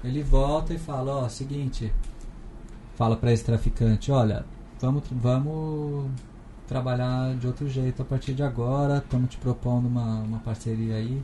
Ele 0.04 0.24
volta 0.24 0.74
e 0.74 0.80
fala: 0.80 1.18
Ó, 1.22 1.26
oh, 1.26 1.30
seguinte, 1.30 1.94
fala 2.98 3.16
para 3.16 3.32
esse 3.32 3.46
traficante: 3.46 4.12
Olha, 4.12 4.44
vamos, 4.82 5.04
vamos 5.12 6.12
trabalhar 6.68 7.36
de 7.36 7.48
outro 7.48 7.70
jeito 7.70 8.02
a 8.02 8.06
partir 8.06 8.34
de 8.34 8.44
agora, 8.44 8.98
estamos 8.98 9.30
te 9.30 9.38
propondo 9.38 9.88
uma, 9.88 10.20
uma 10.20 10.40
parceria 10.40 10.96
aí. 10.96 11.24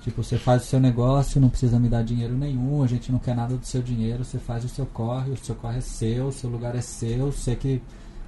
Tipo, 0.00 0.22
você 0.22 0.36
faz 0.38 0.62
o 0.62 0.66
seu 0.66 0.78
negócio, 0.78 1.40
não 1.40 1.48
precisa 1.48 1.78
me 1.78 1.88
dar 1.88 2.02
dinheiro 2.04 2.34
nenhum, 2.34 2.82
a 2.82 2.86
gente 2.86 3.10
não 3.10 3.18
quer 3.18 3.34
nada 3.34 3.56
do 3.56 3.66
seu 3.66 3.82
dinheiro, 3.82 4.22
você 4.22 4.38
faz 4.38 4.62
o 4.62 4.68
seu 4.68 4.84
corre, 4.84 5.30
o 5.30 5.36
seu 5.36 5.54
corre 5.54 5.78
é 5.78 5.80
seu, 5.80 6.26
o 6.26 6.32
seu 6.32 6.48
lugar 6.50 6.76
é 6.76 6.82
seu, 6.82 7.32
você 7.32 7.56
que 7.56 7.80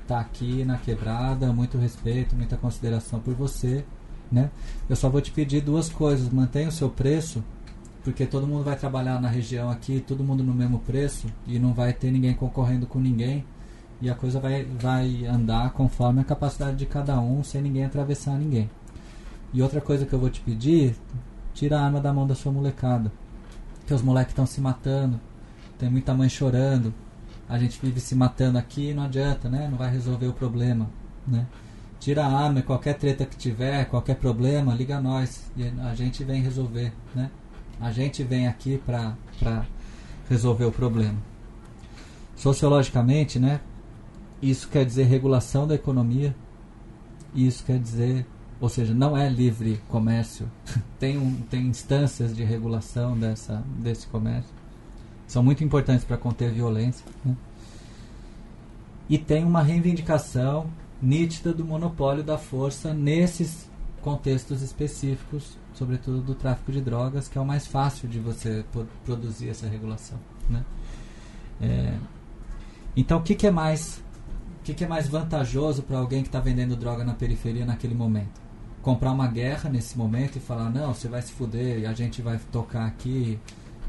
tá 0.08 0.18
aqui 0.18 0.64
na 0.64 0.78
quebrada, 0.78 1.52
muito 1.52 1.76
respeito, 1.76 2.34
muita 2.34 2.56
consideração 2.56 3.20
por 3.20 3.34
você, 3.34 3.84
né? 4.32 4.50
Eu 4.88 4.96
só 4.96 5.10
vou 5.10 5.20
te 5.20 5.30
pedir 5.30 5.60
duas 5.60 5.90
coisas: 5.90 6.30
mantenha 6.30 6.68
o 6.68 6.72
seu 6.72 6.88
preço, 6.88 7.44
porque 8.06 8.24
todo 8.24 8.46
mundo 8.46 8.62
vai 8.62 8.76
trabalhar 8.76 9.20
na 9.20 9.28
região 9.28 9.68
aqui, 9.68 9.98
todo 9.98 10.22
mundo 10.22 10.44
no 10.44 10.54
mesmo 10.54 10.78
preço 10.78 11.26
e 11.44 11.58
não 11.58 11.74
vai 11.74 11.92
ter 11.92 12.12
ninguém 12.12 12.34
concorrendo 12.34 12.86
com 12.86 13.00
ninguém 13.00 13.44
e 14.00 14.08
a 14.08 14.14
coisa 14.14 14.38
vai, 14.38 14.62
vai 14.62 15.26
andar 15.26 15.72
conforme 15.72 16.20
a 16.20 16.24
capacidade 16.24 16.76
de 16.76 16.86
cada 16.86 17.18
um, 17.18 17.42
sem 17.42 17.60
ninguém 17.60 17.84
atravessar 17.84 18.38
ninguém. 18.38 18.70
E 19.52 19.60
outra 19.60 19.80
coisa 19.80 20.06
que 20.06 20.12
eu 20.12 20.20
vou 20.20 20.30
te 20.30 20.40
pedir, 20.40 20.94
tira 21.52 21.80
a 21.80 21.84
arma 21.84 22.00
da 22.00 22.12
mão 22.12 22.24
da 22.24 22.36
sua 22.36 22.52
molecada, 22.52 23.10
que 23.84 23.92
os 23.92 24.02
moleques 24.02 24.30
estão 24.30 24.46
se 24.46 24.60
matando, 24.60 25.18
tem 25.76 25.90
muita 25.90 26.14
mãe 26.14 26.28
chorando, 26.28 26.94
a 27.48 27.58
gente 27.58 27.76
vive 27.82 27.98
se 27.98 28.14
matando 28.14 28.56
aqui 28.56 28.94
não 28.94 29.02
adianta, 29.02 29.48
né? 29.48 29.66
Não 29.68 29.76
vai 29.76 29.90
resolver 29.90 30.28
o 30.28 30.32
problema, 30.32 30.88
né? 31.26 31.44
Tira 31.98 32.24
a 32.24 32.30
arma, 32.30 32.62
qualquer 32.62 32.94
treta 32.94 33.26
que 33.26 33.36
tiver, 33.36 33.84
qualquer 33.86 34.14
problema, 34.14 34.72
liga 34.72 35.00
nós 35.00 35.50
e 35.56 35.64
a 35.80 35.92
gente 35.96 36.22
vem 36.22 36.40
resolver, 36.40 36.92
né? 37.12 37.32
A 37.80 37.90
gente 37.90 38.22
vem 38.22 38.46
aqui 38.46 38.78
para 38.78 39.66
resolver 40.28 40.64
o 40.64 40.72
problema. 40.72 41.18
Sociologicamente, 42.34 43.38
né? 43.38 43.60
Isso 44.40 44.68
quer 44.68 44.84
dizer 44.84 45.04
regulação 45.04 45.66
da 45.66 45.74
economia. 45.74 46.34
Isso 47.34 47.64
quer 47.64 47.78
dizer, 47.78 48.26
ou 48.60 48.68
seja, 48.68 48.94
não 48.94 49.16
é 49.16 49.28
livre 49.28 49.80
comércio. 49.88 50.50
tem, 50.98 51.18
um, 51.18 51.36
tem 51.50 51.66
instâncias 51.66 52.34
de 52.34 52.44
regulação 52.44 53.18
dessa, 53.18 53.62
desse 53.78 54.06
comércio 54.06 54.56
são 55.26 55.42
muito 55.42 55.64
importantes 55.64 56.04
para 56.04 56.16
conter 56.16 56.50
violência. 56.52 57.04
Né? 57.24 57.36
E 59.08 59.18
tem 59.18 59.44
uma 59.44 59.62
reivindicação 59.62 60.70
nítida 61.02 61.52
do 61.52 61.64
monopólio 61.64 62.22
da 62.22 62.38
força 62.38 62.94
nesses 62.94 63.68
contextos 64.02 64.62
específicos, 64.62 65.58
sobretudo 65.76 66.20
do 66.20 66.34
tráfico 66.34 66.72
de 66.72 66.80
drogas, 66.80 67.28
que 67.28 67.38
é 67.38 67.40
o 67.40 67.44
mais 67.44 67.66
fácil 67.66 68.08
de 68.08 68.18
você 68.18 68.64
produzir 69.04 69.50
essa 69.50 69.68
regulação. 69.68 70.18
Né? 70.48 70.64
É, 71.60 71.94
então, 72.96 73.18
o 73.18 73.22
que, 73.22 73.34
que, 73.34 73.46
é 73.46 73.50
mais 73.50 74.02
o 74.60 74.64
que, 74.64 74.74
que 74.74 74.84
é 74.84 74.88
mais 74.88 75.06
vantajoso 75.06 75.82
para 75.82 75.98
alguém 75.98 76.22
que 76.22 76.28
está 76.28 76.40
vendendo 76.40 76.74
droga 76.74 77.04
na 77.04 77.14
periferia 77.14 77.66
naquele 77.66 77.94
momento? 77.94 78.40
Comprar 78.82 79.12
uma 79.12 79.26
guerra 79.26 79.68
nesse 79.68 79.98
momento 79.98 80.36
e 80.36 80.40
falar 80.40 80.70
não, 80.70 80.94
você 80.94 81.08
vai 81.08 81.20
se 81.20 81.32
fuder 81.32 81.80
e 81.80 81.86
a 81.86 81.92
gente 81.92 82.22
vai 82.22 82.38
tocar 82.50 82.86
aqui 82.86 83.38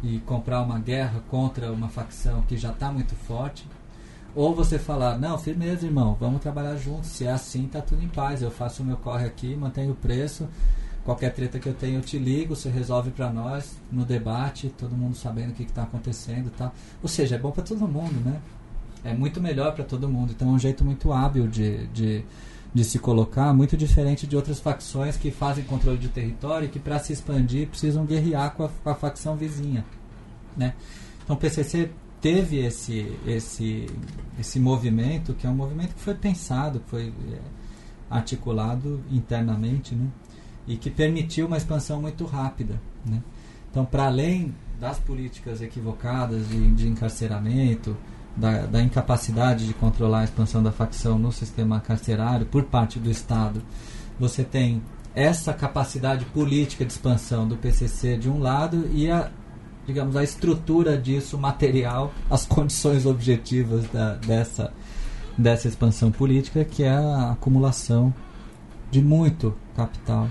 e 0.03 0.19
comprar 0.19 0.61
uma 0.61 0.79
guerra 0.79 1.23
contra 1.29 1.71
uma 1.71 1.87
facção 1.87 2.41
que 2.41 2.57
já 2.57 2.71
está 2.71 2.91
muito 2.91 3.15
forte. 3.15 3.67
Ou 4.35 4.53
você 4.53 4.77
falar, 4.77 5.17
não, 5.17 5.37
firmeza, 5.37 5.85
irmão, 5.85 6.15
vamos 6.19 6.41
trabalhar 6.41 6.75
juntos. 6.75 7.09
Se 7.09 7.25
é 7.25 7.31
assim, 7.31 7.67
tá 7.67 7.81
tudo 7.81 8.03
em 8.03 8.07
paz. 8.07 8.41
Eu 8.41 8.51
faço 8.51 8.83
o 8.83 8.85
meu 8.85 8.97
corre 8.97 9.25
aqui, 9.25 9.55
mantenho 9.55 9.93
o 9.93 9.95
preço. 9.95 10.47
Qualquer 11.07 11.33
treta 11.33 11.57
que 11.57 11.69
eu 11.69 11.73
tenho, 11.73 11.99
eu 11.99 12.01
te 12.01 12.19
ligo, 12.19 12.53
você 12.53 12.69
resolve 12.69 13.11
para 13.11 13.31
nós 13.31 13.77
no 13.89 14.03
debate, 14.03 14.67
todo 14.77 14.93
mundo 14.93 15.15
sabendo 15.15 15.51
o 15.51 15.53
que 15.53 15.63
está 15.63 15.83
acontecendo, 15.83 16.51
tá? 16.51 16.69
Ou 17.01 17.07
seja, 17.07 17.35
é 17.35 17.39
bom 17.39 17.49
para 17.49 17.63
todo 17.63 17.87
mundo, 17.87 18.19
né? 18.25 18.41
É 19.05 19.13
muito 19.13 19.39
melhor 19.39 19.73
para 19.73 19.85
todo 19.85 20.09
mundo. 20.09 20.33
Então 20.35 20.49
é 20.49 20.51
um 20.51 20.59
jeito 20.59 20.83
muito 20.83 21.13
hábil 21.13 21.47
de, 21.47 21.87
de 21.87 22.25
de 22.73 22.83
se 22.83 22.99
colocar, 22.99 23.53
muito 23.53 23.77
diferente 23.77 24.27
de 24.27 24.35
outras 24.35 24.59
facções 24.59 25.15
que 25.15 25.31
fazem 25.31 25.63
controle 25.63 25.97
de 25.97 26.09
território 26.09 26.65
e 26.65 26.69
que 26.69 26.77
para 26.77 26.99
se 26.99 27.13
expandir 27.13 27.69
precisam 27.69 28.05
guerrear 28.05 28.53
com 28.53 28.65
a, 28.65 28.69
com 28.69 28.89
a 28.89 28.93
facção 28.93 29.37
vizinha, 29.37 29.85
né? 30.57 30.73
Então 31.23 31.37
o 31.37 31.39
PCC 31.39 31.89
teve 32.19 32.57
esse 32.57 33.17
esse 33.25 33.87
esse 34.37 34.59
movimento 34.59 35.33
que 35.33 35.47
é 35.47 35.49
um 35.49 35.55
movimento 35.55 35.95
que 35.95 36.01
foi 36.01 36.15
pensado, 36.15 36.81
que 36.81 36.89
foi 36.89 37.13
é, 37.31 37.39
articulado 38.09 39.01
internamente, 39.09 39.95
né? 39.95 40.09
E 40.67 40.75
que 40.75 40.89
permitiu 40.89 41.47
uma 41.47 41.57
expansão 41.57 42.01
muito 42.01 42.25
rápida, 42.25 42.79
né? 43.05 43.21
Então 43.71 43.85
para 43.85 44.05
além 44.05 44.53
das 44.79 44.99
políticas 44.99 45.61
equivocadas 45.61 46.47
de, 46.49 46.71
de 46.71 46.87
encarceramento, 46.87 47.95
da, 48.35 48.67
da, 48.67 48.81
incapacidade 48.81 49.65
de 49.65 49.73
controlar 49.73 50.19
a 50.19 50.23
expansão 50.23 50.61
da 50.61 50.71
facção 50.71 51.17
no 51.17 51.31
sistema 51.31 51.79
carcerário 51.79 52.45
por 52.45 52.63
parte 52.63 52.99
do 52.99 53.09
Estado, 53.09 53.63
você 54.19 54.43
tem 54.43 54.81
essa 55.15 55.51
capacidade 55.53 56.25
política 56.25 56.85
de 56.85 56.91
expansão 56.91 57.47
do 57.47 57.57
PCC 57.57 58.17
de 58.17 58.29
um 58.29 58.39
lado 58.39 58.87
e 58.93 59.09
a, 59.09 59.31
digamos, 59.87 60.15
a 60.15 60.23
estrutura 60.23 60.95
disso 60.95 61.37
material, 61.39 62.13
as 62.29 62.45
condições 62.45 63.07
objetivas 63.07 63.87
da, 63.89 64.13
dessa, 64.13 64.71
dessa 65.35 65.67
expansão 65.67 66.11
política, 66.11 66.63
que 66.63 66.83
é 66.83 66.95
a 66.95 67.31
acumulação 67.31 68.13
de 68.91 69.01
muito 69.01 69.55
capital 69.75 70.29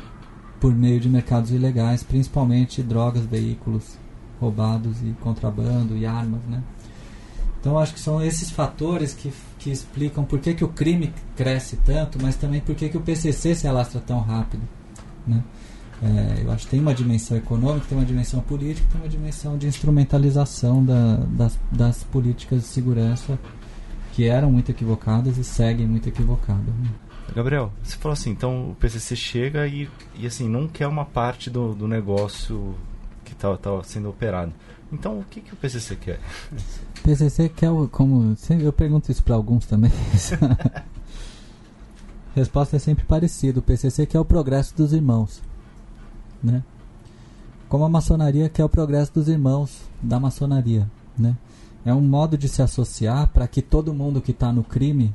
por 0.60 0.74
meio 0.74 1.00
de 1.00 1.08
mercados 1.08 1.50
ilegais, 1.50 2.02
principalmente 2.02 2.82
drogas, 2.82 3.24
veículos 3.24 3.98
roubados 4.40 5.00
e 5.02 5.14
contrabando 5.20 5.96
e 5.96 6.06
armas, 6.06 6.42
né? 6.48 6.62
Então 7.60 7.78
acho 7.78 7.94
que 7.94 8.00
são 8.00 8.22
esses 8.22 8.50
fatores 8.50 9.12
que, 9.12 9.32
que 9.58 9.70
explicam 9.70 10.24
por 10.24 10.38
que, 10.38 10.54
que 10.54 10.64
o 10.64 10.68
crime 10.68 11.12
cresce 11.34 11.76
tanto, 11.84 12.18
mas 12.22 12.36
também 12.36 12.60
por 12.60 12.74
que, 12.74 12.88
que 12.88 12.96
o 12.96 13.00
PCC 13.00 13.54
se 13.54 13.66
alastra 13.66 14.00
tão 14.00 14.20
rápido, 14.20 14.62
né? 15.26 15.42
É, 16.02 16.42
eu 16.44 16.52
acho 16.52 16.66
que 16.66 16.72
tem 16.72 16.80
uma 16.80 16.94
dimensão 16.94 17.36
econômica, 17.36 17.86
tem 17.88 17.96
uma 17.96 18.04
dimensão 18.04 18.40
política, 18.40 18.86
tem 18.92 19.00
uma 19.00 19.08
dimensão 19.08 19.56
de 19.56 19.66
instrumentalização 19.66 20.84
da, 20.84 21.16
das, 21.30 21.58
das 21.72 22.04
políticas 22.04 22.60
de 22.60 22.68
segurança 22.68 23.38
que 24.12 24.26
eram 24.26 24.50
muito 24.50 24.70
equivocadas 24.70 25.38
e 25.38 25.44
seguem 25.44 25.86
muito 25.86 26.08
equivocadas. 26.08 26.62
Né? 26.66 26.88
Gabriel, 27.34 27.72
você 27.82 27.96
falou 27.96 28.12
assim, 28.12 28.30
então 28.30 28.70
o 28.70 28.74
PCC 28.76 29.14
chega 29.14 29.66
e, 29.66 29.88
e 30.14 30.26
assim 30.26 30.48
não 30.48 30.66
quer 30.66 30.86
uma 30.86 31.04
parte 31.04 31.50
do, 31.50 31.74
do 31.74 31.86
negócio 31.86 32.74
que 33.24 33.32
está 33.32 33.56
tá 33.56 33.82
sendo 33.82 34.08
operado. 34.08 34.52
Então, 34.92 35.18
o 35.18 35.24
que, 35.24 35.40
que 35.40 35.52
o 35.52 35.56
PCC 35.56 35.96
quer? 35.96 36.20
O 36.98 37.02
PCC 37.02 37.48
quer, 37.48 37.70
como 37.90 38.36
eu 38.60 38.72
pergunto 38.72 39.10
isso 39.10 39.22
para 39.22 39.34
alguns 39.34 39.66
também. 39.66 39.90
A 40.80 40.84
resposta 42.34 42.76
é 42.76 42.78
sempre 42.78 43.04
parecida. 43.04 43.58
O 43.58 43.62
PCC 43.62 44.06
quer 44.06 44.20
o 44.20 44.24
progresso 44.24 44.76
dos 44.76 44.92
irmãos, 44.92 45.42
né? 46.42 46.62
Como 47.68 47.84
a 47.84 47.88
maçonaria 47.88 48.48
quer 48.48 48.64
o 48.64 48.68
progresso 48.68 49.12
dos 49.12 49.28
irmãos 49.28 49.82
da 50.00 50.20
maçonaria, 50.20 50.88
né? 51.18 51.36
É 51.84 51.92
um 51.92 52.00
modo 52.00 52.38
de 52.38 52.48
se 52.48 52.62
associar 52.62 53.28
para 53.28 53.46
que 53.48 53.60
todo 53.60 53.94
mundo 53.94 54.20
que 54.20 54.30
está 54.30 54.52
no 54.52 54.62
crime 54.62 55.14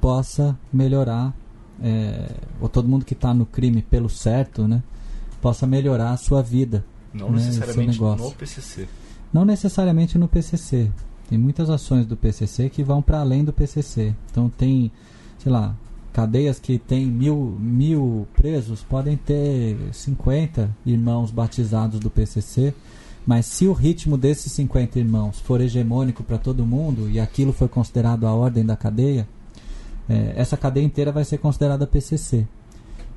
possa 0.00 0.58
melhorar, 0.72 1.34
é, 1.82 2.30
ou 2.60 2.68
todo 2.68 2.88
mundo 2.88 3.04
que 3.04 3.14
está 3.14 3.32
no 3.32 3.46
crime 3.46 3.82
pelo 3.82 4.08
certo, 4.08 4.66
né? 4.66 4.82
Possa 5.40 5.66
melhorar 5.66 6.10
a 6.10 6.16
sua 6.16 6.42
vida, 6.42 6.84
não 7.12 7.30
né, 7.30 7.36
necessariamente 7.36 8.00
no 8.00 8.32
PCC. 8.32 8.88
Não 9.32 9.44
necessariamente 9.44 10.18
no 10.18 10.28
PCC. 10.28 10.90
Tem 11.28 11.38
muitas 11.38 11.68
ações 11.68 12.06
do 12.06 12.16
PCC 12.16 12.70
que 12.70 12.82
vão 12.82 13.02
para 13.02 13.20
além 13.20 13.44
do 13.44 13.52
PCC. 13.52 14.14
Então 14.30 14.48
tem, 14.48 14.90
sei 15.38 15.52
lá, 15.52 15.76
cadeias 16.12 16.58
que 16.58 16.78
tem 16.78 17.06
mil, 17.06 17.56
mil 17.60 18.26
presos 18.34 18.82
podem 18.82 19.16
ter 19.16 19.76
50 19.92 20.74
irmãos 20.86 21.30
batizados 21.30 22.00
do 22.00 22.08
PCC. 22.08 22.74
Mas 23.26 23.44
se 23.44 23.66
o 23.66 23.74
ritmo 23.74 24.16
desses 24.16 24.50
50 24.52 24.98
irmãos 24.98 25.38
for 25.38 25.60
hegemônico 25.60 26.24
para 26.24 26.38
todo 26.38 26.64
mundo 26.64 27.10
e 27.10 27.20
aquilo 27.20 27.52
foi 27.52 27.68
considerado 27.68 28.26
a 28.26 28.32
ordem 28.32 28.64
da 28.64 28.74
cadeia, 28.74 29.28
é, 30.08 30.32
essa 30.36 30.56
cadeia 30.56 30.84
inteira 30.84 31.12
vai 31.12 31.24
ser 31.24 31.38
considerada 31.38 31.86
PCC. 31.86 32.46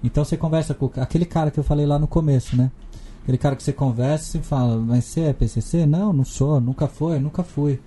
Então 0.03 0.25
você 0.25 0.35
conversa 0.35 0.73
com 0.73 0.91
aquele 0.97 1.25
cara 1.25 1.51
que 1.51 1.59
eu 1.59 1.63
falei 1.63 1.85
lá 1.85 1.97
no 1.97 2.07
começo, 2.07 2.55
né? 2.55 2.71
Aquele 3.23 3.37
cara 3.37 3.55
que 3.55 3.63
você 3.63 3.71
conversa 3.71 4.37
e 4.37 4.41
fala, 4.41 4.77
mas 4.77 5.05
você 5.05 5.21
é 5.21 5.33
PCC? 5.33 5.85
Não, 5.85 6.11
não 6.11 6.25
sou, 6.25 6.59
nunca 6.59 6.87
foi, 6.87 7.19
nunca 7.19 7.43
fui. 7.43 7.79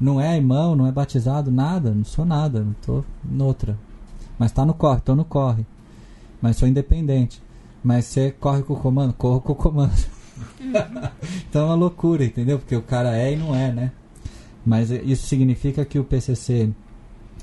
Não 0.00 0.20
é 0.20 0.36
irmão, 0.36 0.76
não 0.76 0.86
é 0.86 0.92
batizado, 0.92 1.50
nada, 1.50 1.90
não 1.92 2.04
sou 2.04 2.24
nada, 2.24 2.60
não 2.60 2.74
tô 2.74 3.04
noutra. 3.24 3.76
Mas 4.38 4.52
tá 4.52 4.64
no 4.64 4.74
corre, 4.74 5.00
tô 5.00 5.14
no 5.14 5.24
corre. 5.24 5.66
Mas 6.40 6.56
sou 6.56 6.68
independente. 6.68 7.42
Mas 7.82 8.04
você 8.04 8.30
corre 8.30 8.62
com 8.62 8.74
o 8.74 8.76
comando? 8.76 9.12
Corro 9.14 9.40
com 9.40 9.52
o 9.52 9.56
comando. 9.56 9.92
então 11.48 11.62
é 11.62 11.64
uma 11.64 11.74
loucura, 11.74 12.24
entendeu? 12.24 12.58
Porque 12.58 12.76
o 12.76 12.82
cara 12.82 13.16
é 13.16 13.32
e 13.32 13.36
não 13.36 13.54
é, 13.54 13.72
né? 13.72 13.92
Mas 14.64 14.90
isso 14.90 15.26
significa 15.26 15.84
que 15.84 15.98
o 15.98 16.04
PCC 16.04 16.70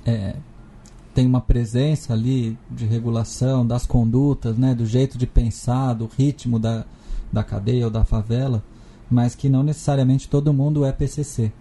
é, 0.06 0.36
tem 1.14 1.28
uma 1.28 1.42
presença 1.42 2.14
ali 2.14 2.58
de 2.70 2.86
regulação 2.86 3.66
das 3.66 3.86
condutas, 3.86 4.58
né? 4.58 4.74
Do 4.74 4.86
jeito 4.86 5.18
de 5.18 5.28
pensar, 5.28 5.94
do 5.94 6.10
ritmo 6.18 6.58
da, 6.58 6.86
da 7.32 7.44
cadeia 7.44 7.86
ou 7.86 7.92
da 7.92 8.04
favela, 8.04 8.64
mas 9.10 9.36
que 9.36 9.48
não 9.48 9.64
necessariamente 9.64 10.28
todo 10.28 10.54
mundo 10.54 10.84
é 10.84 10.92
PCC. 10.92 11.52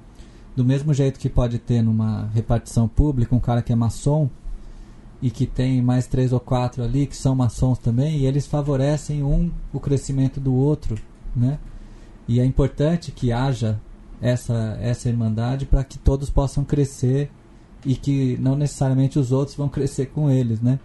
Do 0.57 0.65
mesmo 0.65 0.93
jeito 0.93 1.19
que 1.19 1.29
pode 1.29 1.59
ter 1.59 1.83
numa 1.83 2.29
repartição 2.35 2.89
pública 2.89 3.35
um 3.35 3.41
cara 3.41 3.63
que 3.63 3.73
é 3.73 3.77
maçom 3.77 4.29
e 5.21 5.31
que 5.31 5.47
tem 5.47 5.81
mais 5.81 6.07
três 6.07 6.33
ou 6.33 6.41
quatro 6.41 6.83
ali 6.83 7.07
que 7.07 7.17
são 7.17 7.35
maçons 7.35 7.79
também, 7.79 8.19
e 8.19 8.27
eles 8.27 8.47
favorecem 8.47 9.23
um 9.23 9.51
o 9.73 9.79
crescimento 9.79 10.41
do 10.41 10.53
outro, 10.53 10.97
né? 11.37 11.59
E 12.27 12.41
é 12.41 12.45
importante 12.45 13.13
que 13.13 13.33
haja 13.33 13.79
essa 14.21 14.79
essa 14.81 15.09
irmandade 15.09 15.67
para 15.67 15.85
que 15.85 15.99
todos 15.99 16.31
possam 16.31 16.65
crescer 16.65 17.31
e 17.85 17.95
que 17.95 18.37
não 18.39 18.57
necessariamente 18.57 19.19
os 19.19 19.33
outros 19.33 19.57
vão 19.57 19.69
crescer 19.69 20.07
com 20.07 20.31
eles, 20.31 20.61
né? 20.61 20.79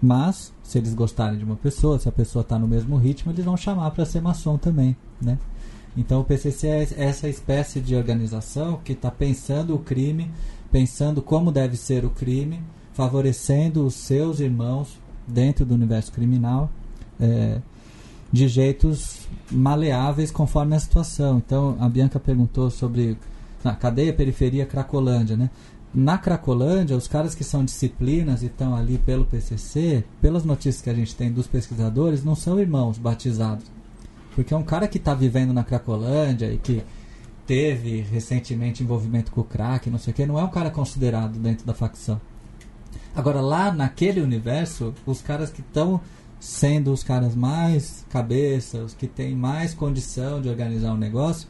Mas, 0.00 0.52
se 0.62 0.78
eles 0.78 0.94
gostarem 0.94 1.38
de 1.38 1.44
uma 1.44 1.56
pessoa, 1.56 1.98
se 1.98 2.08
a 2.08 2.12
pessoa 2.12 2.42
está 2.42 2.58
no 2.58 2.68
mesmo 2.68 2.96
ritmo, 2.96 3.32
eles 3.32 3.44
vão 3.44 3.56
chamar 3.56 3.90
para 3.90 4.04
ser 4.04 4.22
maçom 4.22 4.56
também, 4.56 4.96
né? 5.20 5.38
Então 5.96 6.20
o 6.20 6.24
PCC 6.24 6.68
é 6.68 6.88
essa 6.96 7.28
espécie 7.28 7.80
de 7.80 7.96
organização 7.96 8.78
que 8.84 8.92
está 8.92 9.10
pensando 9.10 9.74
o 9.74 9.78
crime, 9.80 10.30
pensando 10.70 11.20
como 11.20 11.50
deve 11.50 11.76
ser 11.76 12.04
o 12.04 12.10
crime, 12.10 12.60
favorecendo 12.92 13.84
os 13.84 13.94
seus 13.94 14.38
irmãos 14.38 14.96
dentro 15.26 15.66
do 15.66 15.74
universo 15.74 16.12
criminal 16.12 16.70
é, 17.20 17.60
de 18.32 18.46
jeitos 18.46 19.26
maleáveis 19.50 20.30
conforme 20.30 20.76
a 20.76 20.78
situação. 20.78 21.38
Então 21.38 21.76
a 21.80 21.88
Bianca 21.88 22.20
perguntou 22.20 22.70
sobre 22.70 23.18
a 23.64 23.74
cadeia 23.74 24.12
periferia 24.12 24.66
Cracolândia, 24.66 25.36
né? 25.36 25.50
Na 25.98 26.16
Cracolândia, 26.16 26.96
os 26.96 27.08
caras 27.08 27.34
que 27.34 27.42
são 27.42 27.64
disciplinas 27.64 28.44
e 28.44 28.46
estão 28.46 28.76
ali 28.76 28.98
pelo 28.98 29.24
PCC, 29.24 30.04
pelas 30.20 30.44
notícias 30.44 30.80
que 30.80 30.88
a 30.88 30.94
gente 30.94 31.12
tem 31.16 31.32
dos 31.32 31.48
pesquisadores, 31.48 32.22
não 32.22 32.36
são 32.36 32.60
irmãos 32.60 32.96
batizados. 32.96 33.64
Porque 34.32 34.54
é 34.54 34.56
um 34.56 34.62
cara 34.62 34.86
que 34.86 34.98
está 34.98 35.12
vivendo 35.12 35.52
na 35.52 35.64
Cracolândia 35.64 36.52
e 36.52 36.56
que 36.56 36.84
teve 37.44 38.00
recentemente 38.02 38.80
envolvimento 38.80 39.32
com 39.32 39.40
o 39.40 39.44
crack, 39.44 39.90
não 39.90 39.98
sei 39.98 40.12
o 40.12 40.14
que, 40.14 40.24
não 40.24 40.38
é 40.38 40.44
um 40.44 40.50
cara 40.50 40.70
considerado 40.70 41.36
dentro 41.36 41.66
da 41.66 41.74
facção. 41.74 42.20
Agora, 43.12 43.40
lá 43.40 43.72
naquele 43.72 44.20
universo, 44.20 44.94
os 45.04 45.20
caras 45.20 45.50
que 45.50 45.62
estão 45.62 46.00
sendo 46.38 46.92
os 46.92 47.02
caras 47.02 47.34
mais 47.34 48.04
cabeça, 48.08 48.78
os 48.78 48.94
que 48.94 49.08
têm 49.08 49.34
mais 49.34 49.74
condição 49.74 50.40
de 50.40 50.48
organizar 50.48 50.92
um 50.92 50.96
negócio, 50.96 51.48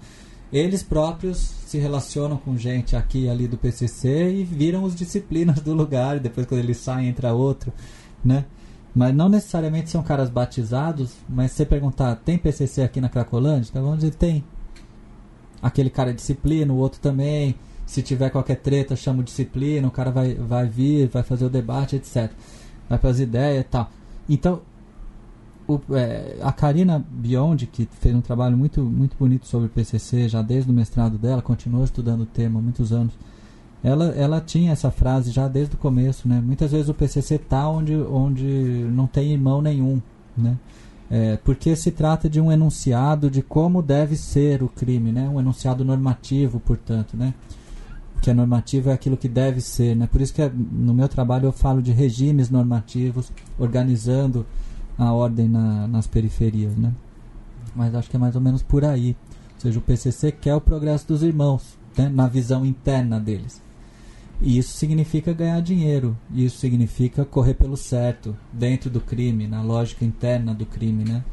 eles 0.53 0.83
próprios 0.83 1.39
se 1.67 1.79
relacionam 1.79 2.37
com 2.37 2.57
gente 2.57 2.97
aqui 2.97 3.29
ali 3.29 3.47
do 3.47 3.59
PCC 3.59 4.33
e 4.33 4.45
viram 4.45 4.83
os 4.83 4.95
disciplinas 4.95 5.61
do 5.61 5.75
lugar. 5.75 6.17
E 6.17 6.21
depois, 6.21 6.47
quando 6.47 6.61
eles 6.61 6.79
saem, 6.79 7.09
entra 7.09 7.33
outro, 7.33 7.73
né? 8.25 8.47
Mas 8.95 9.15
não 9.15 9.29
necessariamente 9.29 9.91
são 9.91 10.03
caras 10.03 10.31
batizados. 10.31 11.13
Mas 11.29 11.51
se 11.51 11.59
você 11.59 11.67
perguntar, 11.67 12.17
tem 12.17 12.39
PCC 12.39 12.83
aqui 12.83 13.01
na 13.01 13.09
Cracolândia? 13.09 13.69
Então 13.71 13.83
vamos 13.83 13.99
dizer, 13.99 14.15
tem. 14.15 14.43
Aquele 15.61 15.91
cara 15.91 16.11
é 16.11 16.13
disciplina, 16.15 16.73
o 16.73 16.77
outro 16.77 17.01
também. 17.01 17.55
Se 17.85 18.03
tiver 18.03 18.31
qualquer 18.31 18.57
treta, 18.57 18.97
chama 18.97 19.21
o 19.21 19.25
disciplina, 19.25 19.89
o 19.89 19.91
cara 19.91 20.11
vai, 20.11 20.35
vai 20.35 20.67
vir, 20.67 21.09
vai 21.09 21.23
fazer 21.23 21.45
o 21.45 21.51
debate, 21.51 21.97
etc. 21.97 22.31
Vai 22.89 22.99
para 22.99 23.11
as 23.11 23.19
ideias 23.19 23.65
e 23.65 23.69
tal. 23.69 23.91
Então, 24.29 24.63
o, 25.69 25.81
é, 25.95 26.39
a 26.41 26.51
Karina 26.51 27.05
Biondi, 27.11 27.67
que 27.67 27.87
fez 28.01 28.15
um 28.15 28.23
trabalho 28.23 28.57
muito, 28.57 28.83
muito 28.83 29.17
bonito 29.19 29.47
sobre 29.47 29.67
o 29.67 29.71
PCC 29.71 30.29
já 30.29 30.41
desde 30.41 30.71
o 30.71 30.75
mestrado 30.75 31.19
dela, 31.19 31.43
continuou 31.43 31.85
estudando 31.85 32.23
o 32.23 32.27
tema 32.27 32.59
há 32.59 32.63
muitos 32.63 32.91
anos. 32.91 33.13
Ela, 33.85 34.07
ela 34.07 34.41
tinha 34.41 34.73
essa 34.73 34.91
frase 34.91 35.31
já 35.31 35.47
desde 35.47 35.75
o 35.75 35.79
começo, 35.79 36.27
né? 36.27 36.41
Muitas 36.45 36.73
vezes 36.73 36.89
o 36.89 36.95
PCC 36.95 37.37
está 37.37 37.69
onde, 37.69 37.95
onde 37.95 38.45
não 38.91 39.07
tem 39.07 39.33
irmão 39.33 39.63
nenhum, 39.63 40.01
né? 40.37 40.57
É, 41.11 41.37
porque 41.39 41.77
se 41.77 41.91
trata 41.91 42.29
de 42.29 42.41
um 42.41 42.51
enunciado 42.51 43.31
de 43.31 43.41
como 43.41 43.81
deve 43.81 44.17
ser 44.17 44.63
o 44.63 44.69
crime, 44.69 45.13
né? 45.13 45.29
Um 45.29 45.39
enunciado 45.39 45.85
normativo, 45.85 46.59
portanto, 46.59 47.17
né? 47.17 47.35
que 48.21 48.31
é 48.31 48.35
normativo 48.35 48.91
é 48.91 48.93
aquilo 48.93 49.17
que 49.17 49.29
deve 49.29 49.61
ser, 49.61 49.95
né? 49.95 50.09
Por 50.11 50.21
isso 50.21 50.35
que 50.35 50.43
é, 50.43 50.51
no 50.51 50.93
meu 50.93 51.09
trabalho 51.09 51.47
eu 51.47 51.53
falo 51.53 51.81
de 51.81 51.93
regimes 51.93 52.51
normativos, 52.51 53.31
organizando 53.59 54.45
a 54.99 55.13
ordem 55.13 55.49
na, 55.49 55.87
nas 55.87 56.07
periferias, 56.07 56.77
né? 56.77 56.93
Mas 57.75 57.95
acho 57.95 58.11
que 58.11 58.17
é 58.17 58.19
mais 58.19 58.35
ou 58.35 58.41
menos 58.41 58.63
por 58.63 58.85
aí. 58.85 59.17
Ou 59.55 59.61
seja, 59.61 59.79
o 59.79 59.83
PCC 59.83 60.33
quer 60.33 60.55
o 60.55 60.61
progresso 60.61 61.07
dos 61.07 61.23
irmãos, 61.23 61.79
né? 61.97 62.09
na 62.09 62.27
visão 62.27 62.67
interna 62.67 63.21
deles. 63.21 63.63
E 64.41 64.57
isso 64.57 64.77
significa 64.77 65.33
ganhar 65.33 65.61
dinheiro, 65.61 66.17
isso 66.33 66.59
significa 66.59 67.25
correr 67.25 67.55
pelo 67.55 67.77
certo, 67.77 68.37
dentro 68.53 68.89
do 68.89 69.01
crime, 69.01 69.49
na 69.49 69.63
lógica 69.63 70.05
interna 70.05 70.55
do 70.55 70.65
crime, 70.65 71.05
né? 71.05 71.25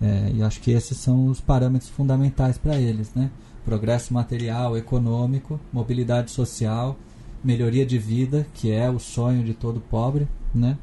É, 0.00 0.30
e 0.34 0.42
acho 0.42 0.60
que 0.60 0.70
esses 0.70 0.96
são 0.96 1.26
os 1.26 1.40
parâmetros 1.40 1.90
fundamentais 1.90 2.56
para 2.56 2.76
eles, 2.76 3.12
né? 3.14 3.30
Progresso 3.64 4.14
material, 4.14 4.76
econômico, 4.76 5.58
mobilidade 5.72 6.30
social, 6.30 6.96
melhoria 7.42 7.84
de 7.84 7.98
vida, 7.98 8.46
que 8.54 8.70
é 8.70 8.88
o 8.88 9.00
sonho 9.00 9.42
de 9.42 9.54
todo 9.54 9.80
pobre, 9.80 10.28
né? 10.54 10.78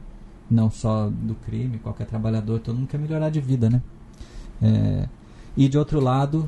Não 0.53 0.69
só 0.69 1.09
do 1.09 1.33
crime, 1.33 1.79
qualquer 1.79 2.05
trabalhador, 2.05 2.59
todo 2.59 2.75
mundo 2.75 2.87
quer 2.87 2.99
melhorar 2.99 3.29
de 3.29 3.41
vida, 3.41 3.69
né? 3.69 3.81
É, 4.61 5.09
e 5.57 5.67
de 5.67 5.77
outro 5.77 5.99
lado, 5.99 6.47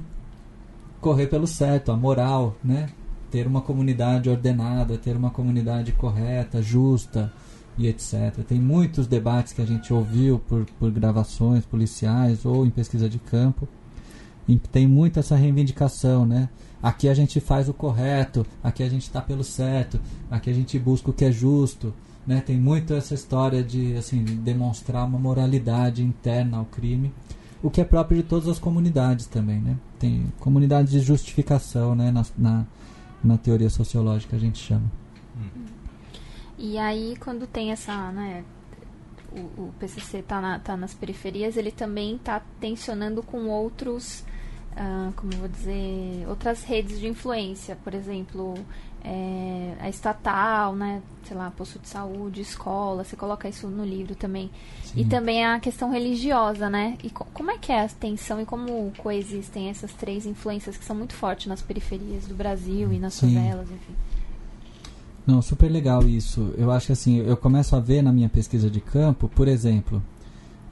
correr 1.01 1.26
pelo 1.26 1.47
certo, 1.47 1.91
a 1.91 1.97
moral, 1.97 2.56
né? 2.64 2.89
Ter 3.32 3.47
uma 3.47 3.62
comunidade 3.62 4.30
ordenada, 4.30 4.95
ter 4.95 5.18
uma 5.18 5.32
comunidade 5.32 5.91
correta, 5.93 6.62
justa, 6.62 7.34
e 7.78 7.88
etc. 7.88 8.43
Tem 8.47 8.60
muitos 8.60 9.08
debates 9.08 9.53
que 9.53 9.62
a 9.62 9.66
gente 9.66 9.91
ouviu 9.91 10.38
por, 10.38 10.66
por 10.80 10.91
gravações 10.91 11.66
policiais 11.66 12.45
ou 12.45 12.64
em 12.64 12.70
pesquisa 12.70 13.10
de 13.10 13.18
campo, 13.18 13.68
tem 14.72 14.88
muito 14.88 15.20
essa 15.20 15.36
reivindicação, 15.36 16.26
né? 16.26 16.49
Aqui 16.82 17.10
a 17.10 17.16
gente 17.16 17.39
faz 17.39 17.68
o 17.68 17.74
correto, 17.74 18.45
aqui 18.64 18.84
a 18.84 18.89
gente 18.89 19.01
está 19.01 19.20
pelo 19.20 19.43
certo, 19.43 19.99
aqui 20.30 20.51
a 20.51 20.53
gente 20.53 20.78
busca 20.78 21.10
o 21.10 21.14
que 21.14 21.26
é 21.26 21.32
justo, 21.32 21.91
né? 22.26 22.42
Tem 22.42 22.58
muito 22.58 22.94
essa 22.94 23.14
história 23.14 23.64
de 23.64 23.96
assim 23.96 24.24
de 24.24 24.36
demonstrar 24.36 25.06
uma 25.06 25.20
moralidade 25.20 26.04
interna 26.04 26.58
ao 26.58 26.66
crime, 26.66 27.14
o 27.62 27.70
que 27.70 27.82
é 27.82 27.84
próprio 27.84 28.22
de 28.22 28.24
todas 28.24 28.48
as 28.48 28.60
comunidades 28.60 29.26
também, 29.28 29.60
né? 29.60 29.78
Tem 30.00 30.26
comunidades 30.40 30.92
de 30.92 31.00
justificação, 31.00 31.96
né? 31.96 32.12
Na, 32.12 32.26
na, 32.38 32.66
na 33.24 33.38
teoria 33.38 33.70
sociológica 33.70 34.36
a 34.36 34.40
gente 34.40 34.60
chama. 34.60 34.92
Hum. 35.36 35.66
E 36.58 36.78
aí, 36.78 37.16
quando 37.20 37.46
tem 37.46 37.72
essa, 37.72 38.12
né, 38.12 38.44
o, 39.32 39.64
o 39.64 39.74
PCC 39.80 40.20
está 40.20 40.40
na, 40.40 40.60
tá 40.60 40.78
nas 40.78 40.94
periferias, 40.94 41.58
ele 41.58 41.72
também 41.72 42.16
está 42.16 42.42
tensionando 42.60 43.22
com 43.22 43.48
outros, 43.48 44.24
uh, 44.72 45.12
como 45.16 45.34
vou 45.34 45.50
dizer, 45.50 46.26
outras 46.28 46.64
redes 46.64 47.00
de 47.00 47.08
influência, 47.08 47.76
por 47.84 47.94
exemplo, 47.94 48.54
é, 49.06 49.76
a 49.80 49.88
estatal, 49.88 50.76
né, 50.76 51.01
sei 51.28 51.38
lá, 51.38 51.51
posto 51.51 51.78
de 51.78 51.88
saúde, 51.88 52.41
escola, 52.41 53.03
você 53.03 53.16
coloca 53.16 53.47
isso 53.47 53.68
no 53.68 53.86
livro 53.86 54.16
também. 54.16 54.49
Sim. 54.84 55.01
E 55.01 55.06
também 55.06 55.45
a 55.45 55.60
questão 55.60 55.91
religiosa, 55.91 56.70
né? 56.70 56.97
E 57.03 57.12
co 57.12 57.26
como 57.26 57.51
é 57.51 57.58
que 57.58 57.72
é 57.72 57.86
a 57.86 57.88
tensão 57.88 58.41
e 58.41 58.45
como 58.45 58.91
coexistem 58.97 59.70
essas 59.70 59.93
três 59.93 60.26
influências 60.26 60.76
que 60.76 60.84
são 60.84 60.95
muito 60.95 61.14
fortes 61.14 61.45
nas 61.45 61.62
periferias 61.62 62.26
do 62.26 62.34
Brasil 62.34 62.91
e 62.91 62.97
nas 62.97 63.14
Sim. 63.14 63.36
favelas, 63.36 63.70
enfim? 63.70 63.95
Não, 65.26 65.41
super 65.41 65.72
legal 65.72 66.03
isso. 66.03 66.53
Eu 66.58 66.72
acho 66.72 66.88
que 66.88 66.93
assim, 66.93 67.18
eu 67.20 67.38
começo 67.38 67.76
a 67.76 67.80
ver 67.80 68.01
na 68.01 68.12
minha 68.12 68.30
pesquisa 68.30 68.70
de 68.70 68.80
campo, 68.80 69.30
por 69.30 69.47
exemplo, 69.47 70.01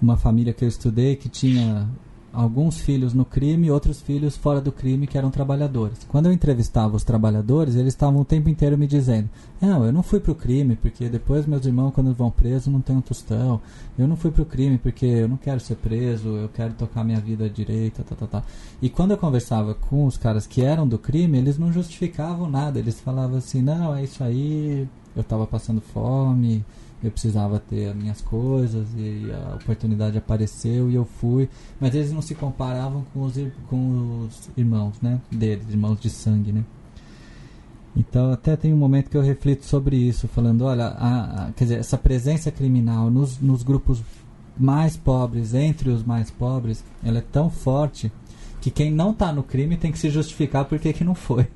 uma 0.02 0.18
família 0.18 0.54
que 0.54 0.64
eu 0.64 0.70
estudei 0.70 1.16
que 1.16 1.30
tinha 1.30 1.88
alguns 2.34 2.80
filhos 2.80 3.14
no 3.14 3.24
crime 3.24 3.68
e 3.68 3.72
outros 3.72 4.02
filhos 4.02 4.36
fora 4.36 4.60
do 4.60 4.72
crime 4.72 5.06
que 5.06 5.18
eram 5.18 5.30
trabalhadores. 5.30 6.00
Quando 6.10 6.26
eu 6.26 6.34
entrevistava 6.34 6.96
os 6.96 7.04
trabalhadores, 7.04 7.76
eles 7.76 7.94
estavam 7.94 8.22
o 8.22 8.26
tempo 8.26 8.50
inteiro 8.50 8.78
me 8.78 8.88
dizendo: 8.88 9.30
Não, 9.62 9.86
eu 9.86 9.94
não 9.94 10.02
fui 10.02 10.20
pro 10.20 10.34
crime 10.34 10.76
porque 10.76 11.08
depois 11.08 11.46
meus 11.46 11.66
irmãos, 11.66 11.92
quando 11.92 12.14
vão 12.14 12.32
presos, 12.32 12.74
não 12.74 12.82
tem 12.82 12.96
um 12.96 13.02
tostão. 13.02 13.62
Eu 13.98 14.08
não 14.08 14.16
fui 14.16 14.32
pro 14.32 14.46
crime 14.46 14.80
porque 14.80 15.06
eu 15.06 15.28
não 15.28 15.38
quero 15.38 15.60
ser 15.60 15.76
preso, 15.76 16.30
eu 16.30 16.50
quero 16.50 16.74
tocar 16.74 17.04
minha 17.04 17.20
vida 17.20 17.48
direita, 17.48 18.04
tá, 18.04 18.16
tá, 18.16 18.26
tá. 18.26 18.44
E 18.82 18.90
quando 18.90 19.12
eu 19.12 19.18
conversava 19.18 19.76
com 19.76 20.06
os 20.06 20.18
caras 20.18 20.48
que 20.48 20.64
eram 20.64 20.88
do 20.88 20.98
crime, 20.98 21.38
eles 21.38 21.60
não 21.60 21.72
justificavam 21.72 22.50
nada. 22.50 22.80
Eles 22.80 23.00
falavam 23.00 23.38
assim: 23.38 23.62
Não, 23.62 23.96
é 23.96 24.04
isso 24.04 24.24
aí, 24.24 24.88
eu 25.16 25.22
estava 25.22 25.46
passando 25.46 25.80
fome 25.80 26.66
eu 27.04 27.12
precisava 27.12 27.60
ter 27.60 27.90
as 27.90 27.96
minhas 27.96 28.22
coisas 28.22 28.88
e 28.96 29.30
a 29.32 29.56
oportunidade 29.56 30.18
apareceu 30.18 30.90
e 30.90 30.96
eu 30.96 31.04
fui. 31.04 31.50
Mas 31.80 31.94
eles 31.94 32.12
não 32.12 32.22
se 32.22 32.34
comparavam 32.34 33.06
com 33.14 33.24
os, 33.24 33.36
com 33.68 34.26
os 34.26 34.50
irmãos, 34.56 35.02
né? 35.02 35.20
Deles, 35.30 35.70
irmãos 35.70 36.00
de 36.00 36.10
sangue, 36.10 36.54
né? 36.54 36.64
Então 37.96 38.32
até 38.32 38.56
tem 38.56 38.74
um 38.74 38.78
momento 38.78 39.10
que 39.10 39.18
eu 39.18 39.22
reflito 39.22 39.66
sobre 39.66 39.98
isso, 39.98 40.28
falando, 40.28 40.64
olha, 40.64 40.86
a, 40.86 41.48
a, 41.48 41.52
quer 41.52 41.66
dizer, 41.66 41.80
essa 41.80 41.98
presença 41.98 42.52
criminal 42.52 43.12
nos, 43.12 43.40
nos 43.40 43.62
grupos 43.62 44.02
mais 44.58 44.96
pobres, 44.96 45.54
entre 45.54 45.90
os 45.90 46.04
mais 46.04 46.32
pobres, 46.32 46.84
ela 47.04 47.20
é 47.20 47.22
tão 47.22 47.50
forte 47.50 48.12
que 48.62 48.72
quem 48.72 48.92
não 48.92 49.12
está 49.12 49.32
no 49.32 49.44
crime 49.44 49.78
tem 49.78 49.92
que 49.92 50.00
se 50.00 50.10
justificar 50.10 50.66
porque 50.66 50.94
que 50.94 51.04
não 51.04 51.14
foi. 51.14 51.48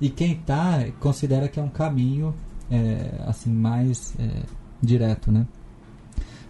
E 0.00 0.10
quem 0.10 0.32
está 0.32 0.84
considera 0.98 1.48
que 1.48 1.60
é 1.60 1.62
um 1.62 1.68
caminho 1.68 2.34
é, 2.70 3.22
assim 3.26 3.50
mais 3.50 4.14
é, 4.18 4.42
direto, 4.82 5.30
né? 5.30 5.46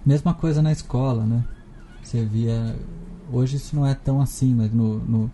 Mesma 0.05 0.33
coisa 0.33 0.63
na 0.63 0.73
escola, 0.73 1.25
né? 1.25 1.45
Você 2.03 2.25
via. 2.25 2.77
Hoje 3.33 3.57
isso 3.57 3.77
não 3.77 3.87
é 3.87 3.95
tão 3.95 4.21
assim, 4.21 4.55
mas 4.55 4.73
no, 4.73 4.99
no 4.99 5.31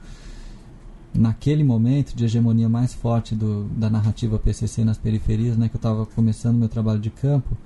naquele 1.14 1.64
momento 1.64 2.14
de 2.14 2.24
hegemonia 2.24 2.68
mais 2.68 2.92
forte 2.92 3.34
do, 3.34 3.64
da 3.64 3.88
narrativa 3.88 4.38
PCC 4.38 4.84
nas 4.84 4.98
periferias, 4.98 5.56
né, 5.56 5.68
que 5.68 5.76
eu 5.76 5.78
estava 5.78 6.04
começando 6.06 6.56
meu 6.56 6.68
trabalho 6.68 7.00
de 7.00 7.10
campo, 7.10 7.56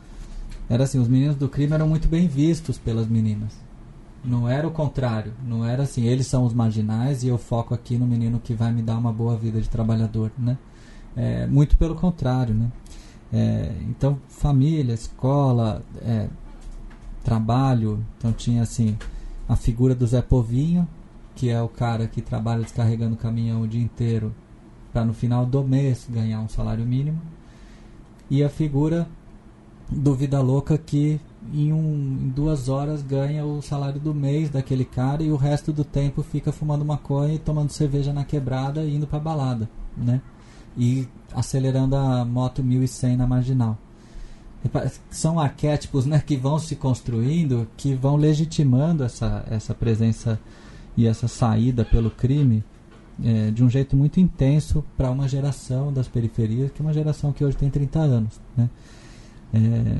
era 0.69 0.85
assim, 0.85 0.99
os 0.99 1.09
meninos 1.09 1.37
do 1.37 1.49
crime 1.49 1.73
eram 1.73 1.89
muito 1.89 2.07
bem 2.09 2.29
vistos 2.29 2.79
pelas 2.79 3.09
meninas. 3.09 3.59
Não 4.25 4.49
era 4.49 4.69
o 4.69 4.71
contrário, 4.71 5.33
não 5.45 5.65
era 5.65 5.83
assim, 5.83 6.05
eles 6.05 6.27
são 6.27 6.45
os 6.45 6.53
marginais 6.53 7.25
e 7.25 7.29
eu 7.29 7.39
foco 7.39 7.75
aqui 7.75 7.97
no 7.97 8.07
menino 8.07 8.39
que 8.39 8.55
vai 8.55 8.71
me 8.71 8.83
dar 8.83 8.99
uma 8.99 9.13
boa 9.13 9.37
vida 9.37 9.61
de 9.61 9.69
trabalhador, 9.69 10.31
né? 10.39 10.57
É, 11.17 11.47
muito 11.47 11.77
pelo 11.77 11.97
contrário, 11.97 12.55
né? 12.55 12.71
É, 13.33 13.73
então, 13.89 14.19
família, 14.29 14.93
escola, 14.93 15.83
é, 16.03 16.29
trabalho. 17.23 18.05
Então, 18.19 18.33
tinha 18.33 18.63
assim 18.63 18.97
a 19.49 19.57
figura 19.57 19.95
do 19.95 20.07
Zé 20.07 20.23
Povinho, 20.23 20.87
que 21.35 21.49
é 21.49 21.61
o 21.61 21.69
cara 21.69 22.07
que 22.07 22.21
trabalha 22.21 22.63
descarregando 22.63 23.17
caminhão 23.17 23.63
o 23.63 23.69
dia 23.69 23.83
inteiro 23.83 24.35
para 24.93 25.05
no 25.05 25.13
final 25.13 25.47
do 25.47 25.63
mês 25.63 26.07
ganhar 26.09 26.41
um 26.41 26.49
salário 26.49 26.85
mínimo. 26.85 27.21
E 28.29 28.43
a 28.43 28.49
figura 28.49 29.09
do 29.91 30.15
Vida 30.15 30.41
Louca 30.41 30.79
que 30.79 31.21
em, 31.53 31.73
um, 31.73 32.19
em 32.23 32.29
duas 32.29 32.69
horas 32.69 33.03
ganha 33.03 33.45
o 33.45 33.61
salário 33.61 34.01
do 34.01 34.15
mês 34.15 34.51
daquele 34.51 34.85
cara 34.85 35.23
e 35.23 35.33
o 35.33 35.37
resto 35.37 35.73
do 35.73 35.85
tempo 35.85 36.23
fica 36.23 36.53
fumando 36.53 36.85
maconha 36.85 37.35
e 37.35 37.39
tomando 37.39 37.71
cerveja 37.71 38.13
na 38.13 38.25
quebrada 38.25 38.85
e 38.85 38.95
indo 38.95 39.07
pra 39.07 39.19
balada, 39.19 39.69
né? 39.97 40.21
E 40.77 41.09
acelerando 41.35 41.97
a 41.97 42.25
moto 42.25 42.63
1100 42.63 43.17
na 43.17 43.27
marginal. 43.27 43.79
São 45.11 45.41
arquétipos 45.41 46.05
né, 46.05 46.23
que 46.25 46.37
vão 46.37 46.59
se 46.59 46.77
construindo, 46.77 47.67
que 47.77 47.95
vão 47.95 48.17
legitimando 48.17 49.03
essa, 49.03 49.45
essa 49.51 49.75
presença 49.75 50.39
e 50.97 51.07
essa 51.07 51.27
saída 51.27 51.85
pelo 51.85 52.11
crime 52.11 52.63
é, 53.25 53.51
de 53.51 53.65
um 53.65 53.71
jeito 53.71 53.97
muito 53.97 54.21
intenso 54.21 54.85
para 54.97 55.11
uma 55.11 55.29
geração 55.29 55.93
das 55.93 56.09
periferias, 56.09 56.71
que 56.71 56.81
é 56.81 56.85
uma 56.85 56.93
geração 56.93 57.33
que 57.33 57.45
hoje 57.45 57.57
tem 57.57 57.71
30 57.71 57.99
anos. 57.99 58.41
Né? 58.57 58.69
É, 59.55 59.99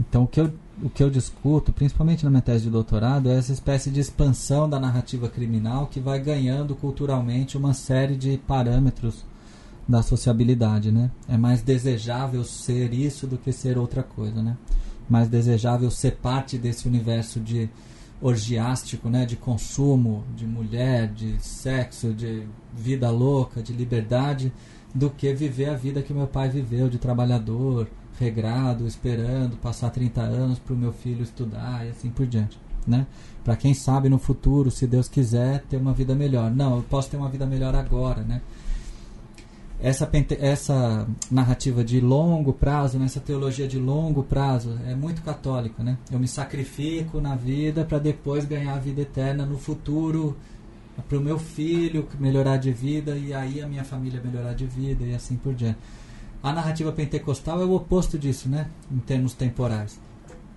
então, 0.00 0.24
o 0.24 0.26
que, 0.26 0.40
eu, 0.40 0.52
o 0.82 0.88
que 0.88 1.02
eu 1.02 1.10
discuto, 1.10 1.72
principalmente 1.72 2.24
na 2.24 2.30
minha 2.30 2.42
tese 2.42 2.64
de 2.64 2.70
doutorado, 2.70 3.28
é 3.28 3.36
essa 3.36 3.52
espécie 3.52 3.90
de 3.90 4.00
expansão 4.00 4.68
da 4.68 4.78
narrativa 4.78 5.28
criminal 5.28 5.86
que 5.86 6.00
vai 6.00 6.20
ganhando 6.20 6.74
culturalmente 6.74 7.56
uma 7.56 7.74
série 7.74 8.16
de 8.16 8.38
parâmetros 8.38 9.24
da 9.88 10.02
sociabilidade, 10.02 10.92
né? 10.92 11.10
É 11.26 11.38
mais 11.38 11.62
desejável 11.62 12.44
ser 12.44 12.92
isso 12.92 13.26
do 13.26 13.38
que 13.38 13.50
ser 13.50 13.78
outra 13.78 14.02
coisa, 14.02 14.42
né? 14.42 14.56
Mais 15.08 15.28
desejável 15.28 15.90
ser 15.90 16.16
parte 16.16 16.58
desse 16.58 16.86
universo 16.86 17.40
de 17.40 17.70
orgiástico, 18.20 19.08
né? 19.08 19.24
De 19.24 19.36
consumo, 19.36 20.24
de 20.36 20.46
mulher, 20.46 21.08
de 21.08 21.38
sexo, 21.40 22.12
de 22.12 22.46
vida 22.74 23.10
louca, 23.10 23.62
de 23.62 23.72
liberdade, 23.72 24.52
do 24.94 25.08
que 25.08 25.32
viver 25.32 25.70
a 25.70 25.74
vida 25.74 26.02
que 26.02 26.12
meu 26.12 26.26
pai 26.26 26.50
viveu 26.50 26.90
de 26.90 26.98
trabalhador, 26.98 27.88
regrado, 28.18 28.86
esperando 28.86 29.56
passar 29.56 29.90
30 29.90 30.20
anos 30.20 30.58
para 30.58 30.74
o 30.74 30.76
meu 30.76 30.92
filho 30.92 31.22
estudar 31.22 31.86
e 31.86 31.90
assim 31.90 32.10
por 32.10 32.26
diante, 32.26 32.60
né? 32.86 33.06
Para 33.42 33.56
quem 33.56 33.72
sabe 33.72 34.10
no 34.10 34.18
futuro, 34.18 34.70
se 34.70 34.86
Deus 34.86 35.08
quiser, 35.08 35.62
ter 35.62 35.78
uma 35.78 35.94
vida 35.94 36.14
melhor. 36.14 36.50
Não, 36.50 36.76
eu 36.76 36.82
posso 36.82 37.08
ter 37.08 37.16
uma 37.16 37.30
vida 37.30 37.46
melhor 37.46 37.74
agora, 37.74 38.22
né? 38.22 38.42
Essa, 39.80 40.10
essa 40.40 41.06
narrativa 41.30 41.84
de 41.84 42.00
longo 42.00 42.52
prazo, 42.52 42.98
nessa 42.98 43.20
teologia 43.20 43.68
de 43.68 43.78
longo 43.78 44.24
prazo, 44.24 44.78
é 44.86 44.94
muito 44.94 45.22
católica, 45.22 45.82
né? 45.82 45.96
Eu 46.10 46.18
me 46.18 46.26
sacrifico 46.26 47.20
na 47.20 47.36
vida 47.36 47.84
para 47.84 47.98
depois 47.98 48.44
ganhar 48.44 48.74
a 48.74 48.78
vida 48.78 49.02
eterna 49.02 49.46
no 49.46 49.56
futuro 49.56 50.36
para 51.08 51.16
o 51.16 51.20
meu 51.20 51.38
filho 51.38 52.08
melhorar 52.18 52.56
de 52.56 52.72
vida 52.72 53.16
e 53.16 53.32
aí 53.32 53.60
a 53.60 53.68
minha 53.68 53.84
família 53.84 54.20
melhorar 54.22 54.54
de 54.54 54.66
vida 54.66 55.04
e 55.04 55.14
assim 55.14 55.36
por 55.36 55.54
diante. 55.54 55.78
A 56.42 56.52
narrativa 56.52 56.90
pentecostal 56.92 57.60
é 57.62 57.64
o 57.64 57.74
oposto 57.74 58.18
disso, 58.18 58.48
né? 58.48 58.68
Em 58.90 58.98
termos 58.98 59.32
temporais. 59.32 60.00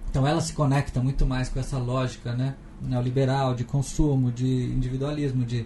Então 0.09 0.27
ela 0.27 0.41
se 0.41 0.53
conecta 0.53 1.01
muito 1.01 1.25
mais 1.25 1.47
com 1.47 1.59
essa 1.59 1.77
lógica, 1.77 2.33
né? 2.33 2.55
Neoliberal, 2.81 3.53
de 3.53 3.63
consumo, 3.63 4.31
de 4.31 4.45
individualismo, 4.45 5.45
de, 5.45 5.65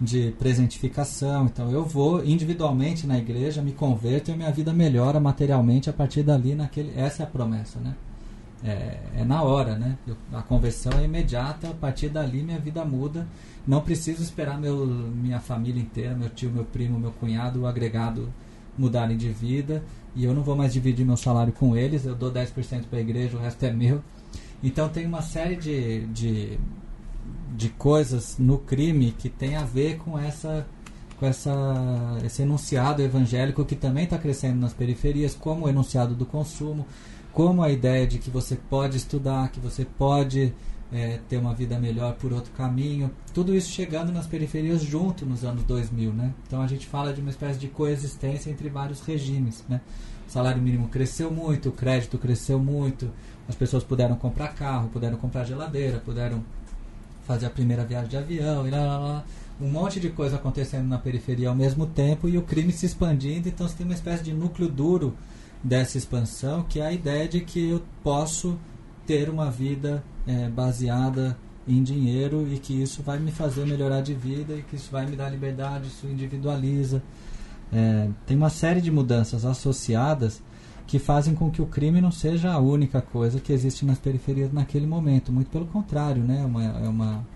de 0.00 0.32
presentificação. 0.38 1.46
Então 1.46 1.70
eu 1.70 1.84
vou 1.84 2.24
individualmente 2.24 3.06
na 3.06 3.18
igreja, 3.18 3.62
me 3.62 3.72
converto 3.72 4.30
e 4.30 4.36
minha 4.36 4.50
vida 4.50 4.72
melhora 4.72 5.20
materialmente 5.20 5.88
a 5.90 5.92
partir 5.92 6.22
dali. 6.22 6.54
naquele 6.54 6.98
Essa 6.98 7.22
é 7.22 7.26
a 7.26 7.28
promessa, 7.28 7.78
né? 7.80 7.94
É, 8.64 9.20
é 9.20 9.24
na 9.24 9.42
hora, 9.42 9.76
né? 9.76 9.96
Eu, 10.06 10.16
a 10.32 10.42
conversão 10.42 10.92
é 10.98 11.04
imediata, 11.04 11.68
a 11.68 11.74
partir 11.74 12.08
dali 12.08 12.42
minha 12.42 12.58
vida 12.58 12.84
muda. 12.84 13.26
Não 13.66 13.80
preciso 13.80 14.22
esperar 14.22 14.58
meu, 14.58 14.86
minha 14.86 15.40
família 15.40 15.80
inteira, 15.80 16.14
meu 16.14 16.30
tio, 16.30 16.50
meu 16.50 16.64
primo, 16.64 16.98
meu 16.98 17.10
cunhado, 17.12 17.60
o 17.62 17.66
agregado 17.66 18.32
mudarem 18.78 19.16
de 19.16 19.30
vida 19.30 19.82
e 20.16 20.24
eu 20.24 20.34
não 20.34 20.42
vou 20.42 20.56
mais 20.56 20.72
dividir 20.72 21.04
meu 21.04 21.16
salário 21.16 21.52
com 21.52 21.76
eles, 21.76 22.06
eu 22.06 22.14
dou 22.14 22.32
10% 22.32 22.84
para 22.88 22.98
a 22.98 23.02
igreja, 23.02 23.36
o 23.36 23.40
resto 23.40 23.62
é 23.64 23.70
meu. 23.70 24.02
Então 24.62 24.88
tem 24.88 25.06
uma 25.06 25.20
série 25.20 25.56
de, 25.56 26.06
de, 26.06 26.58
de 27.56 27.68
coisas 27.70 28.36
no 28.38 28.58
crime 28.58 29.12
que 29.12 29.28
tem 29.28 29.56
a 29.56 29.64
ver 29.64 29.98
com 29.98 30.18
essa 30.18 30.66
com 31.18 31.24
essa, 31.24 32.18
esse 32.24 32.42
enunciado 32.42 33.02
evangélico 33.02 33.64
que 33.64 33.74
também 33.74 34.04
está 34.04 34.18
crescendo 34.18 34.60
nas 34.60 34.74
periferias, 34.74 35.34
como 35.34 35.64
o 35.64 35.68
enunciado 35.68 36.14
do 36.14 36.26
consumo, 36.26 36.86
como 37.32 37.62
a 37.62 37.70
ideia 37.70 38.06
de 38.06 38.18
que 38.18 38.30
você 38.30 38.56
pode 38.56 38.98
estudar, 38.98 39.50
que 39.50 39.58
você 39.58 39.84
pode 39.84 40.52
é, 40.92 41.18
ter 41.28 41.38
uma 41.38 41.54
vida 41.54 41.78
melhor 41.78 42.14
por 42.14 42.32
outro 42.32 42.52
caminho. 42.52 43.10
Tudo 43.32 43.54
isso 43.54 43.70
chegando 43.70 44.12
nas 44.12 44.26
periferias 44.26 44.82
junto 44.82 45.26
nos 45.26 45.44
anos 45.44 45.64
2000, 45.64 46.12
né? 46.12 46.32
Então 46.46 46.60
a 46.62 46.66
gente 46.66 46.86
fala 46.86 47.12
de 47.12 47.20
uma 47.20 47.30
espécie 47.30 47.58
de 47.58 47.68
coexistência 47.68 48.50
entre 48.50 48.68
vários 48.68 49.00
regimes, 49.00 49.64
né? 49.68 49.80
O 50.28 50.30
salário 50.30 50.60
mínimo 50.60 50.88
cresceu 50.88 51.30
muito, 51.30 51.68
o 51.68 51.72
crédito 51.72 52.18
cresceu 52.18 52.58
muito, 52.58 53.10
as 53.48 53.54
pessoas 53.54 53.84
puderam 53.84 54.16
comprar 54.16 54.48
carro, 54.48 54.88
puderam 54.88 55.16
comprar 55.16 55.44
geladeira, 55.44 55.98
puderam 55.98 56.44
fazer 57.26 57.46
a 57.46 57.50
primeira 57.50 57.84
viagem 57.84 58.08
de 58.08 58.16
avião, 58.16 58.66
e 58.66 58.70
lá, 58.70 58.78
lá, 58.78 58.98
lá. 58.98 59.24
um 59.60 59.68
monte 59.68 59.98
de 59.98 60.10
coisa 60.10 60.36
acontecendo 60.36 60.86
na 60.86 60.98
periferia 60.98 61.48
ao 61.48 61.54
mesmo 61.54 61.86
tempo 61.86 62.28
e 62.28 62.38
o 62.38 62.42
crime 62.42 62.72
se 62.72 62.86
expandindo, 62.86 63.48
então 63.48 63.66
você 63.66 63.76
tem 63.76 63.84
uma 63.84 63.94
espécie 63.94 64.22
de 64.22 64.32
núcleo 64.32 64.68
duro 64.68 65.16
dessa 65.62 65.98
expansão, 65.98 66.62
que 66.62 66.78
é 66.78 66.86
a 66.86 66.92
ideia 66.92 67.28
de 67.28 67.40
que 67.40 67.70
eu 67.70 67.82
posso 68.02 68.56
ter 69.06 69.28
uma 69.28 69.50
vida 69.50 70.02
é, 70.26 70.48
baseada 70.48 71.36
em 71.66 71.82
dinheiro 71.82 72.46
e 72.52 72.58
que 72.58 72.80
isso 72.80 73.02
vai 73.02 73.18
me 73.18 73.32
fazer 73.32 73.66
melhorar 73.66 74.00
de 74.00 74.14
vida 74.14 74.54
e 74.54 74.62
que 74.62 74.76
isso 74.76 74.90
vai 74.90 75.06
me 75.06 75.16
dar 75.16 75.28
liberdade, 75.28 75.88
isso 75.88 76.06
individualiza. 76.06 77.02
É, 77.72 78.08
tem 78.24 78.36
uma 78.36 78.50
série 78.50 78.80
de 78.80 78.90
mudanças 78.90 79.44
associadas 79.44 80.40
que 80.86 80.98
fazem 80.98 81.34
com 81.34 81.50
que 81.50 81.60
o 81.60 81.66
crime 81.66 82.00
não 82.00 82.12
seja 82.12 82.52
a 82.52 82.58
única 82.58 83.00
coisa 83.00 83.40
que 83.40 83.52
existe 83.52 83.84
nas 83.84 83.98
periferias 83.98 84.52
naquele 84.52 84.86
momento. 84.86 85.32
Muito 85.32 85.50
pelo 85.50 85.66
contrário, 85.66 86.22
né? 86.22 86.44
uma, 86.44 86.64
é 86.64 86.88
uma, 86.88 87.26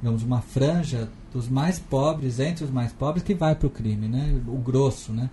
digamos, 0.00 0.22
uma 0.22 0.40
franja 0.40 1.08
dos 1.32 1.48
mais 1.48 1.78
pobres, 1.78 2.38
entre 2.38 2.64
os 2.64 2.70
mais 2.70 2.92
pobres, 2.92 3.24
que 3.24 3.34
vai 3.34 3.54
para 3.56 3.66
o 3.66 3.70
crime, 3.70 4.06
né? 4.06 4.40
o 4.46 4.58
grosso. 4.58 5.12
Né? 5.12 5.28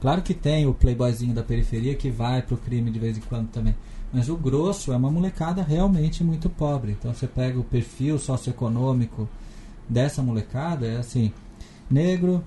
Claro 0.00 0.20
que 0.20 0.34
tem 0.34 0.66
o 0.66 0.74
playboyzinho 0.74 1.32
da 1.32 1.42
periferia 1.42 1.94
que 1.94 2.10
vai 2.10 2.42
para 2.42 2.54
o 2.54 2.58
crime 2.58 2.90
de 2.90 2.98
vez 2.98 3.16
em 3.16 3.22
quando 3.22 3.48
também. 3.48 3.74
Mas 4.12 4.28
o 4.28 4.36
grosso 4.36 4.92
é 4.92 4.96
uma 4.96 5.10
molecada 5.10 5.62
realmente 5.62 6.22
muito 6.22 6.50
pobre. 6.50 6.92
Então 6.92 7.14
você 7.14 7.26
pega 7.26 7.58
o 7.58 7.64
perfil 7.64 8.18
socioeconômico 8.18 9.26
dessa 9.88 10.22
molecada, 10.22 10.86
é 10.86 10.98
assim, 10.98 11.32
negro, 11.90 12.44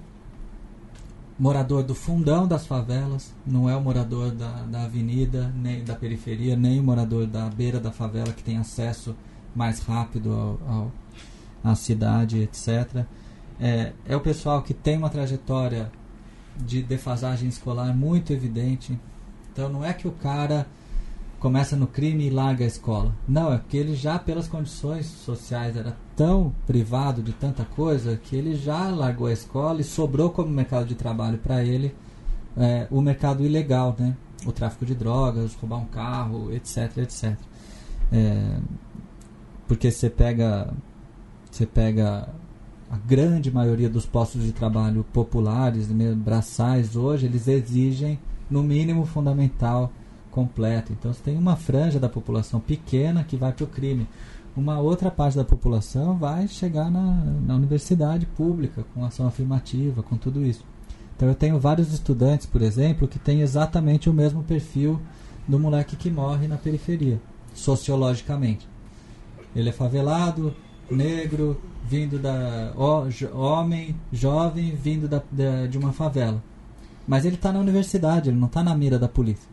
morador 1.40 1.84
do 1.84 1.96
fundão 1.96 2.46
das 2.46 2.68
favelas, 2.68 3.34
não 3.48 3.70
é 3.70 3.76
o 3.76 3.82
morador 3.82 4.32
da, 4.32 4.52
da 4.64 4.84
avenida, 4.84 5.54
nem 5.56 5.84
da 5.84 5.96
periferia, 5.96 6.56
nem 6.56 6.80
o 6.80 6.84
morador 6.84 7.26
da 7.26 7.50
beira 7.50 7.80
da 7.80 7.92
favela 7.92 8.34
que 8.34 8.44
tem 8.44 8.58
acesso 8.58 9.16
mais 9.56 9.80
rápido 9.80 10.34
ao, 10.34 10.60
ao 10.68 10.92
à 11.64 11.76
cidade, 11.76 12.42
etc. 12.42 13.06
É, 13.60 13.94
é 14.06 14.16
o 14.16 14.22
pessoal 14.22 14.62
que 14.62 14.74
tem 14.74 14.98
uma 14.98 15.10
trajetória 15.10 15.92
de 16.58 16.82
defasagem 16.82 17.48
escolar 17.50 17.96
muito 17.96 18.34
evidente. 18.34 19.00
Então 19.52 19.70
não 19.70 19.84
é 19.84 19.94
que 19.94 20.08
o 20.08 20.12
cara 20.12 20.68
começa 21.40 21.76
no 21.76 21.88
crime 21.88 22.28
e 22.28 22.30
larga 22.30 22.64
a 22.64 22.68
escola. 22.68 23.16
Não, 23.28 23.54
é 23.54 23.58
porque 23.58 23.78
ele 23.78 23.96
já, 23.96 24.20
pelas 24.20 24.48
condições 24.48 25.06
sociais, 25.06 25.78
era 25.78 25.98
tão 26.16 26.54
privado 26.68 27.22
de 27.22 27.32
tanta 27.32 27.64
coisa 27.64 28.18
que 28.18 28.36
ele 28.36 28.56
já 28.56 28.90
largou 28.90 29.28
a 29.28 29.34
escola 29.34 29.82
e 29.82 29.84
sobrou 29.84 30.30
como 30.30 30.50
mercado 30.50 30.86
de 30.86 30.96
trabalho 30.96 31.38
para 31.38 31.64
ele 31.64 31.96
é, 32.58 32.88
o 32.92 33.02
mercado 33.02 33.46
ilegal, 33.46 33.96
né? 33.98 34.16
O 34.46 34.52
tráfico 34.52 34.86
de 34.86 34.94
drogas, 34.94 35.56
roubar 35.56 35.78
um 35.78 35.86
carro, 35.86 36.52
etc, 36.54 36.98
etc. 36.98 37.38
É, 38.12 38.58
porque 39.68 39.92
você 39.92 40.10
pega, 40.10 40.74
você 41.50 41.66
pega 41.66 42.28
a 42.90 42.98
grande 42.98 43.52
maioria 43.52 43.90
dos 43.90 44.06
postos 44.06 44.44
de 44.44 44.52
trabalho 44.52 45.06
populares, 45.14 45.88
braçais 46.18 46.96
hoje, 46.96 47.28
eles 47.28 47.48
exigem 47.48 48.20
no 48.50 48.64
mínimo 48.64 49.06
fundamental 49.06 49.92
completo. 50.40 50.94
Então 50.94 51.12
você 51.12 51.22
tem 51.22 51.38
uma 51.38 51.58
franja 51.58 52.00
da 52.00 52.08
população 52.08 52.62
pequena 52.62 53.26
que 53.26 53.36
vai 53.36 53.52
para 53.52 53.66
o 53.66 53.68
crime. 53.68 54.08
Uma 54.56 54.80
outra 54.80 55.12
parte 55.12 55.36
da 55.36 55.44
população 55.44 56.18
vai 56.18 56.48
chegar 56.48 56.90
na, 56.90 57.02
na 57.46 57.56
universidade 57.56 58.26
pública, 58.26 58.86
com 58.94 59.04
ação 59.04 59.28
afirmativa, 59.28 60.02
com 60.02 60.16
tudo 60.16 60.46
isso. 60.46 60.64
Então 61.16 61.28
eu 61.28 61.36
tenho 61.36 61.60
vários 61.60 61.94
estudantes, 61.94 62.46
por 62.46 62.62
exemplo, 62.62 63.08
que 63.08 63.20
têm 63.20 63.42
exatamente 63.42 64.10
o 64.10 64.14
mesmo 64.14 64.42
perfil 64.44 65.00
do 65.46 65.60
moleque 65.60 65.98
que 65.98 66.10
morre 66.10 66.48
na 66.48 66.56
periferia, 66.56 67.20
sociologicamente. 67.54 68.68
Ele 69.54 69.70
é 69.70 69.74
favelado, 69.74 70.56
negro, 70.90 71.60
vindo 71.84 72.18
da. 72.18 72.74
homem, 73.34 73.96
jovem, 74.12 74.74
vindo 74.76 75.08
da, 75.08 75.22
da 75.32 75.68
de 75.68 75.78
uma 75.78 75.92
favela. 75.92 76.42
Mas 77.06 77.26
ele 77.26 77.36
está 77.36 77.52
na 77.52 77.60
universidade, 77.60 78.30
ele 78.30 78.38
não 78.38 78.48
está 78.48 78.64
na 78.64 78.76
mira 78.76 78.98
da 78.98 79.08
polícia. 79.10 79.50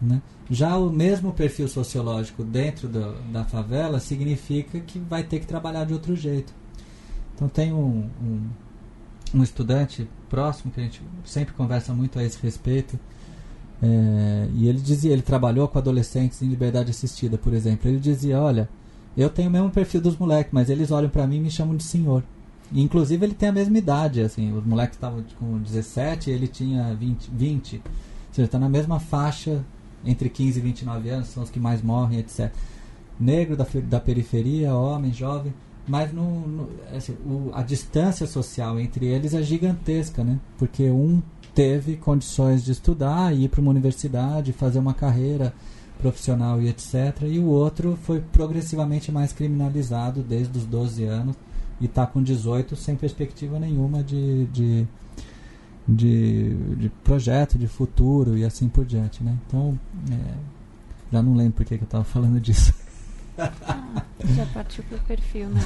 Né? 0.00 0.20
Já 0.50 0.76
o 0.76 0.90
mesmo 0.90 1.32
perfil 1.32 1.68
sociológico 1.68 2.44
dentro 2.44 2.88
do, 2.88 3.14
da 3.32 3.44
favela 3.44 3.98
significa 3.98 4.78
que 4.80 4.98
vai 4.98 5.22
ter 5.22 5.40
que 5.40 5.46
trabalhar 5.46 5.84
de 5.84 5.94
outro 5.94 6.14
jeito. 6.14 6.52
Então 7.34 7.48
tem 7.48 7.72
um, 7.72 8.08
um, 8.22 8.48
um 9.34 9.42
estudante 9.42 10.08
próximo 10.28 10.72
que 10.72 10.80
a 10.80 10.84
gente 10.84 11.02
sempre 11.24 11.54
conversa 11.54 11.92
muito 11.94 12.18
a 12.18 12.24
esse 12.24 12.38
respeito. 12.42 12.98
É, 13.82 14.48
e 14.54 14.68
ele 14.68 14.80
dizia, 14.80 15.12
ele 15.12 15.22
trabalhou 15.22 15.68
com 15.68 15.78
adolescentes 15.78 16.40
em 16.42 16.48
liberdade 16.48 16.90
assistida, 16.90 17.36
por 17.36 17.52
exemplo. 17.52 17.88
Ele 17.88 17.98
dizia, 17.98 18.40
olha, 18.40 18.68
eu 19.16 19.28
tenho 19.30 19.48
o 19.48 19.52
mesmo 19.52 19.70
perfil 19.70 20.00
dos 20.00 20.16
moleques, 20.16 20.52
mas 20.52 20.70
eles 20.70 20.90
olham 20.90 21.10
para 21.10 21.26
mim 21.26 21.36
e 21.36 21.40
me 21.40 21.50
chamam 21.50 21.76
de 21.76 21.84
senhor. 21.84 22.22
E, 22.72 22.82
inclusive 22.82 23.24
ele 23.24 23.34
tem 23.34 23.48
a 23.48 23.52
mesma 23.52 23.78
idade, 23.78 24.20
assim, 24.20 24.52
os 24.52 24.64
moleques 24.64 24.96
estavam 24.96 25.24
com 25.38 25.58
17 25.58 26.30
e 26.30 26.32
ele 26.32 26.48
tinha 26.48 26.94
20, 26.94 27.30
20. 27.30 27.76
Ou 27.76 27.82
seja, 28.32 28.46
está 28.46 28.58
na 28.58 28.68
mesma 28.68 28.98
faixa 28.98 29.64
entre 30.06 30.28
15 30.28 30.58
e 30.58 30.62
29 30.62 31.08
anos, 31.10 31.28
são 31.28 31.42
os 31.42 31.50
que 31.50 31.60
mais 31.60 31.82
morrem, 31.82 32.18
etc. 32.18 32.50
Negro 33.18 33.56
da, 33.56 33.66
da 33.84 34.00
periferia, 34.00 34.74
homem, 34.74 35.12
jovem, 35.12 35.52
mas 35.86 36.12
no, 36.12 36.46
no 36.46 36.68
assim, 36.94 37.12
o, 37.24 37.50
a 37.52 37.62
distância 37.62 38.26
social 38.26 38.78
entre 38.80 39.06
eles 39.06 39.34
é 39.34 39.42
gigantesca, 39.42 40.24
né? 40.24 40.38
Porque 40.58 40.90
um 40.90 41.22
teve 41.54 41.96
condições 41.96 42.64
de 42.64 42.72
estudar, 42.72 43.34
ir 43.34 43.48
para 43.48 43.60
uma 43.60 43.70
universidade, 43.70 44.52
fazer 44.52 44.78
uma 44.78 44.92
carreira 44.92 45.54
profissional 45.98 46.60
e 46.60 46.68
etc. 46.68 47.22
E 47.22 47.38
o 47.38 47.46
outro 47.46 47.98
foi 48.02 48.20
progressivamente 48.20 49.10
mais 49.10 49.32
criminalizado 49.32 50.22
desde 50.22 50.58
os 50.58 50.66
12 50.66 51.04
anos 51.04 51.36
e 51.80 51.86
está 51.86 52.06
com 52.06 52.22
18 52.22 52.76
sem 52.76 52.96
perspectiva 52.96 53.58
nenhuma 53.58 54.02
de, 54.02 54.46
de 54.46 54.86
de, 55.88 56.54
de 56.76 56.88
projeto, 57.04 57.58
de 57.58 57.68
futuro 57.68 58.36
e 58.36 58.44
assim 58.44 58.68
por 58.68 58.84
diante, 58.84 59.22
né? 59.22 59.36
Então, 59.46 59.78
é, 60.10 60.34
já 61.12 61.22
não 61.22 61.34
lembro 61.34 61.52
por 61.52 61.64
que, 61.64 61.76
que 61.76 61.84
eu 61.84 61.86
estava 61.86 62.04
falando 62.04 62.40
disso. 62.40 62.74
Ah, 63.38 64.02
já 64.34 64.46
partiu 64.46 64.82
para 64.84 64.96
o 64.96 65.00
perfil, 65.02 65.48
né? 65.48 65.60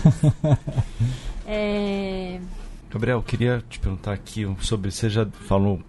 é... 1.46 2.40
Gabriel, 2.90 3.22
queria 3.22 3.62
te 3.68 3.78
perguntar 3.78 4.12
aqui 4.12 4.44
sobre, 4.60 4.90
você 4.90 5.08
já 5.08 5.24
falou 5.24 5.80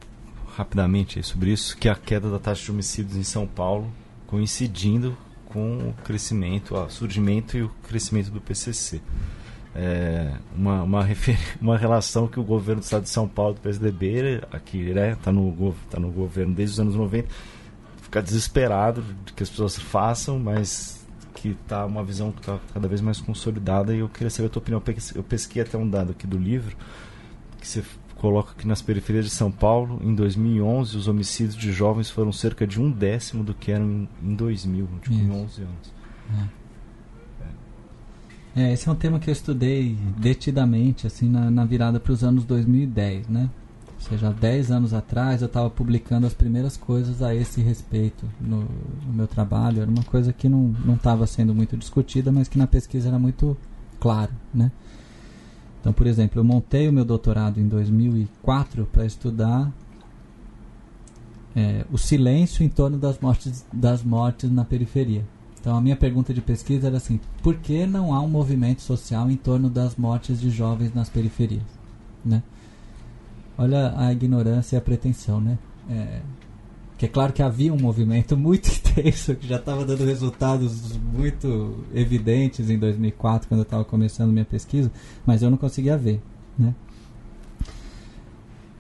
rapidamente 0.56 1.22
sobre 1.24 1.52
isso, 1.52 1.76
que 1.76 1.90
a 1.90 1.96
queda 1.96 2.30
da 2.30 2.38
taxa 2.38 2.64
de 2.66 2.72
homicídios 2.72 3.18
em 3.18 3.24
São 3.24 3.48
Paulo 3.48 3.92
coincidindo 4.28 5.18
com 5.46 5.90
o 5.90 5.94
crescimento, 6.04 6.76
o 6.76 6.90
surgimento 6.90 7.58
e 7.58 7.64
o 7.64 7.70
crescimento 7.88 8.30
do 8.30 8.40
PCC 8.40 9.02
é, 9.76 10.34
uma, 10.56 10.84
uma, 10.84 11.08
uma 11.62 11.78
relação 11.78 12.28
que 12.28 12.40
o 12.40 12.44
governo 12.44 12.82
do 12.82 12.84
estado 12.84 13.04
de 13.04 13.10
São 13.10 13.28
Paulo, 13.28 13.54
do 13.56 13.62
PSDB, 13.62 14.42
aqui 14.52 14.90
está 14.90 15.02
né, 15.02 15.18
tá 15.22 15.32
no, 15.32 15.74
tá 15.90 16.00
no 16.00 16.12
governo 16.12 16.54
desde 16.54 16.74
os 16.74 16.80
anos 16.80 16.96
90, 16.96 17.28
fica 18.02 18.22
desesperado 18.22 19.04
de 19.26 19.34
que 19.34 19.44
as 19.44 19.50
pessoas 19.50 19.78
façam, 19.78 20.38
mas 20.38 21.06
que 21.34 21.50
está 21.50 21.86
uma 21.86 22.04
visão 22.04 22.32
que 22.32 22.40
está 22.40 22.60
cada 22.74 22.88
vez 22.88 23.02
mais 23.02 23.20
consolidada 23.20 23.96
e 23.96 24.00
eu 24.00 24.10
queria 24.10 24.30
saber 24.30 24.48
a 24.48 24.50
tua 24.50 24.62
opinião. 24.62 24.84
Eu 25.16 25.24
pesquei 25.24 25.62
até 25.62 25.78
um 25.78 25.90
dado 25.90 26.12
aqui 26.12 26.28
do 26.28 26.38
livro 26.38 26.76
que 27.60 27.68
você 27.68 27.84
coloca 28.18 28.54
que 28.56 28.68
nas 28.68 28.82
periferias 28.82 29.26
de 29.26 29.32
São 29.32 29.52
Paulo, 29.52 30.00
em 30.04 30.14
2011, 30.14 30.96
os 30.96 31.08
homicídios 31.08 31.56
de 31.56 31.72
jovens 31.72 32.10
foram 32.10 32.32
cerca 32.32 32.68
de 32.68 32.80
um 32.80 32.92
décimo 32.92 33.44
do 33.44 33.54
que 33.54 33.72
eram 33.72 34.08
em 34.22 34.36
2000, 34.36 34.88
tipo, 35.02 35.16
em 35.16 35.32
11 35.32 35.62
anos. 35.62 35.94
É. 36.40 36.61
é. 38.56 38.74
esse 38.74 38.88
é 38.88 38.92
um 38.92 38.96
tema 38.96 39.20
que 39.20 39.30
eu 39.30 39.32
estudei 39.32 39.98
detidamente, 40.18 41.08
assim, 41.08 41.30
na, 41.30 41.50
na 41.50 41.66
virada 41.66 42.00
para 42.00 42.12
os 42.12 42.24
anos 42.24 42.44
2010, 42.46 43.28
né? 43.28 43.50
Ou 43.96 44.10
seja, 44.10 44.30
há 44.30 44.32
10 44.32 44.72
anos 44.72 44.94
atrás 44.94 45.42
eu 45.42 45.46
estava 45.46 45.70
publicando 45.70 46.26
as 46.26 46.34
primeiras 46.34 46.76
coisas 46.76 47.22
a 47.22 47.36
esse 47.36 47.62
respeito 47.62 48.26
no, 48.40 48.62
no 49.06 49.14
meu 49.14 49.28
trabalho. 49.28 49.82
Era 49.82 49.92
uma 49.92 50.04
coisa 50.04 50.34
que 50.34 50.50
não 50.50 50.74
estava 50.96 51.28
sendo 51.28 51.54
muito 51.54 51.78
discutida, 51.78 52.32
mas 52.32 52.48
que 52.48 52.58
na 52.58 52.66
pesquisa 52.66 53.10
era 53.10 53.20
muito 53.20 53.56
claro, 54.00 54.32
né? 54.52 54.72
Então, 55.80 55.94
por 55.94 56.08
exemplo, 56.08 56.40
eu 56.40 56.44
montei 56.44 56.90
o 56.90 56.94
meu 56.94 57.06
doutorado 57.06 57.60
em 57.60 57.68
2004 57.68 58.88
para 58.92 59.06
estudar 59.06 59.72
é, 61.56 61.86
o 61.92 61.98
silêncio 61.98 62.64
em 62.64 62.70
torno 62.70 62.98
das 62.98 63.20
mortes, 63.20 63.66
das 63.72 64.04
mortes 64.04 64.52
na 64.52 64.66
periferia. 64.66 65.26
Então, 65.62 65.78
a 65.78 65.82
minha 65.82 65.96
pergunta 65.96 66.34
de 66.34 66.42
pesquisa 66.42 66.88
era 66.88 66.98
assim: 66.98 67.20
por 67.44 67.56
que 67.56 67.86
não 67.86 68.14
há 68.14 68.20
um 68.20 68.28
movimento 68.28 68.82
social 68.82 69.30
em 69.30 69.38
torno 69.38 69.70
das 69.70 69.96
mortes 69.96 70.42
de 70.42 70.50
jovens 70.50 70.92
nas 70.94 71.08
periferias? 71.08 71.62
Né? 72.26 72.42
Olha 73.56 73.94
a 73.96 74.12
ignorância 74.12 74.76
e 74.76 74.80
a 74.80 74.82
pretensão, 74.82 75.40
né? 75.40 75.60
É, 75.88 76.22
que 76.98 77.06
é 77.06 77.08
claro 77.08 77.32
que 77.32 77.44
havia 77.44 77.72
um 77.72 77.80
movimento 77.80 78.36
muito 78.38 78.70
intenso 78.70 79.36
que 79.36 79.48
já 79.48 79.58
estava 79.58 79.86
dando 79.86 80.04
resultados 80.04 80.98
muito 80.98 81.86
evidentes 81.94 82.70
em 82.70 82.80
2004 82.80 83.48
quando 83.48 83.60
eu 83.60 83.64
estava 83.64 83.86
começando 83.86 84.32
minha 84.32 84.46
pesquisa, 84.46 84.92
mas 85.26 85.44
eu 85.44 85.52
não 85.52 85.58
conseguia 85.58 85.96
ver, 85.96 86.22
né? 86.58 86.74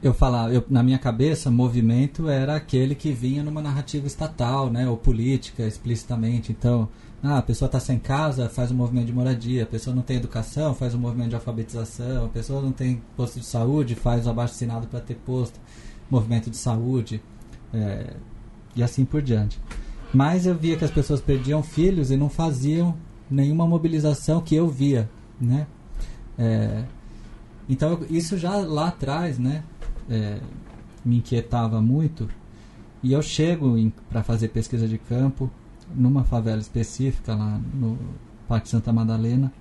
Eu 0.01 0.13
falava, 0.13 0.51
eu, 0.51 0.63
na 0.69 0.81
minha 0.81 0.97
cabeça, 0.97 1.51
movimento 1.51 2.27
era 2.27 2.55
aquele 2.55 2.95
que 2.95 3.11
vinha 3.11 3.43
numa 3.43 3.61
narrativa 3.61 4.07
estatal, 4.07 4.69
né, 4.69 4.87
ou 4.89 4.97
política 4.97 5.63
explicitamente. 5.63 6.51
Então, 6.51 6.89
ah, 7.21 7.37
a 7.37 7.41
pessoa 7.41 7.67
está 7.67 7.79
sem 7.79 7.99
casa, 7.99 8.49
faz 8.49 8.71
um 8.71 8.75
movimento 8.75 9.05
de 9.05 9.13
moradia. 9.13 9.63
A 9.63 9.67
pessoa 9.67 9.95
não 9.95 10.01
tem 10.01 10.17
educação, 10.17 10.73
faz 10.73 10.95
um 10.95 10.99
movimento 10.99 11.29
de 11.29 11.35
alfabetização. 11.35 12.25
A 12.25 12.29
pessoa 12.29 12.61
não 12.61 12.71
tem 12.71 13.01
posto 13.15 13.39
de 13.39 13.45
saúde, 13.45 13.93
faz 13.93 14.25
o 14.25 14.31
abaixo 14.31 14.55
assinado 14.55 14.87
para 14.87 14.99
ter 14.99 15.15
posto. 15.15 15.59
Movimento 16.09 16.49
de 16.49 16.57
saúde. 16.57 17.21
É, 17.71 18.15
e 18.75 18.81
assim 18.81 19.05
por 19.05 19.21
diante. 19.21 19.59
Mas 20.13 20.45
eu 20.45 20.55
via 20.55 20.75
que 20.75 20.83
as 20.83 20.91
pessoas 20.91 21.21
perdiam 21.21 21.61
filhos 21.61 22.11
e 22.11 22.17
não 22.17 22.27
faziam 22.27 22.97
nenhuma 23.29 23.65
mobilização 23.67 24.41
que 24.41 24.55
eu 24.55 24.67
via, 24.67 25.09
né? 25.39 25.67
É, 26.37 26.83
então 27.69 27.99
isso 28.09 28.37
já 28.37 28.57
lá 28.57 28.89
atrás, 28.89 29.39
né, 29.39 29.63
é, 30.09 30.39
me 31.03 31.17
inquietava 31.17 31.81
muito. 31.81 32.29
E 33.03 33.13
eu 33.13 33.21
chego 33.21 33.75
para 34.09 34.23
fazer 34.23 34.49
pesquisa 34.49 34.87
de 34.87 34.97
campo 34.97 35.49
numa 35.93 36.23
favela 36.23 36.61
específica 36.61 37.35
lá 37.35 37.59
no 37.73 37.97
Parque 38.47 38.69
Santa 38.69 38.93
Madalena. 38.93 39.51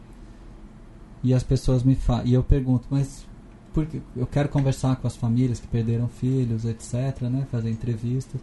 E 1.22 1.34
as 1.34 1.42
pessoas 1.42 1.82
me 1.82 1.96
e 2.24 2.32
eu 2.32 2.42
pergunto 2.42 2.86
mas 2.90 3.26
porque 3.72 4.00
eu 4.16 4.26
quero 4.26 4.48
conversar 4.48 4.96
com 4.96 5.06
as 5.06 5.16
famílias 5.16 5.60
que 5.60 5.68
perderam 5.68 6.08
filhos 6.08 6.64
etc 6.64 7.22
né 7.22 7.46
fazer 7.50 7.70
entrevistas 7.70 8.40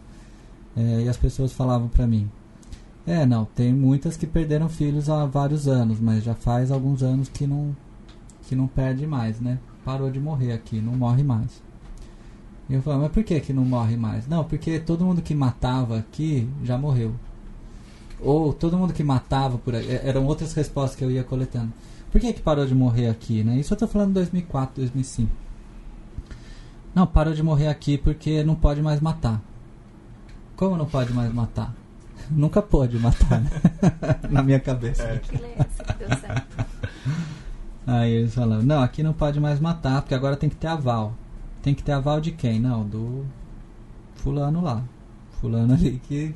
é, 0.76 1.02
e 1.02 1.08
as 1.08 1.16
pessoas 1.16 1.52
falavam 1.52 1.88
para 1.88 2.06
mim 2.06 2.30
é 3.06 3.26
não 3.26 3.44
tem 3.44 3.72
muitas 3.72 4.16
que 4.16 4.26
perderam 4.26 4.68
filhos 4.68 5.08
há 5.10 5.26
vários 5.26 5.68
anos 5.68 6.00
mas 6.00 6.24
já 6.24 6.34
faz 6.34 6.70
alguns 6.70 7.02
anos 7.02 7.28
que 7.28 7.46
não 7.46 7.76
que 8.46 8.54
não 8.56 8.66
perde 8.66 9.06
mais 9.06 9.40
né? 9.40 9.58
Parou 9.84 10.10
de 10.10 10.20
morrer 10.20 10.52
aqui 10.52 10.80
não 10.80 10.94
morre 10.94 11.22
mais 11.22 11.62
e 12.68 12.74
eu 12.74 12.82
falo 12.82 13.02
mas 13.02 13.12
por 13.12 13.22
que 13.22 13.40
que 13.40 13.52
não 13.52 13.64
morre 13.64 13.96
mais 13.96 14.26
não 14.26 14.44
porque 14.44 14.78
todo 14.78 15.04
mundo 15.04 15.22
que 15.22 15.34
matava 15.34 15.98
aqui 15.98 16.48
já 16.62 16.76
morreu 16.76 17.14
ou 18.20 18.52
todo 18.52 18.76
mundo 18.76 18.92
que 18.92 19.02
matava 19.02 19.58
por 19.58 19.74
aí. 19.74 19.88
É, 19.88 20.08
eram 20.08 20.26
outras 20.26 20.52
respostas 20.52 20.96
que 20.96 21.04
eu 21.04 21.10
ia 21.10 21.24
coletando. 21.24 21.72
Por 22.10 22.20
que, 22.20 22.32
que 22.32 22.40
parou 22.40 22.66
de 22.66 22.74
morrer 22.74 23.08
aqui? 23.08 23.44
Né? 23.44 23.56
Isso 23.58 23.72
eu 23.72 23.76
estou 23.76 23.88
falando 23.88 24.10
em 24.10 24.14
2004, 24.14 24.76
2005. 24.76 25.30
Não, 26.94 27.06
parou 27.06 27.34
de 27.34 27.42
morrer 27.42 27.68
aqui 27.68 27.98
porque 27.98 28.42
não 28.42 28.54
pode 28.54 28.82
mais 28.82 29.00
matar. 29.00 29.40
Como 30.56 30.76
não 30.76 30.86
pode 30.86 31.12
mais 31.12 31.32
matar? 31.32 31.74
Nunca 32.30 32.60
pode 32.60 32.98
matar, 32.98 33.40
né? 33.40 33.50
Na 34.30 34.42
minha 34.42 34.58
cabeça. 34.58 35.02
É. 35.04 35.20
Aí 37.86 38.12
eles 38.12 38.34
falaram, 38.34 38.62
não, 38.62 38.82
aqui 38.82 39.02
não 39.02 39.12
pode 39.12 39.38
mais 39.38 39.60
matar, 39.60 40.02
porque 40.02 40.14
agora 40.14 40.36
tem 40.36 40.50
que 40.50 40.56
ter 40.56 40.66
aval. 40.66 41.14
Tem 41.68 41.74
que 41.74 41.82
ter 41.82 41.92
aval 41.92 42.18
de 42.18 42.32
quem? 42.32 42.58
Não, 42.58 42.82
do 42.82 43.26
fulano 44.14 44.62
lá. 44.62 44.82
Fulano 45.32 45.74
ali 45.74 46.00
que 46.08 46.34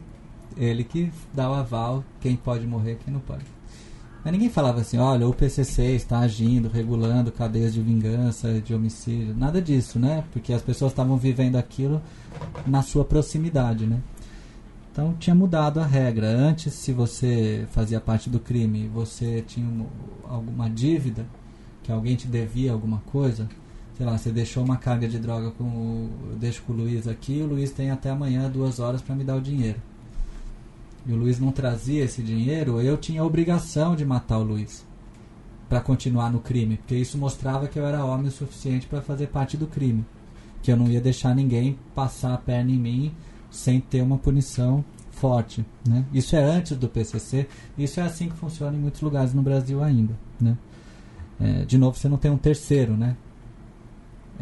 ele 0.59 0.85
que 0.85 1.11
dá 1.33 1.51
o 1.51 1.55
aval, 1.55 2.05
quem 2.21 2.37
pode 2.37 2.67
morrer, 2.67 2.99
quem 3.03 3.15
não 3.15 3.21
pode. 3.21 3.47
Mas 4.23 4.31
ninguém 4.31 4.51
falava 4.51 4.83
assim, 4.83 4.99
olha, 4.99 5.27
o 5.27 5.33
PCC 5.33 5.95
está 5.95 6.19
agindo, 6.19 6.69
regulando 6.69 7.33
cadeias 7.33 7.73
de 7.73 7.81
vingança, 7.81 8.61
de 8.61 8.75
homicídio, 8.75 9.35
nada 9.35 9.63
disso, 9.63 9.99
né? 9.99 10.23
Porque 10.35 10.53
as 10.53 10.61
pessoas 10.61 10.93
estavam 10.93 11.17
vivendo 11.17 11.57
aquilo 11.57 12.03
na 12.67 12.83
sua 12.83 13.03
proximidade, 13.03 13.87
né? 13.87 14.03
Então 14.93 15.15
tinha 15.19 15.35
mudado 15.35 15.81
a 15.81 15.87
regra. 15.87 16.29
Antes, 16.29 16.75
se 16.75 16.93
você 16.93 17.67
fazia 17.71 17.99
parte 17.99 18.29
do 18.29 18.39
crime, 18.39 18.87
você 18.87 19.41
tinha 19.41 19.67
alguma 20.29 20.69
dívida, 20.69 21.25
que 21.83 21.91
alguém 21.91 22.17
te 22.17 22.29
devia 22.29 22.71
alguma 22.71 22.99
coisa, 23.07 23.49
sei 24.03 24.11
lá, 24.11 24.19
você 24.19 24.33
deixou 24.33 24.65
uma 24.65 24.77
carga 24.77 25.07
de 25.07 25.17
droga 25.17 25.53
com 25.53 25.63
o, 25.63 26.11
eu 26.31 26.37
deixo 26.37 26.61
com 26.65 26.73
o 26.73 26.77
Luiz 26.77 27.07
aqui, 27.07 27.41
o 27.41 27.47
Luiz 27.47 27.71
tem 27.71 27.93
até 27.93 28.11
amanhã 28.11 28.51
duas 28.51 28.81
horas 28.81 29.01
para 29.01 29.15
me 29.15 29.23
dar 29.23 29.37
o 29.37 29.41
dinheiro 29.41 29.79
e 31.07 31.13
o 31.13 31.17
Luiz 31.17 31.39
não 31.39 31.53
trazia 31.53 32.03
esse 32.03 32.21
dinheiro, 32.21 32.81
eu 32.81 32.97
tinha 32.97 33.23
a 33.23 33.25
obrigação 33.25 33.95
de 33.95 34.05
matar 34.05 34.39
o 34.39 34.43
Luiz 34.43 34.85
para 35.69 35.81
continuar 35.81 36.33
no 36.33 36.41
crime, 36.41 36.79
porque 36.79 36.97
isso 36.97 37.17
mostrava 37.17 37.69
que 37.69 37.79
eu 37.79 37.87
era 37.87 38.05
homem 38.05 38.27
o 38.27 38.33
suficiente 38.33 38.89
para 38.89 39.01
fazer 39.01 39.29
parte 39.29 39.57
do 39.57 39.69
crime, 39.69 40.05
que 40.65 40.73
eu 40.73 40.77
não 40.77 40.89
ia 40.89 41.01
deixar 41.01 41.33
ninguém 41.33 41.79
passar 41.95 42.35
a 42.35 42.39
perna 42.39 42.73
em 42.73 42.79
mim 42.79 43.15
sem 43.53 43.81
ter 43.81 44.03
uma 44.03 44.19
punição 44.19 44.85
forte, 45.13 45.65
né? 45.87 46.05
Isso 46.13 46.35
é 46.35 46.43
antes 46.43 46.77
do 46.77 46.89
PCC, 46.89 47.47
isso 47.79 48.01
é 48.01 48.03
assim 48.03 48.29
que 48.29 48.35
funciona 48.35 48.77
em 48.77 48.81
muitos 48.81 49.01
lugares 49.01 49.33
no 49.33 49.43
Brasil 49.43 49.81
ainda, 49.81 50.19
né? 50.41 50.59
É, 51.41 51.65
de 51.65 51.79
novo, 51.79 51.97
você 51.97 52.09
não 52.09 52.19
tem 52.19 52.31
um 52.31 52.39
terceiro, 52.39 52.97
né? 52.97 53.17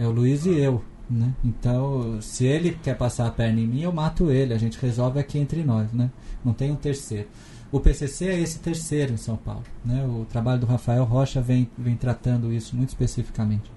É 0.00 0.06
o 0.06 0.10
Luiz 0.10 0.46
e 0.46 0.58
eu, 0.58 0.82
né? 1.10 1.34
Então, 1.44 2.22
se 2.22 2.46
ele 2.46 2.70
quer 2.82 2.96
passar 2.96 3.26
a 3.26 3.30
perna 3.30 3.60
em 3.60 3.66
mim, 3.66 3.82
eu 3.82 3.92
mato 3.92 4.30
ele. 4.30 4.54
A 4.54 4.58
gente 4.58 4.78
resolve 4.80 5.20
aqui 5.20 5.38
entre 5.38 5.62
nós, 5.62 5.92
né? 5.92 6.10
Não 6.42 6.54
tem 6.54 6.70
um 6.70 6.74
terceiro. 6.74 7.28
O 7.70 7.78
PCC 7.78 8.28
é 8.28 8.40
esse 8.40 8.60
terceiro 8.60 9.12
em 9.12 9.18
São 9.18 9.36
Paulo. 9.36 9.62
Né? 9.84 10.02
O 10.06 10.24
trabalho 10.24 10.58
do 10.58 10.66
Rafael 10.66 11.04
Rocha 11.04 11.42
vem, 11.42 11.68
vem 11.76 11.96
tratando 11.96 12.50
isso 12.50 12.74
muito 12.74 12.88
especificamente. 12.88 13.70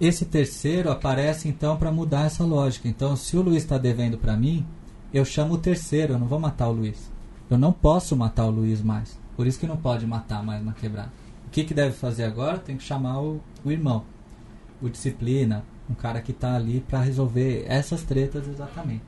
Esse 0.00 0.24
terceiro 0.24 0.90
aparece 0.90 1.46
então 1.46 1.76
para 1.76 1.92
mudar 1.92 2.24
essa 2.24 2.44
lógica. 2.44 2.88
Então, 2.88 3.14
se 3.14 3.36
o 3.36 3.42
Luiz 3.42 3.62
está 3.62 3.76
devendo 3.76 4.16
para 4.16 4.38
mim, 4.38 4.66
eu 5.12 5.22
chamo 5.22 5.52
o 5.52 5.58
terceiro, 5.58 6.14
eu 6.14 6.18
não 6.18 6.26
vou 6.26 6.40
matar 6.40 6.68
o 6.68 6.72
Luiz. 6.72 7.12
Eu 7.50 7.58
não 7.58 7.74
posso 7.74 8.16
matar 8.16 8.46
o 8.46 8.50
Luiz 8.50 8.80
mais. 8.80 9.18
Por 9.36 9.46
isso 9.46 9.60
que 9.60 9.66
não 9.66 9.76
pode 9.76 10.06
matar 10.06 10.42
mais 10.42 10.64
na 10.64 10.72
quebrada. 10.72 11.12
O 11.48 11.50
que, 11.50 11.64
que 11.64 11.74
deve 11.74 11.94
fazer 11.94 12.24
agora? 12.24 12.58
Tem 12.58 12.76
que 12.76 12.84
chamar 12.84 13.20
o, 13.20 13.40
o 13.64 13.72
irmão 13.72 14.04
o 14.80 14.88
disciplina, 14.88 15.64
um 15.90 15.94
cara 15.94 16.20
que 16.20 16.32
está 16.32 16.54
ali 16.54 16.80
para 16.80 17.00
resolver 17.00 17.64
essas 17.66 18.02
tretas 18.02 18.46
exatamente. 18.46 19.02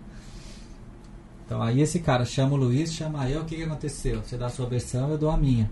Então 1.47 1.63
aí 1.63 1.81
esse 1.81 2.01
cara 2.01 2.25
chama 2.25 2.55
o 2.55 2.57
Luiz, 2.57 2.93
chama 2.93 3.29
eu, 3.29 3.43
o 3.43 3.45
que, 3.45 3.57
que 3.57 3.63
aconteceu? 3.63 4.23
Você 4.23 4.37
dá 4.37 4.47
a 4.47 4.51
sua 4.51 4.67
versão, 4.67 5.11
eu 5.11 5.19
dou 5.19 5.31
a 5.31 5.37
minha. 5.37 5.71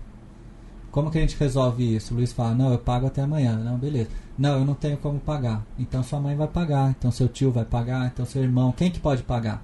Como 0.91 1.11
que 1.11 1.17
a 1.17 1.21
gente 1.21 1.37
resolve 1.37 1.95
isso? 1.95 2.13
O 2.13 2.17
Luiz 2.17 2.33
fala, 2.33 2.55
não, 2.55 2.71
eu 2.71 2.79
pago 2.79 3.05
até 3.05 3.21
amanhã. 3.21 3.55
Não, 3.55 3.77
beleza. 3.77 4.09
Não, 4.37 4.57
eu 4.57 4.65
não 4.65 4.73
tenho 4.73 4.97
como 4.97 5.19
pagar. 5.19 5.63
Então 5.77 6.01
sua 6.01 6.19
mãe 6.19 6.35
vai 6.35 6.47
pagar, 6.47 6.89
então 6.89 7.11
seu 7.11 7.27
tio 7.27 7.51
vai 7.51 7.63
pagar, 7.63 8.07
então 8.07 8.25
seu 8.25 8.41
irmão. 8.41 8.71
Quem 8.71 8.89
que 8.89 8.99
pode 8.99 9.23
pagar? 9.23 9.63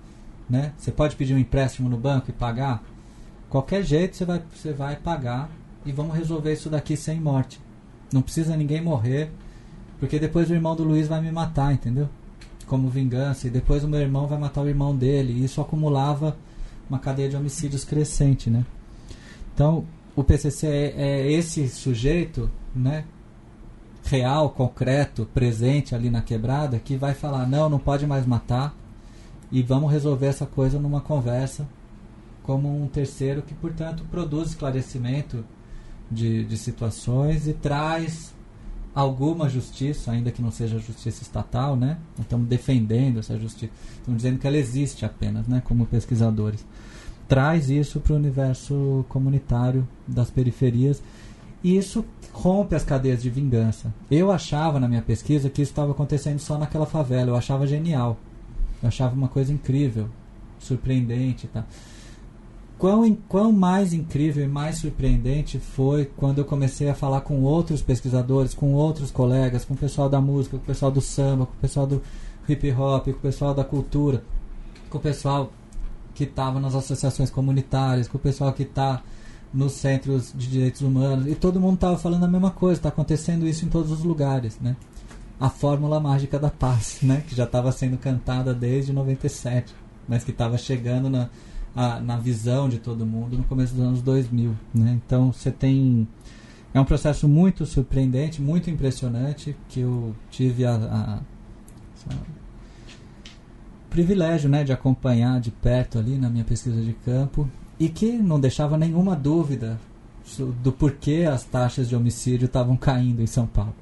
Né? 0.50 0.74
Você 0.78 0.92
pode 0.92 1.16
pedir 1.16 1.34
um 1.34 1.40
empréstimo 1.40 1.90
no 1.90 1.98
banco 1.98 2.30
e 2.30 2.34
pagar? 2.34 2.84
Qualquer 3.50 3.84
jeito 3.84 4.16
você 4.16 4.26
vai, 4.26 4.42
você 4.54 4.72
vai 4.72 4.96
pagar 4.96 5.50
e 5.86 5.92
vamos 5.92 6.16
resolver 6.16 6.54
isso 6.54 6.70
daqui 6.70 6.98
sem 6.98 7.20
morte. 7.20 7.60
Não 8.12 8.22
precisa 8.22 8.56
ninguém 8.58 8.82
morrer 8.82 9.32
porque 10.00 10.20
depois 10.20 10.50
o 10.50 10.54
irmão 10.54 10.76
do 10.76 10.84
Luiz 10.84 11.08
vai 11.08 11.22
me 11.22 11.32
matar, 11.32 11.74
entendeu? 11.74 12.10
Como 12.68 12.90
vingança. 12.90 13.48
E 13.48 13.50
depois 13.50 13.84
o 13.84 13.88
meu 13.88 14.00
irmão 14.00 14.28
vai 14.28 14.38
matar 14.38 14.62
o 14.62 14.68
irmão 14.68 14.96
dele. 14.96 15.34
E 15.34 15.46
isso 15.46 15.62
acumulava 15.62 16.36
uma 16.90 17.00
cadeia 17.00 17.30
de 17.30 17.36
homicídios 17.36 17.84
crescente, 17.84 18.50
né? 18.50 18.66
Então, 19.54 19.86
o 20.16 20.24
PCC 20.24 20.68
é, 20.68 20.94
é 20.98 21.32
esse 21.32 21.68
sujeito, 21.70 22.50
né? 22.76 23.06
Real, 24.04 24.50
concreto, 24.50 25.28
presente 25.34 25.96
ali 25.96 26.10
na 26.10 26.22
quebrada, 26.22 26.78
que 26.78 26.98
vai 26.98 27.14
falar: 27.14 27.48
não, 27.48 27.70
não 27.70 27.80
pode 27.80 28.06
mais 28.06 28.26
matar. 28.26 28.76
E 29.52 29.64
vamos 29.64 29.92
resolver 29.92 30.28
essa 30.28 30.46
coisa 30.46 30.80
numa 30.80 31.00
conversa 31.00 31.68
como 32.44 32.84
um 32.84 32.88
terceiro 32.88 33.42
que, 33.42 33.54
portanto, 33.54 34.04
produz 34.12 34.50
esclarecimento 34.50 35.44
de, 36.12 36.44
de 36.46 36.58
situações 36.58 37.48
e 37.48 37.54
traz 37.54 38.34
alguma 38.94 39.50
justiça, 39.50 40.12
ainda 40.12 40.32
que 40.32 40.42
não 40.42 40.52
seja 40.52 40.80
justiça 40.80 41.22
estatal, 41.22 41.76
né? 41.76 41.98
Estamos 42.20 42.48
defendendo 42.48 43.20
essa 43.20 43.38
justiça, 43.38 43.72
estamos 43.98 44.22
dizendo 44.22 44.40
que 44.40 44.48
ela 44.48 44.58
existe 44.58 45.04
apenas, 45.04 45.48
né? 45.48 45.62
Como 45.66 45.86
pesquisadores. 45.86 46.66
Traz 47.28 47.70
isso 47.70 48.00
para 48.00 48.14
o 48.14 48.16
universo 48.16 49.06
comunitário 49.10 49.86
das 50.08 50.30
periferias 50.30 51.02
e 51.64 51.76
isso 51.76 52.06
rompe 52.32 52.76
as 52.76 52.84
cadeias 52.84 53.22
de 53.22 53.30
vingança. 53.30 53.94
Eu 54.10 54.32
achava 54.32 54.80
na 54.80 54.88
minha 54.88 55.02
pesquisa 55.02 55.50
que 55.50 55.62
isso 55.62 55.72
estava 55.72 55.92
acontecendo 55.92 56.40
só 56.40 56.58
naquela 56.58 56.86
favela, 56.86 57.32
eu 57.32 57.36
achava 57.36 57.66
genial, 57.66 58.18
eu 58.82 58.88
achava 58.88 59.16
uma 59.16 59.28
coisa 59.28 59.52
incrível, 59.52 60.08
surpreendente, 60.60 61.48
tá? 61.48 61.66
Quão, 62.78 63.16
quão 63.28 63.52
mais 63.52 63.94
incrível 63.94 64.44
e 64.44 64.48
mais 64.48 64.78
surpreendente 64.78 65.60
foi 65.60 66.06
quando 66.06 66.40
eu 66.40 66.46
comecei 66.46 66.90
a 66.90 66.96
falar 66.96 67.22
com 67.22 67.42
outros 67.42 67.82
pesquisadores, 67.82 68.54
com 68.54 68.74
outros 68.74 69.12
colegas, 69.12 69.66
com 69.66 69.74
o 69.74 69.78
pessoal 69.78 70.10
da 70.10 70.20
música, 70.20 70.58
com 70.58 70.64
o 70.64 70.68
pessoal 70.68 70.92
do 70.92 71.02
samba, 71.02 71.46
com 71.46 71.54
o 71.54 71.62
pessoal 71.62 71.88
do 71.88 72.02
hip 72.48 72.72
hop, 72.72 73.06
com 73.06 73.12
o 73.12 73.16
pessoal 73.16 73.54
da 73.54 73.64
cultura, 73.64 74.24
com 74.90 74.98
o 74.98 75.02
pessoal 75.02 75.52
que 76.14 76.24
estava 76.24 76.60
nas 76.60 76.76
associações 76.76 77.30
comunitárias, 77.30 78.08
com 78.08 78.18
o 78.18 78.22
pessoal 78.22 78.54
que 78.54 78.64
está 78.64 79.02
nos 79.54 79.74
centros 79.74 80.34
de 80.36 80.50
direitos 80.50 80.82
humanos, 80.82 81.28
e 81.28 81.36
todo 81.36 81.62
mundo 81.62 81.76
estava 81.76 81.98
falando 81.98 82.26
a 82.26 82.28
mesma 82.28 82.52
coisa, 82.52 82.80
está 82.80 82.90
acontecendo 82.90 83.48
isso 83.48 83.66
em 83.66 83.70
todos 83.70 83.92
os 83.92 84.04
lugares, 84.04 84.60
né? 84.60 84.76
A 85.40 85.50
fórmula 85.50 86.00
mágica 86.00 86.38
da 86.38 86.50
paz, 86.50 87.00
né? 87.04 87.24
Que 87.28 87.36
já 87.36 87.46
estava 87.46 87.72
sendo 87.72 87.98
cantada 87.98 88.54
desde 88.54 88.92
97, 88.92 89.74
mas 90.08 90.24
que 90.24 90.32
estava 90.32 90.58
chegando 90.58 91.10
na, 91.10 91.30
a, 91.76 92.00
na 92.00 92.18
visão 92.18 92.70
de 92.70 92.78
todo 92.78 93.06
mundo 93.06 93.38
no 93.38 93.44
começo 93.44 93.74
dos 93.74 93.84
anos 93.84 94.02
2000. 94.02 94.56
Né? 94.74 95.00
Então 95.06 95.32
você 95.32 95.52
tem. 95.52 96.08
É 96.74 96.80
um 96.80 96.86
processo 96.86 97.28
muito 97.28 97.66
surpreendente, 97.66 98.42
muito 98.42 98.70
impressionante, 98.70 99.56
que 99.70 99.82
eu 99.82 100.16
tive 100.30 100.66
a, 100.66 100.76
a, 100.76 101.20
a 102.10 102.16
privilégio 103.90 104.50
né, 104.50 104.64
de 104.64 104.74
acompanhar 104.74 105.40
de 105.40 105.52
perto 105.52 105.98
ali 105.98 106.18
na 106.18 106.30
minha 106.30 106.44
pesquisa 106.44 106.82
de 106.82 106.92
campo 106.92 107.50
e 107.80 107.88
que 107.88 108.12
não 108.12 108.40
deixava 108.40 108.78
nenhuma 108.78 109.16
dúvida 109.16 109.80
do 110.62 110.72
porquê 110.72 111.26
as 111.32 111.46
taxas 111.46 111.88
de 111.88 111.96
homicídio 111.96 112.46
estavam 112.46 112.76
caindo 112.76 113.22
em 113.22 113.28
São 113.28 113.48
Paulo. 113.48 113.76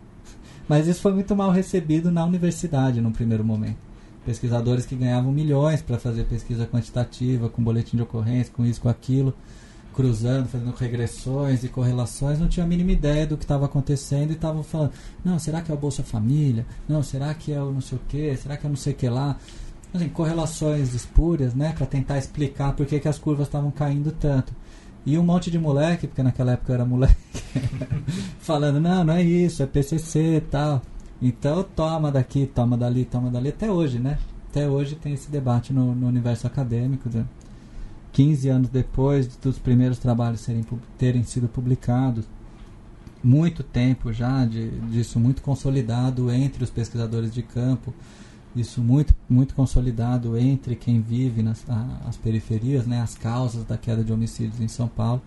Mas 0.67 0.87
isso 0.87 1.01
foi 1.01 1.13
muito 1.13 1.35
mal 1.35 1.49
recebido 1.49 2.11
na 2.11 2.23
universidade 2.23 3.01
no 3.01 3.11
primeiro 3.11 3.43
momento 3.43 3.92
pesquisadores 4.25 4.85
que 4.85 4.95
ganhavam 4.95 5.31
milhões 5.31 5.81
para 5.81 5.99
fazer 5.99 6.25
pesquisa 6.25 6.65
quantitativa, 6.65 7.49
com 7.49 7.63
boletim 7.63 7.97
de 7.97 8.03
ocorrência, 8.03 8.53
com 8.53 8.65
isso, 8.65 8.81
com 8.81 8.89
aquilo, 8.89 9.33
cruzando, 9.93 10.47
fazendo 10.47 10.73
regressões 10.75 11.63
e 11.63 11.69
correlações, 11.69 12.39
não 12.39 12.47
tinha 12.47 12.65
a 12.65 12.67
mínima 12.67 12.91
ideia 12.91 13.27
do 13.27 13.37
que 13.37 13.43
estava 13.43 13.65
acontecendo 13.65 14.31
e 14.31 14.33
estavam 14.33 14.63
falando, 14.63 14.91
não, 15.23 15.37
será 15.37 15.61
que 15.61 15.71
é 15.71 15.75
o 15.75 15.77
Bolsa 15.77 16.03
Família? 16.03 16.65
Não, 16.87 17.03
será 17.03 17.33
que 17.33 17.53
é 17.53 17.61
o 17.61 17.71
não 17.71 17.81
sei 17.81 17.97
o 17.97 18.01
que? 18.07 18.35
Será 18.35 18.57
que 18.57 18.65
é 18.65 18.69
não 18.69 18.75
sei 18.75 18.93
o 18.93 18.95
que 18.95 19.07
lá? 19.07 19.37
Assim, 19.93 20.09
correlações 20.09 20.93
espúrias, 20.93 21.53
né, 21.53 21.71
para 21.77 21.85
tentar 21.85 22.17
explicar 22.17 22.73
por 22.73 22.85
que, 22.85 22.99
que 22.99 23.07
as 23.07 23.19
curvas 23.19 23.47
estavam 23.47 23.69
caindo 23.69 24.11
tanto. 24.11 24.53
E 25.05 25.17
um 25.17 25.23
monte 25.23 25.51
de 25.51 25.59
moleque, 25.59 26.07
porque 26.07 26.23
naquela 26.23 26.53
época 26.53 26.71
eu 26.71 26.75
era 26.75 26.85
moleque, 26.85 27.15
falando, 28.39 28.79
não, 28.79 29.03
não 29.03 29.13
é 29.13 29.21
isso, 29.21 29.61
é 29.61 29.67
PCC 29.67 30.37
e 30.37 30.41
tal. 30.41 30.81
Então 31.23 31.63
toma 31.63 32.11
daqui, 32.11 32.45
toma 32.45 32.77
dali, 32.77 33.05
toma 33.05 33.31
dali, 33.31 33.47
até 33.47 33.71
hoje, 33.71 33.97
né? 33.97 34.19
Até 34.49 34.67
hoje 34.69 34.95
tem 34.95 35.13
esse 35.13 35.31
debate 35.31 35.71
no, 35.71 35.95
no 35.95 36.05
universo 36.05 36.45
acadêmico. 36.45 37.09
Né? 37.09 37.25
15 38.11 38.49
anos 38.49 38.69
depois 38.69 39.25
dos 39.37 39.57
primeiros 39.57 39.97
trabalhos 39.97 40.41
serem, 40.41 40.65
terem 40.97 41.23
sido 41.23 41.47
publicados, 41.47 42.25
muito 43.23 43.63
tempo 43.63 44.11
já 44.11 44.45
de, 44.45 44.69
disso 44.91 45.17
muito 45.17 45.41
consolidado 45.41 46.29
entre 46.29 46.61
os 46.61 46.69
pesquisadores 46.69 47.33
de 47.33 47.41
campo, 47.41 47.93
isso 48.53 48.81
muito, 48.81 49.15
muito 49.29 49.55
consolidado 49.55 50.37
entre 50.37 50.75
quem 50.75 51.01
vive 51.01 51.41
nas 51.41 51.67
a, 51.69 52.01
as 52.05 52.17
periferias, 52.17 52.85
né, 52.85 53.01
as 53.01 53.15
causas 53.15 53.63
da 53.63 53.77
queda 53.77 54.03
de 54.03 54.11
homicídios 54.11 54.59
em 54.59 54.67
São 54.67 54.89
Paulo, 54.89 55.21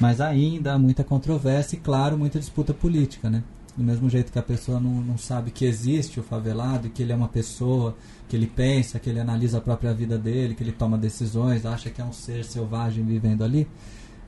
mas 0.00 0.20
ainda 0.20 0.74
há 0.74 0.78
muita 0.78 1.04
controvérsia 1.04 1.76
e, 1.76 1.78
claro, 1.78 2.18
muita 2.18 2.38
disputa 2.40 2.74
política. 2.74 3.30
Né? 3.30 3.44
Do 3.76 3.84
mesmo 3.84 4.08
jeito 4.08 4.32
que 4.32 4.38
a 4.38 4.42
pessoa 4.42 4.80
não, 4.80 5.02
não 5.02 5.18
sabe 5.18 5.50
que 5.50 5.64
existe 5.64 6.18
o 6.18 6.22
favelado, 6.22 6.88
que 6.88 7.02
ele 7.02 7.12
é 7.12 7.16
uma 7.16 7.28
pessoa, 7.28 7.94
que 8.28 8.34
ele 8.34 8.46
pensa, 8.46 8.98
que 8.98 9.10
ele 9.10 9.20
analisa 9.20 9.58
a 9.58 9.60
própria 9.60 9.92
vida 9.92 10.16
dele, 10.16 10.54
que 10.54 10.62
ele 10.62 10.72
toma 10.72 10.96
decisões, 10.96 11.66
acha 11.66 11.90
que 11.90 12.00
é 12.00 12.04
um 12.04 12.12
ser 12.12 12.44
selvagem 12.44 13.04
vivendo 13.04 13.44
ali, 13.44 13.68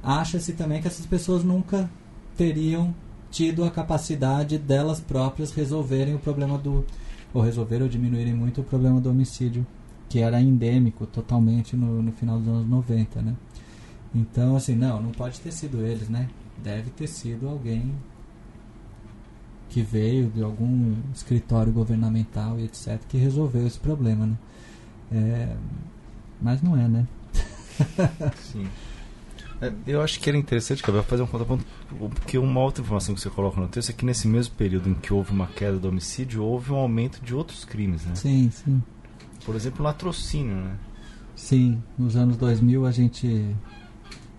acha-se 0.03 0.53
também 0.53 0.83
que 0.83 0.89
essas 0.89 1.07
pessoas 1.07 1.43
nunca 1.43 1.89
teriam 2.37 2.95
tido 3.31 3.65
a 3.65 3.71
capacidade 3.71 4.59
delas 4.59 5.01
próprias 5.01 5.53
resolverem 5.53 6.15
o 6.15 6.19
problema 6.19 6.57
do 6.59 6.85
ou 7.33 7.43
resolver 7.43 7.83
ou 7.83 7.89
diminuírem 7.89 8.33
muito 8.33 8.63
o 8.63 8.65
problema 8.65 9.01
do 9.01 9.11
homicídio 9.11 9.67
que 10.09 10.21
era 10.21 10.41
endêmico 10.41 11.07
totalmente 11.07 11.77
no, 11.77 12.03
no 12.03 12.13
final 12.13 12.39
dos 12.39 12.49
anos 12.49 12.69
90, 12.69 13.21
né? 13.21 13.35
Então, 14.15 14.57
assim, 14.57 14.75
não, 14.75 15.03
não 15.03 15.11
pode 15.11 15.39
ter 15.41 15.53
sido 15.53 15.85
eles, 15.85 16.09
né? 16.09 16.29
Deve 16.63 16.91
ter 16.91 17.07
sido 17.07 17.47
alguém 17.47 17.93
que 19.69 19.83
veio 19.83 20.29
de 20.31 20.43
algum 20.43 20.95
escritório 21.15 21.73
governamental 21.73 22.59
e 22.59 22.65
etc., 22.65 22.99
que 23.09 23.19
resolveu 23.19 23.67
esse 23.67 23.79
problema, 23.79 24.27
né? 24.27 24.37
É, 25.11 25.57
mas 26.41 26.63
não 26.63 26.77
é, 26.77 26.89
né? 26.89 27.07
Sim. 28.41 28.67
É, 29.61 29.73
eu 29.87 30.01
acho 30.01 30.21
que 30.21 30.29
era 30.29 30.39
interessante, 30.39 30.83
Gabriel, 30.83 31.05
fazer 31.05 31.23
um 31.23 31.27
contraponto, 31.27 31.65
porque 32.15 32.39
uma 32.39 32.61
outra 32.61 32.83
informação 32.83 33.15
que 33.15 33.21
você 33.21 33.31
coloca 33.31 33.61
no 33.61 33.69
texto 33.69 33.91
é 33.91 33.93
que 33.93 34.05
nesse 34.05 34.29
mesmo 34.29 34.55
período 34.55 34.89
em 34.89 34.95
que 34.95 35.13
houve 35.13 35.33
uma 35.33 35.47
queda 35.49 35.79
do 35.79 35.89
homicídio, 35.89 36.45
houve 36.45 36.73
um 36.73 36.77
aumento 36.77 37.21
de 37.25 37.35
outros 37.35 37.65
crimes, 37.65 38.05
né? 38.05 38.15
Sim, 38.15 38.51
sim. 38.53 38.83
Por 39.45 39.57
exemplo, 39.57 39.83
latrocínio, 39.83 40.57
né? 40.57 40.77
Sim, 41.35 41.83
nos 41.99 42.17
anos 42.17 42.37
2000 42.37 42.87
a 42.87 42.91
gente 42.91 43.55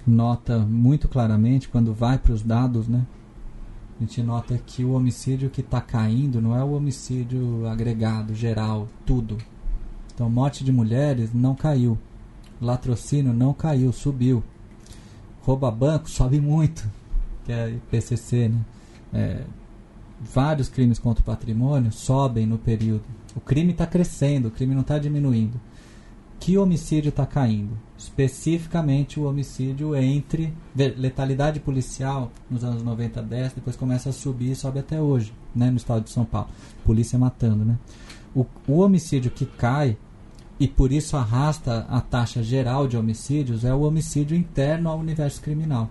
nota 0.08 0.60
muito 0.60 1.08
claramente, 1.08 1.68
quando 1.68 1.94
vai 1.94 2.18
para 2.18 2.34
os 2.34 2.42
dados, 2.42 2.88
né? 2.88 3.06
A 4.00 4.04
gente 4.04 4.24
nota 4.24 4.58
que 4.58 4.84
o 4.84 4.92
homicídio 4.92 5.50
que 5.50 5.60
está 5.60 5.82
caindo 5.82 6.42
não 6.42 6.56
é 6.56 6.64
o 6.64 6.72
homicídio 6.72 7.68
agregado, 7.68 8.34
geral, 8.34 8.88
tudo. 9.06 9.38
Então, 10.14 10.30
morte 10.30 10.64
de 10.64 10.72
mulheres 10.72 11.34
não 11.34 11.54
caiu. 11.54 11.98
Latrocínio 12.62 13.34
não 13.34 13.54
caiu, 13.54 13.92
subiu. 13.92 14.42
Rouba 15.42 15.70
banco 15.70 16.08
sobe 16.12 16.40
muito, 16.40 16.90
que 17.46 17.52
é 17.52 17.76
PCC, 17.92 18.50
né? 18.50 18.60
É, 19.14 19.44
vários 20.22 20.70
crimes 20.70 20.98
contra 21.00 21.22
o 21.22 21.26
patrimônio 21.26 21.92
sobem 21.92 22.46
no 22.46 22.58
período. 22.58 23.04
O 23.36 23.42
crime 23.42 23.72
está 23.72 23.86
crescendo, 23.86 24.48
o 24.48 24.52
crime 24.52 24.74
não 24.74 24.82
está 24.82 24.98
diminuindo 24.98 25.60
que 26.40 26.58
homicídio 26.58 27.10
está 27.10 27.26
caindo? 27.26 27.78
Especificamente 27.98 29.20
o 29.20 29.24
homicídio 29.24 29.96
entre 29.96 30.54
letalidade 30.76 31.60
policial 31.60 32.32
nos 32.50 32.64
anos 32.64 32.82
90, 32.82 33.22
10, 33.22 33.54
depois 33.54 33.76
começa 33.76 34.10
a 34.10 34.14
subir 34.14 34.52
e 34.52 34.56
sobe 34.56 34.80
até 34.80 35.02
hoje, 35.02 35.34
né, 35.54 35.70
no 35.70 35.78
estado 35.78 36.04
de 36.04 36.10
São 36.10 36.24
Paulo. 36.24 36.48
Polícia 36.86 37.20
matando, 37.20 37.66
né? 37.66 37.78
O, 38.34 38.46
o 38.68 38.80
homicídio 38.80 39.30
que 39.30 39.46
cai 39.46 39.98
e 40.60 40.68
por 40.68 40.92
isso 40.92 41.18
arrasta 41.18 41.86
a 41.90 42.00
taxa 42.00 42.42
geral 42.42 42.88
de 42.88 42.96
homicídios 42.96 43.66
é 43.66 43.74
o 43.74 43.82
homicídio 43.82 44.36
interno 44.36 44.90
ao 44.90 45.00
universo 45.00 45.42
criminal. 45.42 45.90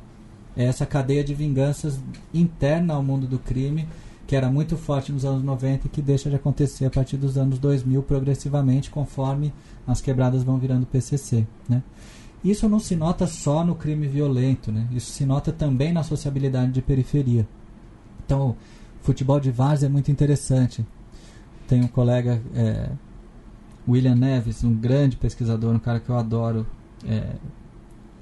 É 0.56 0.64
essa 0.64 0.86
cadeia 0.86 1.22
de 1.22 1.34
vinganças 1.34 1.98
interna 2.32 2.94
ao 2.94 3.02
mundo 3.02 3.26
do 3.26 3.38
crime 3.38 3.86
que 4.28 4.36
era 4.36 4.50
muito 4.50 4.76
forte 4.76 5.10
nos 5.10 5.24
anos 5.24 5.42
90 5.42 5.86
e 5.86 5.88
que 5.88 6.02
deixa 6.02 6.28
de 6.28 6.36
acontecer 6.36 6.84
a 6.84 6.90
partir 6.90 7.16
dos 7.16 7.38
anos 7.38 7.58
2000 7.58 8.02
progressivamente, 8.02 8.90
conforme 8.90 9.54
as 9.86 10.02
quebradas 10.02 10.42
vão 10.42 10.58
virando 10.58 10.84
PCC. 10.84 11.46
Né? 11.66 11.82
Isso 12.44 12.68
não 12.68 12.78
se 12.78 12.94
nota 12.94 13.26
só 13.26 13.64
no 13.64 13.74
crime 13.74 14.06
violento, 14.06 14.70
né? 14.70 14.86
isso 14.92 15.10
se 15.12 15.24
nota 15.24 15.50
também 15.50 15.94
na 15.94 16.02
sociabilidade 16.02 16.72
de 16.72 16.82
periferia. 16.82 17.48
Então, 18.22 18.54
futebol 19.00 19.40
de 19.40 19.50
várzea 19.50 19.86
é 19.86 19.88
muito 19.88 20.10
interessante. 20.10 20.84
Tem 21.66 21.82
um 21.82 21.88
colega, 21.88 22.42
é, 22.54 22.90
William 23.88 24.14
Neves, 24.14 24.62
um 24.62 24.74
grande 24.74 25.16
pesquisador, 25.16 25.74
um 25.74 25.78
cara 25.78 26.00
que 26.00 26.10
eu 26.10 26.18
adoro, 26.18 26.66
é, 27.06 27.32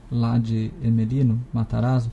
lá 0.09 0.39
de 0.39 0.71
Emelino, 0.81 1.45
Matarazzo 1.53 2.13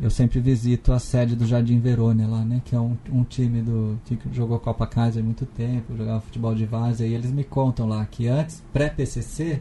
eu 0.00 0.10
sempre 0.10 0.40
visito 0.40 0.92
a 0.92 0.98
sede 0.98 1.36
do 1.36 1.46
Jardim 1.46 1.78
Verônia 1.78 2.26
lá, 2.26 2.44
né? 2.44 2.60
Que 2.64 2.74
é 2.74 2.80
um, 2.80 2.96
um 3.10 3.22
time 3.22 3.62
do 3.62 3.98
que 4.04 4.18
jogou 4.32 4.58
Copa 4.58 4.86
Kaiser 4.86 5.22
há 5.22 5.24
muito 5.24 5.46
tempo, 5.46 5.96
jogava 5.96 6.20
futebol 6.20 6.54
de 6.54 6.66
várzea, 6.66 7.06
e 7.06 7.14
eles 7.14 7.30
me 7.30 7.44
contam 7.44 7.88
lá 7.88 8.04
que 8.04 8.26
antes, 8.26 8.62
pré-PCC, 8.72 9.60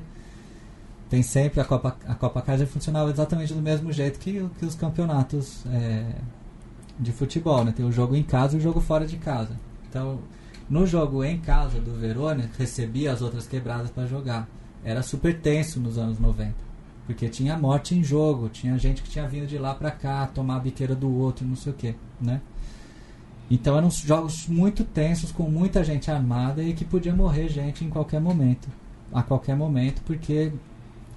tem 1.10 1.22
sempre 1.22 1.62
a 1.62 1.66
Copa, 1.66 1.96
a 2.08 2.16
Copa 2.16 2.42
Kaiser 2.42 2.68
funcionava 2.68 3.12
exatamente 3.12 3.54
do 3.54 3.62
mesmo 3.62 3.92
jeito 3.92 4.20
que, 4.20 4.50
que 4.58 4.66
os 4.66 4.74
campeonatos 4.74 5.64
é, 5.68 6.16
de 7.00 7.12
futebol, 7.12 7.64
né? 7.64 7.72
Tem 7.72 7.86
o 7.86 7.92
jogo 7.92 8.16
em 8.16 8.24
casa 8.24 8.56
e 8.56 8.60
o 8.60 8.62
jogo 8.62 8.82
fora 8.82 9.06
de 9.06 9.18
casa. 9.18 9.60
Então, 9.88 10.20
no 10.68 10.88
jogo 10.88 11.24
em 11.24 11.40
casa 11.40 11.80
do 11.80 11.94
Verônia, 11.94 12.50
recebia 12.58 13.12
as 13.12 13.22
outras 13.22 13.46
quebradas 13.46 13.92
para 13.92 14.08
jogar. 14.08 14.48
Era 14.84 15.04
super 15.04 15.40
tenso 15.40 15.80
nos 15.80 15.98
anos 15.98 16.20
90. 16.20 16.63
Porque 17.06 17.28
tinha 17.28 17.58
morte 17.58 17.96
em 17.96 18.04
jogo, 18.04 18.48
tinha 18.50 18.78
gente 18.78 19.02
que 19.02 19.10
tinha 19.10 19.28
vindo 19.28 19.46
de 19.46 19.58
lá 19.58 19.76
para 19.76 19.92
cá, 19.92 20.26
tomar 20.28 20.56
a 20.56 20.60
biqueira 20.60 20.96
do 20.96 21.14
outro, 21.14 21.46
não 21.46 21.56
sei 21.56 21.74
o 21.74 21.76
que, 21.76 21.96
né? 22.20 22.42
Então 23.52 23.78
eram 23.78 23.90
jogos 23.92 24.48
muito 24.48 24.84
tensos, 24.86 25.32
com 25.32 25.50
muita 25.50 25.84
gente 25.84 26.10
armada 26.10 26.64
e 26.64 26.74
que 26.74 26.86
podia 26.86 27.14
morrer 27.14 27.50
gente 27.50 27.84
em 27.84 27.90
qualquer 27.90 28.22
momento. 28.22 28.70
A 29.12 29.22
qualquer 29.22 29.56
momento, 29.56 30.02
porque 30.06 30.52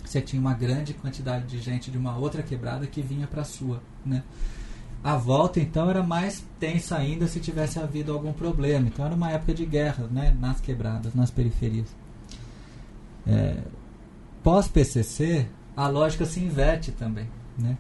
você 0.05 0.21
tinha 0.21 0.41
uma 0.41 0.55
grande 0.55 0.93
quantidade 0.93 1.47
de 1.47 1.59
gente 1.59 1.91
de 1.91 1.97
uma 1.97 2.17
outra 2.17 2.43
quebrada 2.43 2.87
que 2.87 3.01
vinha 3.01 3.27
para 3.27 3.43
a 3.43 3.45
sua, 3.45 3.81
né? 4.05 4.23
A 5.05 5.17
volta 5.17 5.61
então 5.61 5.89
era 5.89 6.03
mais 6.03 6.45
tensa 6.59 6.97
ainda 6.97 7.29
se 7.29 7.39
tivesse 7.39 7.79
havido 7.79 8.13
algum 8.13 8.33
problema. 8.33 8.89
Então 8.89 9.07
era 9.07 9.15
uma 9.15 9.31
época 9.31 9.55
de 9.55 9.65
guerra, 9.65 10.09
né? 10.11 10.37
Nas 10.41 10.61
quebradas, 10.61 11.15
nas 11.15 11.31
periferias. 11.31 11.87
É, 13.25 13.63
Pós 14.43 14.69
PCC, 14.69 15.47
a 15.77 15.89
lógica 15.89 16.25
se 16.25 16.41
inverte 16.41 16.91
também, 16.91 17.29
né? 17.59 17.77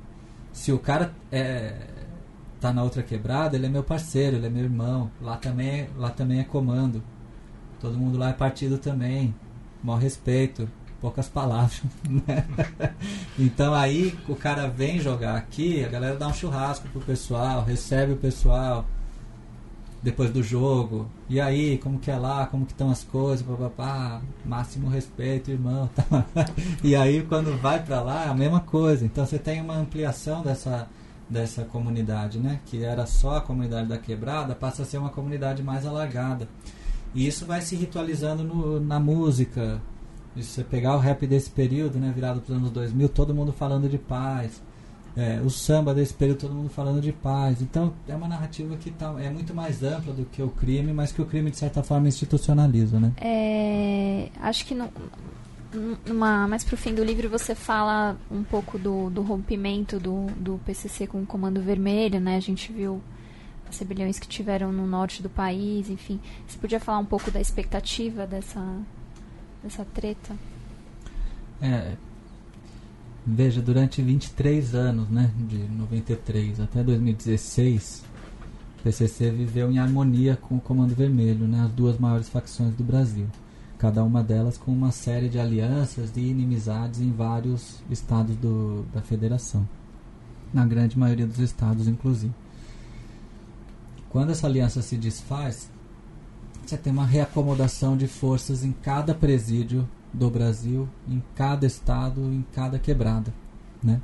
Se 0.53 0.71
o 0.71 0.79
cara 0.79 1.15
é, 1.33 1.75
tá 2.61 2.73
na 2.73 2.83
outra 2.83 3.03
quebrada, 3.03 3.57
ele 3.57 3.67
é 3.67 3.69
meu 3.69 3.83
parceiro, 3.83 4.37
ele 4.37 4.47
é 4.47 4.51
meu 4.51 4.65
irmão. 4.65 5.11
Lá 5.21 5.37
também, 5.37 5.89
lá 5.97 6.11
também 6.11 6.41
é 6.41 6.45
comando. 6.45 7.03
Todo 7.81 7.99
mundo 7.99 8.19
lá 8.19 8.31
é 8.31 8.33
partido 8.33 8.79
também. 8.79 9.35
Maior 9.83 9.99
respeito, 9.99 10.69
poucas 11.01 11.29
palavras. 11.29 11.83
Né? 12.09 12.47
então 13.39 13.75
aí 13.75 14.17
o 14.29 14.35
cara 14.35 14.69
vem 14.69 14.99
jogar 14.99 15.37
aqui, 15.37 15.85
a 15.85 15.89
galera 15.89 16.17
dá 16.17 16.29
um 16.29 16.33
churrasco 16.33 16.89
pro 16.89 17.01
pessoal, 17.01 17.65
recebe 17.65 18.13
o 18.13 18.17
pessoal 18.17 18.87
depois 20.03 20.31
do 20.31 20.43
jogo. 20.43 21.07
E 21.29 21.41
aí, 21.41 21.79
como 21.79 21.99
que 21.99 22.11
é 22.11 22.17
lá, 22.17 22.47
como 22.47 22.65
que 22.65 22.73
estão 22.73 22.91
as 22.91 23.03
coisas, 23.03 23.45
papapá, 23.45 24.21
máximo 24.45 24.89
respeito, 24.89 25.51
irmão. 25.51 25.89
Tá? 25.95 26.25
e 26.83 26.95
aí 26.95 27.23
quando 27.23 27.57
vai 27.61 27.83
para 27.83 28.01
lá, 28.01 28.27
é 28.27 28.29
a 28.29 28.35
mesma 28.35 28.61
coisa. 28.61 29.05
Então 29.05 29.27
você 29.27 29.39
tem 29.39 29.61
uma 29.61 29.77
ampliação 29.77 30.43
dessa 30.43 30.89
dessa 31.29 31.65
comunidade, 31.65 32.39
né? 32.39 32.61
Que 32.67 32.85
era 32.85 33.05
só 33.05 33.39
a 33.39 33.41
comunidade 33.41 33.89
da 33.89 33.99
quebrada, 33.99 34.55
passa 34.55 34.83
a 34.83 34.87
ser 34.87 34.99
uma 34.99 35.11
comunidade 35.11 35.61
mais 35.61 35.85
alargada. 35.85 36.49
E 37.13 37.27
isso 37.27 37.45
vai 37.45 37.61
se 37.63 37.75
ritualizando 37.75 38.45
no, 38.45 38.79
na 38.79 39.01
música. 39.01 39.83
Se 40.37 40.45
você 40.45 40.63
pegar 40.63 40.95
o 40.95 41.01
rap 41.01 41.27
desse 41.27 41.51
período, 41.51 41.99
né, 41.99 42.13
virado 42.15 42.41
para 42.41 42.53
os 42.53 42.57
anos 42.59 42.71
2000, 42.71 43.09
todo 43.09 43.35
mundo 43.35 43.53
falando 43.53 43.89
de 43.89 43.99
paz 43.99 44.63
é, 45.17 45.41
o 45.41 45.49
samba 45.49 45.95
desse 45.95 46.13
período, 46.13 46.41
todo 46.41 46.55
mundo 46.55 46.69
falando 46.69 47.01
de 47.01 47.11
paz. 47.11 47.63
Então, 47.63 47.95
é 48.07 48.15
uma 48.15 48.29
narrativa 48.29 48.77
que 48.77 48.91
tá, 48.91 49.15
é 49.19 49.31
muito 49.31 49.55
mais 49.55 49.83
ampla 49.83 50.13
do 50.13 50.27
que 50.27 50.43
o 50.43 50.51
crime, 50.51 50.93
mas 50.93 51.11
que 51.11 51.23
o 51.23 51.27
crime, 51.27 51.51
de 51.51 51.57
certa 51.57 51.83
forma, 51.83 52.07
institucionaliza, 52.07 53.01
né? 53.01 53.13
É, 53.17 54.29
acho 54.41 54.67
que 54.67 54.75
no, 54.75 54.91
numa, 56.07 56.47
mais 56.47 56.65
pro 56.65 56.77
fim 56.77 56.95
do 56.95 57.03
livro 57.03 57.31
você 57.31 57.55
fala 57.55 58.17
um 58.31 58.43
pouco 58.43 58.79
do, 58.79 59.09
do 59.09 59.23
rompimento 59.23 59.99
do, 59.99 60.27
do 60.37 60.61
PCC 60.67 61.07
com 61.07 61.23
o 61.23 61.27
Comando 61.27 61.63
Vermelho, 61.63 62.21
né? 62.21 62.37
A 62.37 62.41
gente 62.41 62.71
viu 62.71 63.01
as 63.69 63.79
rebeliões 63.79 64.19
que 64.19 64.29
tiveram 64.29 64.71
no 64.71 64.87
norte 64.87 65.23
do 65.23 65.31
país, 65.31 65.89
enfim. 65.89 66.21
Você 66.47 66.59
podia 66.59 66.79
falar 66.79 66.99
um 66.99 67.05
pouco 67.07 67.31
da 67.31 67.41
expectativa 67.41 68.27
dessa, 68.27 68.63
dessa 69.63 69.85
treta? 69.85 70.37
É, 71.61 71.97
Veja, 73.29 73.61
durante 73.61 74.01
23 74.01 74.73
anos, 74.77 75.09
né, 75.09 75.33
de 75.37 75.59
93 75.59 76.61
até 76.61 76.81
2016, 76.85 78.05
o 78.79 78.83
PCC 78.85 79.33
viveu 79.33 79.69
em 79.69 79.81
harmonia 79.81 80.37
com 80.37 80.55
o 80.55 80.61
Comando 80.61 80.95
Vermelho, 80.95 81.49
né, 81.49 81.63
as 81.65 81.73
duas 81.73 81.99
maiores 81.99 82.29
facções 82.29 82.73
do 82.75 82.85
Brasil. 82.85 83.27
Cada 83.79 84.05
uma 84.05 84.23
delas 84.23 84.57
com 84.57 84.71
uma 84.71 84.93
série 84.93 85.29
de 85.29 85.41
alianças 85.41 86.17
e 86.17 86.21
inimizades 86.21 87.01
em 87.01 87.11
vários 87.11 87.81
estados 87.91 88.37
do, 88.37 88.85
da 88.95 89.03
federação. 89.03 89.69
Na 90.55 90.65
grande 90.65 90.97
maioria 90.97 91.27
dos 91.27 91.41
estados, 91.41 91.89
inclusive. 91.89 92.33
Quando 94.09 94.31
essa 94.31 94.47
aliança 94.47 94.81
se 94.83 94.97
desfaz, 94.97 95.69
você 96.65 96.77
tem 96.77 96.93
uma 96.93 97.05
reacomodação 97.05 97.97
de 97.97 98.07
forças 98.07 98.65
em 98.65 98.71
cada 98.71 99.13
presídio 99.13 99.87
do 100.17 100.31
Brasil, 100.31 100.89
em 101.07 101.23
cada 101.35 101.67
estado, 101.67 102.21
em 102.21 102.45
cada 102.55 102.79
quebrada, 102.79 103.33
né? 103.83 104.01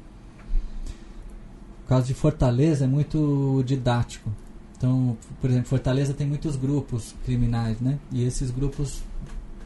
O 1.85 1.89
caso 1.89 2.07
de 2.07 2.15
Fortaleza 2.15 2.85
é 2.85 2.89
muito 2.89 3.63
didático. 3.65 4.31
Então, 4.77 5.17
por 5.41 5.49
exemplo, 5.49 5.69
Fortaleza 5.69 6.13
tem 6.13 6.27
muitos 6.27 6.55
grupos 6.57 7.15
criminais, 7.25 7.81
né? 7.81 7.99
E 8.11 8.25
esses 8.25 8.51
grupos 8.51 9.03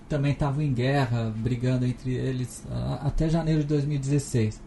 também 0.09 0.32
estavam 0.32 0.62
em 0.62 0.72
guerra, 0.72 1.32
brigando 1.36 1.84
entre 1.84 2.14
eles 2.14 2.62
até 3.03 3.28
janeiro 3.28 3.62
de 3.62 3.66
2016. 3.66 4.61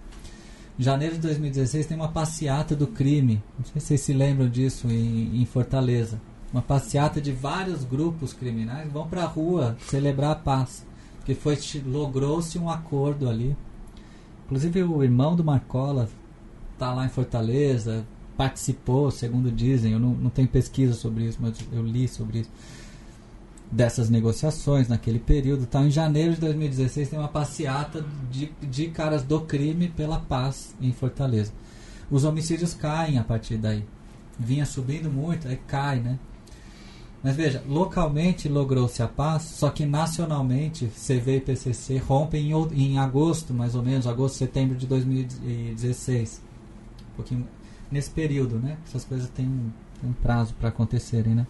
Em 0.78 0.84
janeiro 0.84 1.16
de 1.16 1.22
2016 1.22 1.86
tem 1.86 1.96
uma 1.96 2.10
passeata 2.10 2.76
do 2.76 2.88
crime. 2.88 3.42
Não 3.58 3.66
sei 3.66 3.80
se 3.80 3.88
vocês 3.88 4.02
se 4.02 4.14
lembram 4.14 4.50
disso 4.50 4.88
em, 4.90 5.42
em 5.42 5.46
Fortaleza. 5.46 6.20
Uma 6.52 6.62
passeata 6.62 7.22
de 7.22 7.32
vários 7.32 7.84
grupos 7.84 8.34
criminais 8.34 8.92
vão 8.92 9.08
para 9.08 9.24
a 9.24 9.28
rua 9.28 9.78
celebrar 9.88 10.32
a 10.32 10.36
paz 10.36 10.84
que 11.36 11.42
foi 11.42 11.58
logrou-se 11.86 12.58
um 12.58 12.70
acordo 12.70 13.30
ali. 13.30 13.56
Inclusive 14.46 14.84
o 14.84 15.04
irmão 15.04 15.36
do 15.36 15.44
Marcola 15.44 16.10
está 16.74 16.94
lá 16.94 17.06
em 17.06 17.10
Fortaleza, 17.10 18.06
participou, 18.38 19.12
segundo 19.12 19.52
dizem, 19.52 19.92
eu 19.92 20.00
não, 20.00 20.12
não 20.12 20.30
tenho 20.30 20.48
pesquisa 20.48 20.94
sobre 20.94 21.26
isso, 21.26 21.38
mas 21.42 21.56
eu 21.72 21.86
li 21.86 22.08
sobre 22.08 22.40
isso, 22.40 22.50
dessas 23.72 24.10
negociações 24.10 24.88
naquele 24.88 25.20
período. 25.20 25.66
Tá, 25.66 25.82
em 25.82 25.92
janeiro 25.92 26.34
de 26.34 26.40
2016 26.42 27.10
tem 27.10 27.20
uma 27.20 27.28
passeata 27.28 28.04
de, 28.32 28.52
de 28.62 28.88
caras 28.88 29.24
do 29.24 29.42
crime 29.42 29.90
pela 29.90 30.20
paz 30.20 30.74
em 30.82 30.92
Fortaleza. 30.92 31.52
Os 32.10 32.24
homicídios 32.24 32.74
caem 32.74 33.18
a 33.18 33.24
partir 33.24 33.58
daí. 33.58 33.84
Vinha 34.40 34.66
subindo 34.66 35.12
muito, 35.12 35.48
aí 35.48 35.60
cai, 35.68 36.00
né? 36.00 36.18
Mas 37.22 37.36
veja, 37.36 37.62
localmente 37.68 38.48
logrou-se 38.48 39.04
a 39.04 39.08
paz, 39.08 39.44
só 39.44 39.70
que 39.70 39.86
nacionalmente 39.86 40.88
CV 40.88 41.38
e 41.38 41.42
PCC 41.42 41.98
rompem 41.98 42.52
em, 42.52 42.74
em 42.74 42.98
agosto, 42.98 43.54
mais 43.54 43.76
ou 43.76 43.84
menos, 43.84 44.08
agosto, 44.08 44.38
setembro 44.38 44.78
de 44.78 44.88
2016. 44.88 46.42
Um 47.12 47.16
pouquinho 47.16 47.48
nesse 47.92 48.10
período, 48.10 48.58
né? 48.58 48.78
Essas 48.88 49.04
coisas 49.04 49.30
têm 49.30 49.48
um, 49.48 49.70
um 50.08 50.14
prazo 50.14 50.54
para 50.54 50.70
acontecerem, 50.70 51.36
né? 51.36 51.46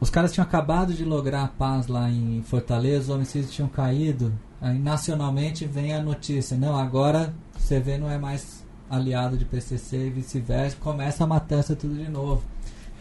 Os 0.00 0.10
caras 0.10 0.32
tinham 0.32 0.44
acabado 0.44 0.92
de 0.92 1.04
lograr 1.04 1.44
a 1.44 1.48
paz 1.48 1.86
lá 1.86 2.10
em 2.10 2.42
Fortaleza, 2.42 3.04
os 3.04 3.08
homicídios 3.08 3.52
tinham 3.52 3.68
caído. 3.68 4.32
Aí 4.60 4.78
nacionalmente 4.78 5.64
vem 5.64 5.94
a 5.94 6.02
notícia, 6.02 6.56
não, 6.56 6.76
agora 6.76 7.34
CV 7.68 7.98
não 7.98 8.10
é 8.10 8.18
mais 8.18 8.64
aliado 8.90 9.36
de 9.36 9.44
PCC 9.44 10.08
e 10.08 10.10
vice-versa, 10.10 10.76
começa 10.78 11.24
a 11.24 11.26
matança 11.26 11.74
tudo 11.74 11.94
de 11.94 12.08
novo. 12.08 12.42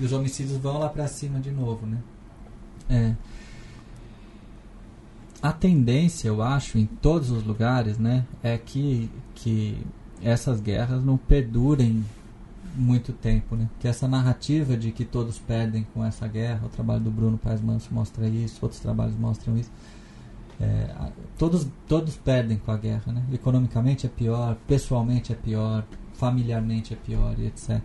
E 0.02 0.06
os 0.06 0.12
homicídios 0.12 0.58
vão 0.58 0.80
lá 0.80 0.90
para 0.90 1.08
cima 1.08 1.40
de 1.40 1.52
novo, 1.52 1.86
né? 1.86 2.00
É. 2.90 3.16
A 5.40 5.54
tendência, 5.54 6.28
eu 6.28 6.42
acho, 6.42 6.80
em 6.80 6.88
todos 6.88 7.30
os 7.30 7.44
lugares, 7.44 8.00
né, 8.00 8.26
é 8.44 8.58
que, 8.58 9.10
que 9.36 9.78
essas 10.24 10.60
guerras 10.60 11.04
não 11.04 11.18
perdurem 11.18 12.04
muito 12.76 13.14
tempo, 13.14 13.56
né? 13.56 13.70
Que 13.80 13.88
essa 13.88 14.08
narrativa 14.08 14.76
de 14.76 14.92
que 14.92 15.06
todos 15.06 15.38
perdem 15.38 15.86
com 15.94 16.04
essa 16.04 16.28
guerra, 16.28 16.66
o 16.66 16.70
trabalho 16.70 17.02
do 17.02 17.12
Bruno 17.12 17.38
Paes 17.38 17.62
Manso 17.62 17.94
mostra 17.94 18.28
isso, 18.28 18.58
outros 18.62 18.82
trabalhos 18.82 19.16
mostram 19.16 19.56
isso. 19.56 19.72
É, 20.60 21.12
todos, 21.38 21.68
todos 21.88 22.16
perdem 22.16 22.58
com 22.58 22.72
a 22.72 22.78
guerra, 22.78 23.12
né? 23.12 23.24
Economicamente 23.32 24.08
é 24.08 24.10
pior, 24.10 24.56
pessoalmente 24.68 25.32
é 25.32 25.36
pior, 25.36 25.86
familiarmente 26.14 26.94
é 26.94 26.98
pior 26.98 27.36
e 27.38 27.46
etc. 27.46 27.82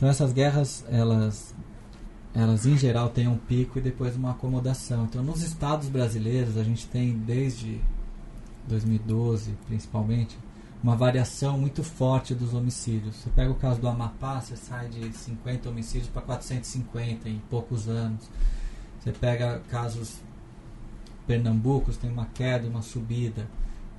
Então 0.00 0.08
essas 0.08 0.32
guerras, 0.32 0.82
elas, 0.88 1.54
elas 2.34 2.64
em 2.64 2.74
geral 2.74 3.10
têm 3.10 3.28
um 3.28 3.36
pico 3.36 3.78
e 3.78 3.82
depois 3.82 4.16
uma 4.16 4.30
acomodação. 4.30 5.04
Então 5.04 5.22
nos 5.22 5.42
estados 5.42 5.90
brasileiros 5.90 6.56
a 6.56 6.64
gente 6.64 6.86
tem 6.86 7.18
desde 7.18 7.78
2012 8.66 9.50
principalmente 9.66 10.38
uma 10.82 10.96
variação 10.96 11.58
muito 11.58 11.84
forte 11.84 12.34
dos 12.34 12.54
homicídios. 12.54 13.14
Você 13.16 13.28
pega 13.28 13.50
o 13.50 13.54
caso 13.54 13.78
do 13.78 13.88
Amapá, 13.88 14.40
você 14.40 14.56
sai 14.56 14.88
de 14.88 15.12
50 15.12 15.68
homicídios 15.68 16.08
para 16.08 16.22
450 16.22 17.28
em 17.28 17.38
poucos 17.50 17.86
anos. 17.86 18.26
Você 18.98 19.12
pega 19.12 19.60
casos 19.68 20.16
pernambucos, 21.26 21.98
tem 21.98 22.10
uma 22.10 22.24
queda, 22.24 22.66
uma 22.66 22.80
subida. 22.80 23.46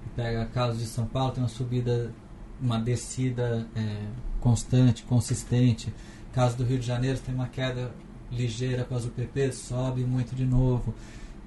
Você 0.01 0.09
pega 0.15 0.45
casos 0.47 0.79
de 0.79 0.87
São 0.87 1.05
Paulo, 1.05 1.33
tem 1.33 1.43
uma 1.43 1.47
subida, 1.47 2.11
uma 2.59 2.79
descida 2.79 3.67
é, 3.75 4.07
constante, 4.41 5.03
consistente. 5.03 5.93
Caso 6.33 6.57
do 6.57 6.65
Rio 6.65 6.79
de 6.79 6.85
Janeiro 6.85 7.19
tem 7.19 7.33
uma 7.33 7.47
queda 7.47 7.91
ligeira 8.29 8.83
com 8.83 8.95
as 8.95 9.05
UPPs, 9.05 9.55
sobe 9.55 10.03
muito 10.03 10.35
de 10.35 10.45
novo. 10.45 10.93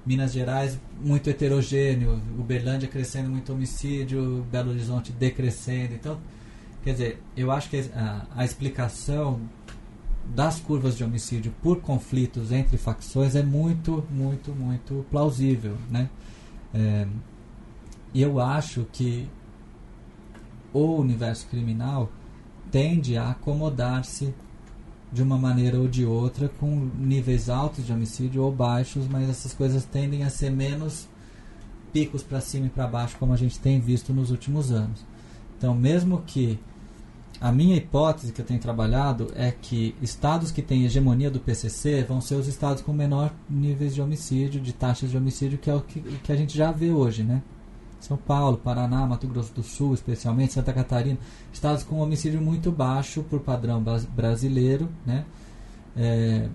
Minas 0.05 0.31
Gerais, 0.31 0.79
muito 1.01 1.29
heterogêneo. 1.29 2.21
Uberlândia 2.37 2.87
crescendo 2.87 3.29
muito 3.29 3.51
homicídio, 3.51 4.45
Belo 4.51 4.69
Horizonte 4.69 5.11
decrescendo. 5.11 5.95
Então, 5.95 6.19
quer 6.83 6.91
dizer, 6.91 7.23
eu 7.35 7.51
acho 7.51 7.69
que 7.69 7.77
a, 7.93 8.25
a 8.35 8.45
explicação 8.45 9.41
das 10.33 10.59
curvas 10.59 10.95
de 10.95 11.03
homicídio 11.03 11.53
por 11.61 11.81
conflitos 11.81 12.51
entre 12.51 12.77
facções 12.77 13.35
é 13.35 13.43
muito, 13.43 14.03
muito, 14.09 14.51
muito 14.51 15.05
plausível, 15.11 15.77
né? 15.89 16.09
É, 16.73 17.07
eu 18.13 18.39
acho 18.39 18.85
que 18.91 19.27
o 20.73 20.95
universo 20.95 21.47
criminal 21.47 22.11
tende 22.75 23.17
a 23.17 23.29
acomodar-se 23.29 24.33
de 25.09 25.23
uma 25.23 25.37
maneira 25.37 25.79
ou 25.79 25.87
de 25.87 26.05
outra 26.05 26.49
com 26.49 26.89
níveis 26.99 27.49
altos 27.49 27.85
de 27.85 27.93
homicídio 27.93 28.43
ou 28.43 28.51
baixos, 28.51 29.07
mas 29.07 29.29
essas 29.29 29.53
coisas 29.53 29.85
tendem 29.85 30.23
a 30.23 30.29
ser 30.29 30.49
menos 30.49 31.07
picos 31.93 32.21
para 32.21 32.41
cima 32.41 32.65
e 32.65 32.69
para 32.69 32.85
baixo 32.85 33.15
como 33.17 33.31
a 33.31 33.37
gente 33.37 33.57
tem 33.59 33.79
visto 33.79 34.11
nos 34.11 34.29
últimos 34.29 34.73
anos. 34.73 35.05
Então, 35.57 35.73
mesmo 35.73 36.21
que 36.27 36.59
a 37.39 37.49
minha 37.49 37.77
hipótese 37.77 38.33
que 38.33 38.41
eu 38.41 38.45
tenho 38.45 38.59
trabalhado 38.59 39.31
é 39.37 39.51
que 39.53 39.95
estados 40.01 40.51
que 40.51 40.61
têm 40.61 40.83
hegemonia 40.83 41.31
do 41.31 41.39
PCC 41.39 42.03
vão 42.03 42.19
ser 42.19 42.35
os 42.35 42.45
estados 42.45 42.81
com 42.81 42.91
menor 42.91 43.33
níveis 43.49 43.95
de 43.95 44.01
homicídio, 44.01 44.59
de 44.59 44.73
taxas 44.73 45.09
de 45.09 45.15
homicídio, 45.15 45.57
que 45.57 45.69
é 45.69 45.75
o 45.75 45.79
que, 45.79 46.01
que 46.01 46.29
a 46.29 46.35
gente 46.35 46.57
já 46.57 46.73
vê 46.73 46.91
hoje, 46.91 47.23
né? 47.23 47.41
São 48.05 48.17
Paulo, 48.17 48.57
Paraná, 48.57 49.05
Mato 49.05 49.27
Grosso 49.27 49.53
do 49.53 49.63
Sul, 49.63 49.95
especialmente 49.95 50.53
Santa 50.53 50.71
Catarina, 50.71 51.17
estados 51.51 51.83
com 51.83 51.97
homicídio 51.97 52.39
muito 52.39 52.71
baixo 52.71 53.23
por 53.23 53.39
padrão 53.39 53.83
brasileiro, 54.15 54.89
né? 55.05 55.25
É, 55.97 56.47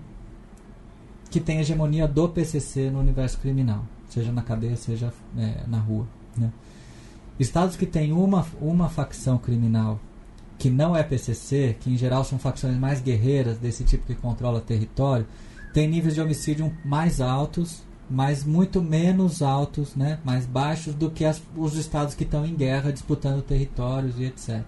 que 1.29 1.39
tem 1.39 1.59
hegemonia 1.59 2.07
do 2.07 2.29
PCC 2.29 2.89
no 2.89 2.99
universo 2.99 3.37
criminal, 3.39 3.85
seja 4.09 4.31
na 4.31 4.41
cadeia, 4.41 4.75
seja 4.75 5.13
é, 5.37 5.63
na 5.67 5.79
rua. 5.79 6.05
Né? 6.37 6.51
Estados 7.39 7.75
que 7.75 7.85
têm 7.85 8.11
uma, 8.11 8.45
uma 8.61 8.87
facção 8.89 9.37
criminal 9.37 9.99
que 10.57 10.69
não 10.69 10.95
é 10.95 11.01
PCC, 11.03 11.75
que 11.79 11.89
em 11.91 11.97
geral 11.97 12.23
são 12.23 12.37
facções 12.37 12.77
mais 12.77 13.01
guerreiras 13.01 13.57
desse 13.57 13.83
tipo 13.83 14.05
que 14.05 14.13
controla 14.13 14.61
território, 14.61 15.25
têm 15.73 15.87
níveis 15.87 16.13
de 16.13 16.21
homicídio 16.21 16.71
mais 16.85 17.19
altos 17.19 17.81
mas 18.11 18.43
muito 18.43 18.81
menos 18.81 19.41
altos, 19.41 19.95
né, 19.95 20.19
mais 20.23 20.45
baixos 20.45 20.93
do 20.93 21.09
que 21.09 21.23
as, 21.23 21.41
os 21.55 21.77
estados 21.77 22.13
que 22.13 22.23
estão 22.23 22.45
em 22.45 22.53
guerra 22.53 22.91
disputando 22.91 23.41
territórios 23.41 24.19
e 24.19 24.25
etc. 24.25 24.61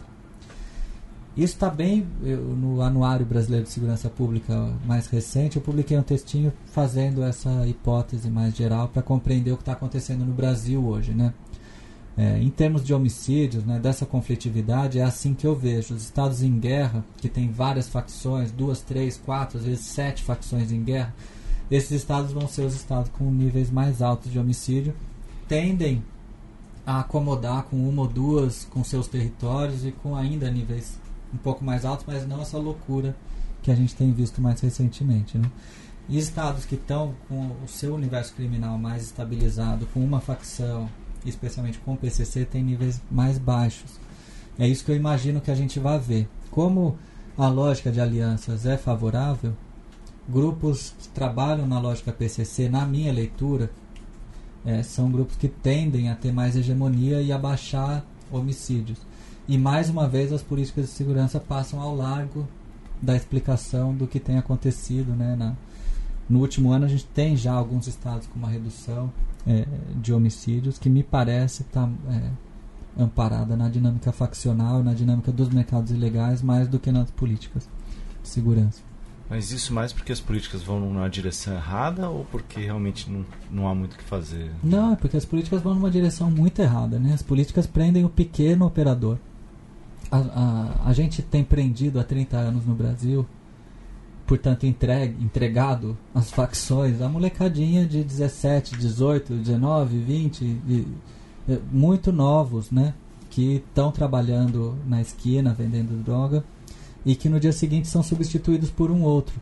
Isso 1.35 1.55
está 1.55 1.69
bem 1.69 2.07
eu, 2.21 2.37
no 2.41 2.81
Anuário 2.81 3.25
Brasileiro 3.25 3.65
de 3.65 3.71
Segurança 3.71 4.07
Pública 4.07 4.71
mais 4.85 5.07
recente. 5.07 5.57
Eu 5.57 5.63
publiquei 5.63 5.97
um 5.97 6.03
textinho 6.03 6.53
fazendo 6.67 7.23
essa 7.23 7.67
hipótese 7.67 8.29
mais 8.29 8.55
geral 8.55 8.87
para 8.87 9.01
compreender 9.01 9.51
o 9.51 9.57
que 9.57 9.63
está 9.63 9.73
acontecendo 9.73 10.23
no 10.23 10.31
Brasil 10.31 10.85
hoje, 10.85 11.11
né? 11.11 11.33
É, 12.15 12.37
em 12.37 12.49
termos 12.51 12.83
de 12.83 12.93
homicídios, 12.93 13.65
né, 13.65 13.79
dessa 13.79 14.05
conflitividade, 14.05 14.99
é 14.99 15.03
assim 15.03 15.33
que 15.33 15.47
eu 15.47 15.55
vejo. 15.55 15.95
Os 15.95 16.03
estados 16.03 16.43
em 16.43 16.59
guerra, 16.59 17.03
que 17.17 17.27
tem 17.27 17.49
várias 17.49 17.89
facções, 17.89 18.51
duas, 18.51 18.81
três, 18.81 19.17
quatro, 19.17 19.57
às 19.57 19.65
vezes 19.65 19.83
sete 19.85 20.21
facções 20.21 20.71
em 20.71 20.83
guerra, 20.83 21.11
esses 21.69 21.91
estados 21.91 22.31
vão 22.31 22.47
ser 22.47 22.63
os 22.63 22.75
estados 22.75 23.09
com 23.11 23.25
níveis 23.31 23.71
mais 23.71 24.01
altos 24.01 24.31
de 24.31 24.39
homicídio, 24.39 24.93
tendem 25.47 26.03
a 26.85 26.99
acomodar 26.99 27.63
com 27.63 27.87
uma 27.87 28.01
ou 28.01 28.07
duas 28.07 28.65
com 28.65 28.83
seus 28.83 29.07
territórios 29.07 29.85
e 29.85 29.91
com 29.91 30.15
ainda 30.15 30.49
níveis 30.51 30.99
um 31.33 31.37
pouco 31.37 31.63
mais 31.63 31.85
altos, 31.85 32.05
mas 32.07 32.27
não 32.27 32.41
essa 32.41 32.57
loucura 32.57 33.15
que 33.61 33.71
a 33.71 33.75
gente 33.75 33.95
tem 33.95 34.11
visto 34.11 34.41
mais 34.41 34.59
recentemente. 34.59 35.37
Né? 35.37 35.49
E 36.09 36.17
estados 36.17 36.65
que 36.65 36.75
estão 36.75 37.15
com 37.29 37.51
o 37.63 37.67
seu 37.67 37.95
universo 37.95 38.33
criminal 38.33 38.77
mais 38.77 39.03
estabilizado, 39.03 39.87
com 39.93 40.01
uma 40.01 40.19
facção, 40.19 40.89
especialmente 41.25 41.79
com 41.79 41.93
o 41.93 41.97
PCC, 41.97 42.45
tem 42.45 42.61
níveis 42.61 43.01
mais 43.09 43.37
baixos. 43.37 43.99
É 44.59 44.67
isso 44.67 44.83
que 44.83 44.91
eu 44.91 44.95
imagino 44.95 45.41
que 45.41 45.49
a 45.49 45.55
gente 45.55 45.79
vai 45.79 45.97
ver. 45.97 46.27
Como 46.51 46.97
a 47.37 47.47
lógica 47.47 47.91
de 47.91 48.01
alianças 48.01 48.65
é 48.65 48.77
favorável, 48.77 49.55
grupos 50.27 50.93
que 50.99 51.07
trabalham 51.09 51.67
na 51.67 51.79
lógica 51.79 52.11
PCC, 52.11 52.69
na 52.69 52.85
minha 52.85 53.11
leitura, 53.11 53.69
é, 54.65 54.81
são 54.81 55.11
grupos 55.11 55.35
que 55.35 55.47
tendem 55.47 56.09
a 56.09 56.15
ter 56.15 56.31
mais 56.31 56.55
hegemonia 56.55 57.21
e 57.21 57.31
a 57.31 57.37
baixar 57.37 58.05
homicídios. 58.31 58.99
E 59.47 59.57
mais 59.57 59.89
uma 59.89 60.07
vez 60.07 60.31
as 60.31 60.41
políticas 60.41 60.85
de 60.85 60.91
segurança 60.91 61.39
passam 61.39 61.81
ao 61.81 61.95
largo 61.95 62.47
da 63.01 63.15
explicação 63.15 63.93
do 63.93 64.07
que 64.07 64.19
tem 64.19 64.37
acontecido. 64.37 65.13
Né, 65.13 65.35
na, 65.35 65.53
no 66.29 66.39
último 66.39 66.71
ano 66.71 66.85
a 66.85 66.87
gente 66.87 67.05
tem 67.07 67.35
já 67.35 67.51
alguns 67.51 67.87
estados 67.87 68.25
com 68.27 68.39
uma 68.39 68.47
redução 68.47 69.11
é, 69.45 69.65
de 69.95 70.13
homicídios 70.13 70.77
que 70.77 70.89
me 70.89 71.03
parece 71.03 71.63
estar 71.63 71.85
tá, 71.87 71.91
é, 72.09 73.01
amparada 73.03 73.57
na 73.57 73.67
dinâmica 73.67 74.13
faccional, 74.13 74.81
na 74.81 74.93
dinâmica 74.93 75.31
dos 75.31 75.49
mercados 75.49 75.91
ilegais, 75.91 76.41
mais 76.41 76.69
do 76.69 76.79
que 76.79 76.91
nas 76.91 77.11
políticas 77.11 77.67
de 78.21 78.29
segurança. 78.29 78.92
Mas 79.29 79.51
isso 79.51 79.73
mais 79.73 79.93
porque 79.93 80.11
as 80.11 80.19
políticas 80.19 80.61
vão 80.61 80.79
numa 80.79 81.09
direção 81.09 81.53
errada 81.55 82.09
ou 82.09 82.25
porque 82.25 82.59
realmente 82.59 83.09
não, 83.09 83.25
não 83.49 83.67
há 83.67 83.73
muito 83.73 83.93
o 83.93 83.97
que 83.97 84.03
fazer? 84.03 84.51
Não, 84.63 84.93
é 84.93 84.95
porque 84.95 85.17
as 85.17 85.25
políticas 85.25 85.61
vão 85.61 85.73
numa 85.73 85.89
direção 85.89 86.29
muito 86.29 86.61
errada. 86.61 86.99
Né? 86.99 87.13
As 87.13 87.21
políticas 87.21 87.65
prendem 87.65 88.03
o 88.03 88.09
pequeno 88.09 88.65
operador. 88.65 89.17
A, 90.11 90.17
a, 90.17 90.89
a 90.89 90.93
gente 90.93 91.21
tem 91.21 91.43
prendido 91.43 91.99
há 91.99 92.03
30 92.03 92.37
anos 92.37 92.65
no 92.65 92.75
Brasil, 92.75 93.25
portanto 94.27 94.65
entregue, 94.65 95.23
entregado 95.23 95.97
as 96.13 96.29
facções, 96.29 97.01
a 97.01 97.09
molecadinha 97.09 97.85
de 97.85 98.03
17, 98.03 98.77
18, 98.77 99.33
19, 99.35 99.97
20, 99.97 100.39
de, 100.39 100.55
de, 100.55 100.87
muito 101.71 102.11
novos, 102.11 102.69
né? 102.69 102.93
que 103.29 103.55
estão 103.55 103.91
trabalhando 103.91 104.77
na 104.85 105.01
esquina 105.01 105.55
vendendo 105.55 106.03
droga 106.03 106.43
e 107.05 107.15
que 107.15 107.29
no 107.29 107.39
dia 107.39 107.51
seguinte 107.51 107.87
são 107.87 108.03
substituídos 108.03 108.69
por 108.69 108.91
um 108.91 109.01
outro. 109.03 109.39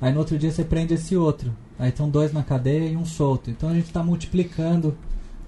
Aí 0.00 0.12
no 0.12 0.18
outro 0.18 0.38
dia 0.38 0.50
você 0.50 0.64
prende 0.64 0.94
esse 0.94 1.16
outro. 1.16 1.52
Aí 1.78 1.90
estão 1.90 2.08
dois 2.08 2.32
na 2.32 2.42
cadeia 2.42 2.88
e 2.88 2.96
um 2.96 3.04
solto. 3.04 3.50
Então 3.50 3.68
a 3.68 3.74
gente 3.74 3.86
está 3.86 4.02
multiplicando 4.02 4.96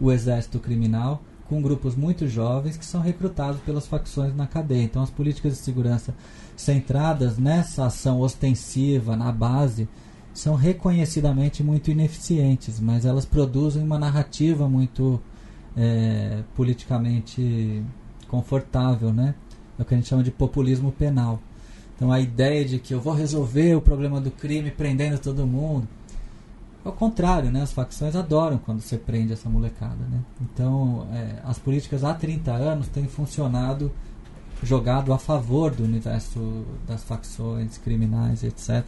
o 0.00 0.12
exército 0.12 0.58
criminal 0.58 1.22
com 1.48 1.60
grupos 1.60 1.94
muito 1.94 2.26
jovens 2.26 2.76
que 2.76 2.84
são 2.84 3.00
recrutados 3.00 3.60
pelas 3.60 3.86
facções 3.86 4.34
na 4.34 4.46
cadeia. 4.46 4.82
Então 4.82 5.02
as 5.02 5.10
políticas 5.10 5.52
de 5.52 5.58
segurança 5.58 6.14
centradas 6.56 7.38
nessa 7.38 7.86
ação 7.86 8.20
ostensiva 8.20 9.16
na 9.16 9.30
base 9.30 9.88
são 10.32 10.54
reconhecidamente 10.56 11.62
muito 11.62 11.90
ineficientes, 11.90 12.80
mas 12.80 13.04
elas 13.04 13.24
produzem 13.24 13.82
uma 13.82 13.98
narrativa 13.98 14.68
muito 14.68 15.20
é, 15.76 16.42
politicamente 16.56 17.84
confortável, 18.28 19.12
né? 19.12 19.34
É 19.78 19.82
o 19.82 19.84
que 19.84 19.94
a 19.94 19.96
gente 19.96 20.08
chama 20.08 20.22
de 20.22 20.30
populismo 20.30 20.90
penal. 20.90 21.40
Então 22.04 22.12
a 22.12 22.20
ideia 22.20 22.66
de 22.66 22.78
que 22.78 22.92
eu 22.92 23.00
vou 23.00 23.14
resolver 23.14 23.74
o 23.74 23.80
problema 23.80 24.20
do 24.20 24.30
crime 24.30 24.70
prendendo 24.70 25.18
todo 25.18 25.46
mundo. 25.46 25.88
Ao 26.84 26.92
contrário, 26.92 27.50
né? 27.50 27.62
as 27.62 27.72
facções 27.72 28.14
adoram 28.14 28.58
quando 28.58 28.82
você 28.82 28.98
prende 28.98 29.32
essa 29.32 29.48
molecada. 29.48 30.04
Né? 30.10 30.20
Então 30.42 31.08
é, 31.14 31.40
as 31.44 31.58
políticas 31.58 32.04
há 32.04 32.12
30 32.12 32.52
anos 32.52 32.88
têm 32.88 33.08
funcionado 33.08 33.90
jogado 34.62 35.14
a 35.14 35.18
favor 35.18 35.74
do 35.74 35.82
universo 35.82 36.66
das 36.86 37.02
facções 37.02 37.78
criminais, 37.78 38.44
etc. 38.44 38.84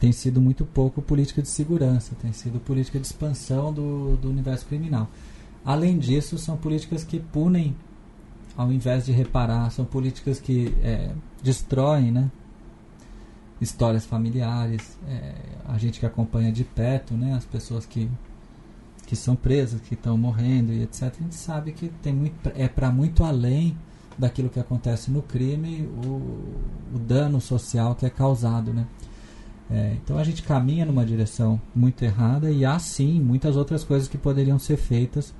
Tem 0.00 0.10
sido 0.10 0.40
muito 0.40 0.64
pouco 0.64 1.00
política 1.00 1.40
de 1.40 1.48
segurança, 1.48 2.16
tem 2.20 2.32
sido 2.32 2.58
política 2.58 2.98
de 2.98 3.06
expansão 3.06 3.72
do, 3.72 4.16
do 4.16 4.28
universo 4.28 4.66
criminal. 4.66 5.08
Além 5.64 5.96
disso, 5.96 6.36
são 6.36 6.56
políticas 6.56 7.04
que 7.04 7.20
punem 7.20 7.76
ao 8.58 8.72
invés 8.72 9.06
de 9.06 9.12
reparar, 9.12 9.70
são 9.70 9.84
políticas 9.84 10.40
que 10.40 10.74
é, 10.82 11.12
destroem 11.42 12.10
né, 12.10 12.30
histórias 13.60 14.04
familiares, 14.04 14.98
é, 15.08 15.34
a 15.66 15.78
gente 15.78 16.00
que 16.00 16.06
acompanha 16.06 16.52
de 16.52 16.64
perto, 16.64 17.14
né, 17.14 17.34
as 17.34 17.44
pessoas 17.44 17.84
que, 17.84 18.08
que 19.06 19.16
são 19.16 19.34
presas, 19.34 19.80
que 19.80 19.94
estão 19.94 20.16
morrendo 20.16 20.72
e 20.72 20.82
etc. 20.82 21.02
A 21.02 21.22
gente 21.22 21.34
sabe 21.34 21.72
que 21.72 21.88
tem 22.02 22.12
muito, 22.12 22.34
é 22.54 22.68
para 22.68 22.90
muito 22.90 23.24
além 23.24 23.76
daquilo 24.16 24.48
que 24.48 24.58
acontece 24.58 25.10
no 25.10 25.22
crime, 25.22 25.88
o, 26.04 26.94
o 26.94 26.98
dano 26.98 27.40
social 27.40 27.94
que 27.94 28.04
é 28.04 28.10
causado. 28.10 28.72
Né? 28.72 28.86
É, 29.70 29.96
então 30.02 30.18
a 30.18 30.24
gente 30.24 30.42
caminha 30.42 30.84
numa 30.84 31.04
direção 31.04 31.60
muito 31.74 32.02
errada 32.04 32.50
e 32.50 32.64
há 32.64 32.78
sim 32.78 33.20
muitas 33.20 33.56
outras 33.56 33.84
coisas 33.84 34.08
que 34.08 34.18
poderiam 34.18 34.58
ser 34.58 34.76
feitas 34.76 35.34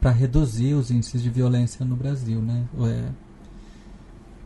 para 0.00 0.10
reduzir 0.10 0.74
os 0.74 0.90
índices 0.90 1.22
de 1.22 1.28
violência 1.28 1.84
no 1.84 1.94
Brasil, 1.94 2.40
né? 2.40 2.64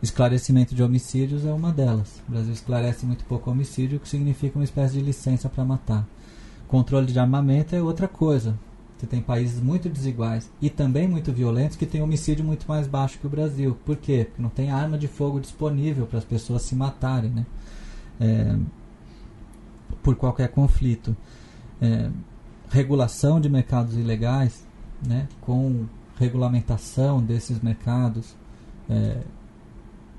Esclarecimento 0.01 0.75
de 0.75 0.83
homicídios 0.83 1.45
é 1.45 1.51
uma 1.51 1.71
delas. 1.71 2.21
O 2.27 2.31
Brasil 2.31 2.53
esclarece 2.53 3.05
muito 3.05 3.25
pouco 3.25 3.49
homicídio, 3.49 3.97
o 3.97 3.99
que 3.99 4.09
significa 4.09 4.57
uma 4.57 4.63
espécie 4.63 4.95
de 4.95 5.01
licença 5.01 5.49
para 5.49 5.63
matar. 5.63 6.07
Controle 6.67 7.07
de 7.07 7.19
armamento 7.19 7.75
é 7.75 7.81
outra 7.81 8.07
coisa. 8.07 8.57
Você 8.97 9.07
tem 9.07 9.21
países 9.21 9.59
muito 9.59 9.89
desiguais 9.89 10.49
e 10.61 10.69
também 10.69 11.07
muito 11.07 11.31
violentos 11.33 11.75
que 11.75 11.85
têm 11.85 12.01
homicídio 12.01 12.45
muito 12.45 12.65
mais 12.67 12.87
baixo 12.87 13.19
que 13.19 13.27
o 13.27 13.29
Brasil. 13.29 13.77
Por 13.85 13.97
quê? 13.97 14.25
Porque 14.25 14.41
não 14.41 14.49
tem 14.49 14.71
arma 14.71 14.97
de 14.97 15.07
fogo 15.07 15.39
disponível 15.39 16.05
para 16.07 16.19
as 16.19 16.25
pessoas 16.25 16.61
se 16.61 16.75
matarem, 16.75 17.29
né? 17.31 17.45
É, 18.19 18.57
por 20.01 20.15
qualquer 20.15 20.47
conflito. 20.49 21.15
É, 21.81 22.09
regulação 22.69 23.39
de 23.39 23.49
mercados 23.49 23.95
ilegais 23.95 24.65
né, 25.05 25.27
com 25.41 25.85
regulamentação 26.17 27.21
desses 27.21 27.59
mercados, 27.61 28.35
é, 28.89 29.21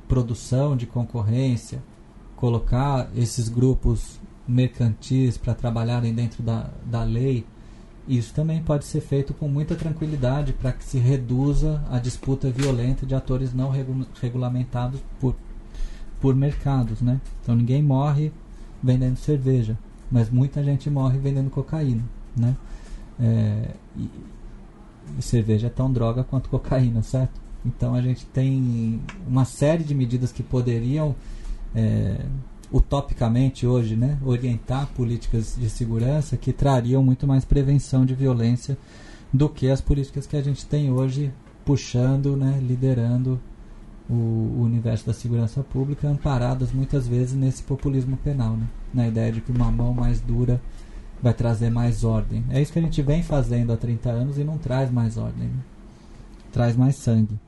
produção 0.09 0.77
de 0.77 0.87
concorrência, 0.87 1.83
colocar 2.37 3.09
esses 3.15 3.49
grupos 3.49 4.21
mercantis 4.47 5.37
para 5.37 5.55
trabalharem 5.55 6.15
dentro 6.15 6.43
da, 6.43 6.71
da 6.85 7.03
lei 7.03 7.45
isso 8.09 8.33
também 8.33 8.63
pode 8.63 8.85
ser 8.85 9.01
feito 9.01 9.35
com 9.35 9.49
muita 9.49 9.75
tranquilidade 9.75 10.53
para 10.53 10.73
que 10.73 10.85
se 10.85 10.99
reduza 10.99 11.83
a 11.91 11.99
disputa 11.99 12.49
violenta 12.51 13.05
de 13.05 13.15
atores 13.15 13.53
não 13.53 13.69
regu 13.71 14.07
regulamentados 14.21 15.01
por, 15.21 15.35
por 16.21 16.35
mercados. 16.35 17.01
Né? 17.01 17.21
Então 17.43 17.55
ninguém 17.57 17.83
morre 17.83 18.31
vendendo 18.81 19.17
cerveja, 19.17 19.77
mas 20.11 20.31
muita 20.31 20.63
gente 20.63 20.89
morre 20.89 21.19
vendendo 21.19 21.51
cocaína. 21.51 22.05
Né? 22.37 22.57
É, 23.19 23.71
e, 23.97 24.09
e 25.19 25.23
cerveja 25.23 25.67
é 25.67 25.71
tão 25.71 25.93
droga 25.93 26.23
quanto 26.23 26.49
cocaína, 26.49 27.03
certo? 27.03 27.41
Então 27.67 27.95
a 27.95 28.01
gente 28.01 28.25
tem 28.27 29.01
uma 29.27 29.45
série 29.45 29.83
de 29.83 29.95
medidas 29.95 30.31
que 30.31 30.43
poderiam 30.43 31.15
é, 31.75 32.25
utopicamente 32.71 33.67
hoje, 33.67 33.97
né, 33.97 34.19
orientar 34.25 34.87
políticas 34.89 35.57
de 35.59 35.69
segurança 35.69 36.37
que 36.37 36.53
trariam 36.53 37.03
muito 37.03 37.27
mais 37.27 37.45
prevenção 37.45 38.07
de 38.07 38.15
violência 38.15 38.79
do 39.33 39.49
que 39.49 39.69
as 39.69 39.81
políticas 39.81 40.27
que 40.27 40.37
a 40.37 40.43
gente 40.43 40.65
tem 40.65 40.91
hoje 40.91 41.33
puxando, 41.65 42.37
né, 42.37 42.59
liderando 42.63 43.41
o, 44.09 44.15
o 44.15 44.63
universo 44.63 45.07
da 45.07 45.13
segurança 45.13 45.63
pública, 45.63 46.09
amparadas 46.09 46.73
muitas 46.73 47.09
vezes 47.09 47.35
nesse 47.35 47.63
populismo 47.63 48.17
penal, 48.17 48.57
né, 48.57 48.69
na 48.95 49.09
ideia 49.09 49.33
de 49.33 49.41
que 49.41 49.51
uma 49.51 49.71
mão 49.71 49.93
mais 49.93 50.21
dura 50.21 50.61
vai 51.21 51.35
trazer 51.35 51.71
mais 51.71 52.05
ordem. 52.05 52.45
É 52.51 52.61
isso 52.61 52.73
que 52.73 52.79
a 52.79 52.83
gente 52.83 53.03
vem 53.03 53.23
fazendo 53.23 53.73
há 53.73 53.77
30 53.77 54.11
anos 54.11 54.39
e 54.39 54.45
não 54.45 54.59
traz 54.59 54.91
mais 54.91 55.17
ordem, 55.17 55.49
né? 55.49 55.61
traz 56.53 56.77
mais 56.77 56.97
sangue. 56.97 57.39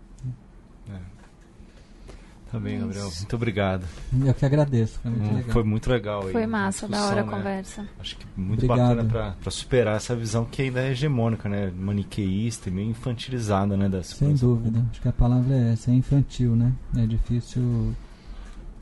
Tá 2.50 2.58
bem, 2.58 2.80
Gabriel. 2.80 3.10
Muito 3.14 3.36
obrigado. 3.36 3.84
Eu 4.24 4.32
que 4.32 4.46
agradeço. 4.46 4.98
Foi 5.00 5.10
muito 5.10 5.30
hum, 5.30 5.36
legal. 5.36 5.52
Foi 5.52 5.64
muito 5.64 5.90
legal. 5.90 6.22
Foi 6.22 6.46
massa, 6.46 6.88
da 6.88 7.04
hora 7.04 7.20
a 7.20 7.24
né? 7.24 7.30
conversa. 7.30 7.86
Acho 8.00 8.16
que 8.16 8.26
muito 8.34 8.64
obrigado. 8.64 8.96
bacana 9.04 9.36
para 9.38 9.50
superar 9.50 9.96
essa 9.96 10.16
visão 10.16 10.46
que 10.46 10.62
ainda 10.62 10.80
é 10.80 10.90
hegemônica, 10.90 11.46
né? 11.46 11.70
Maniqueísta 11.76 12.70
e 12.70 12.72
meio 12.72 12.90
infantilizada, 12.90 13.76
né? 13.76 13.86
Das 13.86 14.06
Sem 14.08 14.34
dúvida. 14.34 14.82
Acho 14.90 15.02
que 15.02 15.08
a 15.08 15.12
palavra 15.12 15.54
é 15.54 15.72
essa, 15.72 15.90
é 15.90 15.94
infantil, 15.94 16.56
né? 16.56 16.72
É 16.96 17.06
difícil 17.06 17.94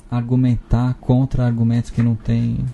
argumentar 0.09 0.95
contra 0.95 1.45
argumentos 1.45 1.91
que 1.91 2.03
não 2.03 2.15
têm 2.15 2.65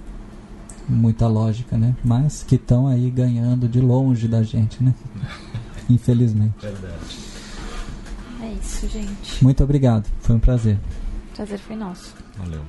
muita 0.86 1.26
lógica, 1.26 1.78
né? 1.78 1.96
Mas 2.04 2.42
que 2.42 2.56
estão 2.56 2.86
aí 2.86 3.08
ganhando 3.10 3.66
de 3.66 3.80
longe 3.80 4.28
da 4.28 4.42
gente, 4.42 4.82
né? 4.82 4.94
Infelizmente. 5.88 6.54
Verdade. 6.60 7.31
É 8.52 8.54
isso, 8.54 8.88
gente. 8.88 9.42
Muito 9.42 9.64
obrigado. 9.64 10.06
Foi 10.20 10.36
um 10.36 10.38
prazer. 10.38 10.78
Prazer 11.34 11.58
foi 11.58 11.74
nosso. 11.74 12.14
Valeu. 12.36 12.60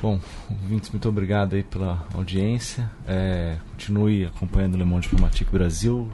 Bom, 0.00 0.20
ouvintes, 0.48 0.90
muito 0.90 1.08
obrigado 1.08 1.56
aí 1.56 1.62
pela 1.62 2.06
audiência. 2.14 2.88
É, 3.06 3.56
continue 3.70 4.26
acompanhando 4.26 4.74
o 4.74 4.78
Le 4.78 4.84
Monde 4.84 5.08
Diplomatique 5.08 5.50
Brasil. 5.50 6.08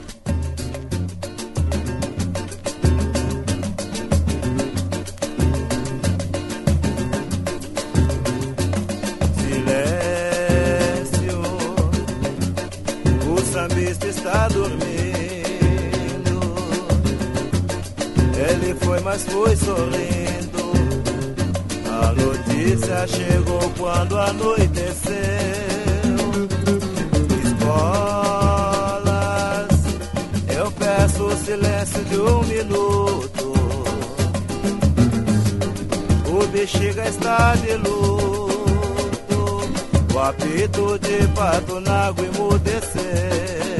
Mas 19.09 19.25
foi 19.25 19.57
sorrindo. 19.57 20.69
A 21.87 22.13
notícia 22.13 23.07
chegou 23.07 23.73
quando 23.79 24.19
anoiteceu. 24.19 25.15
Escolas, 27.43 28.59
eu 30.55 30.71
peço 30.73 31.25
o 31.25 31.37
silêncio 31.39 32.05
de 32.05 32.19
um 32.19 32.43
minuto. 32.45 33.55
O 36.27 36.47
bexiga 36.49 37.09
está 37.09 37.55
de 37.57 37.77
luto. 37.77 39.63
O 40.15 40.19
apito 40.19 40.99
de 40.99 41.27
pato 41.29 41.81
na 41.81 42.09
água 42.09 42.27
emudeceu. 42.27 43.78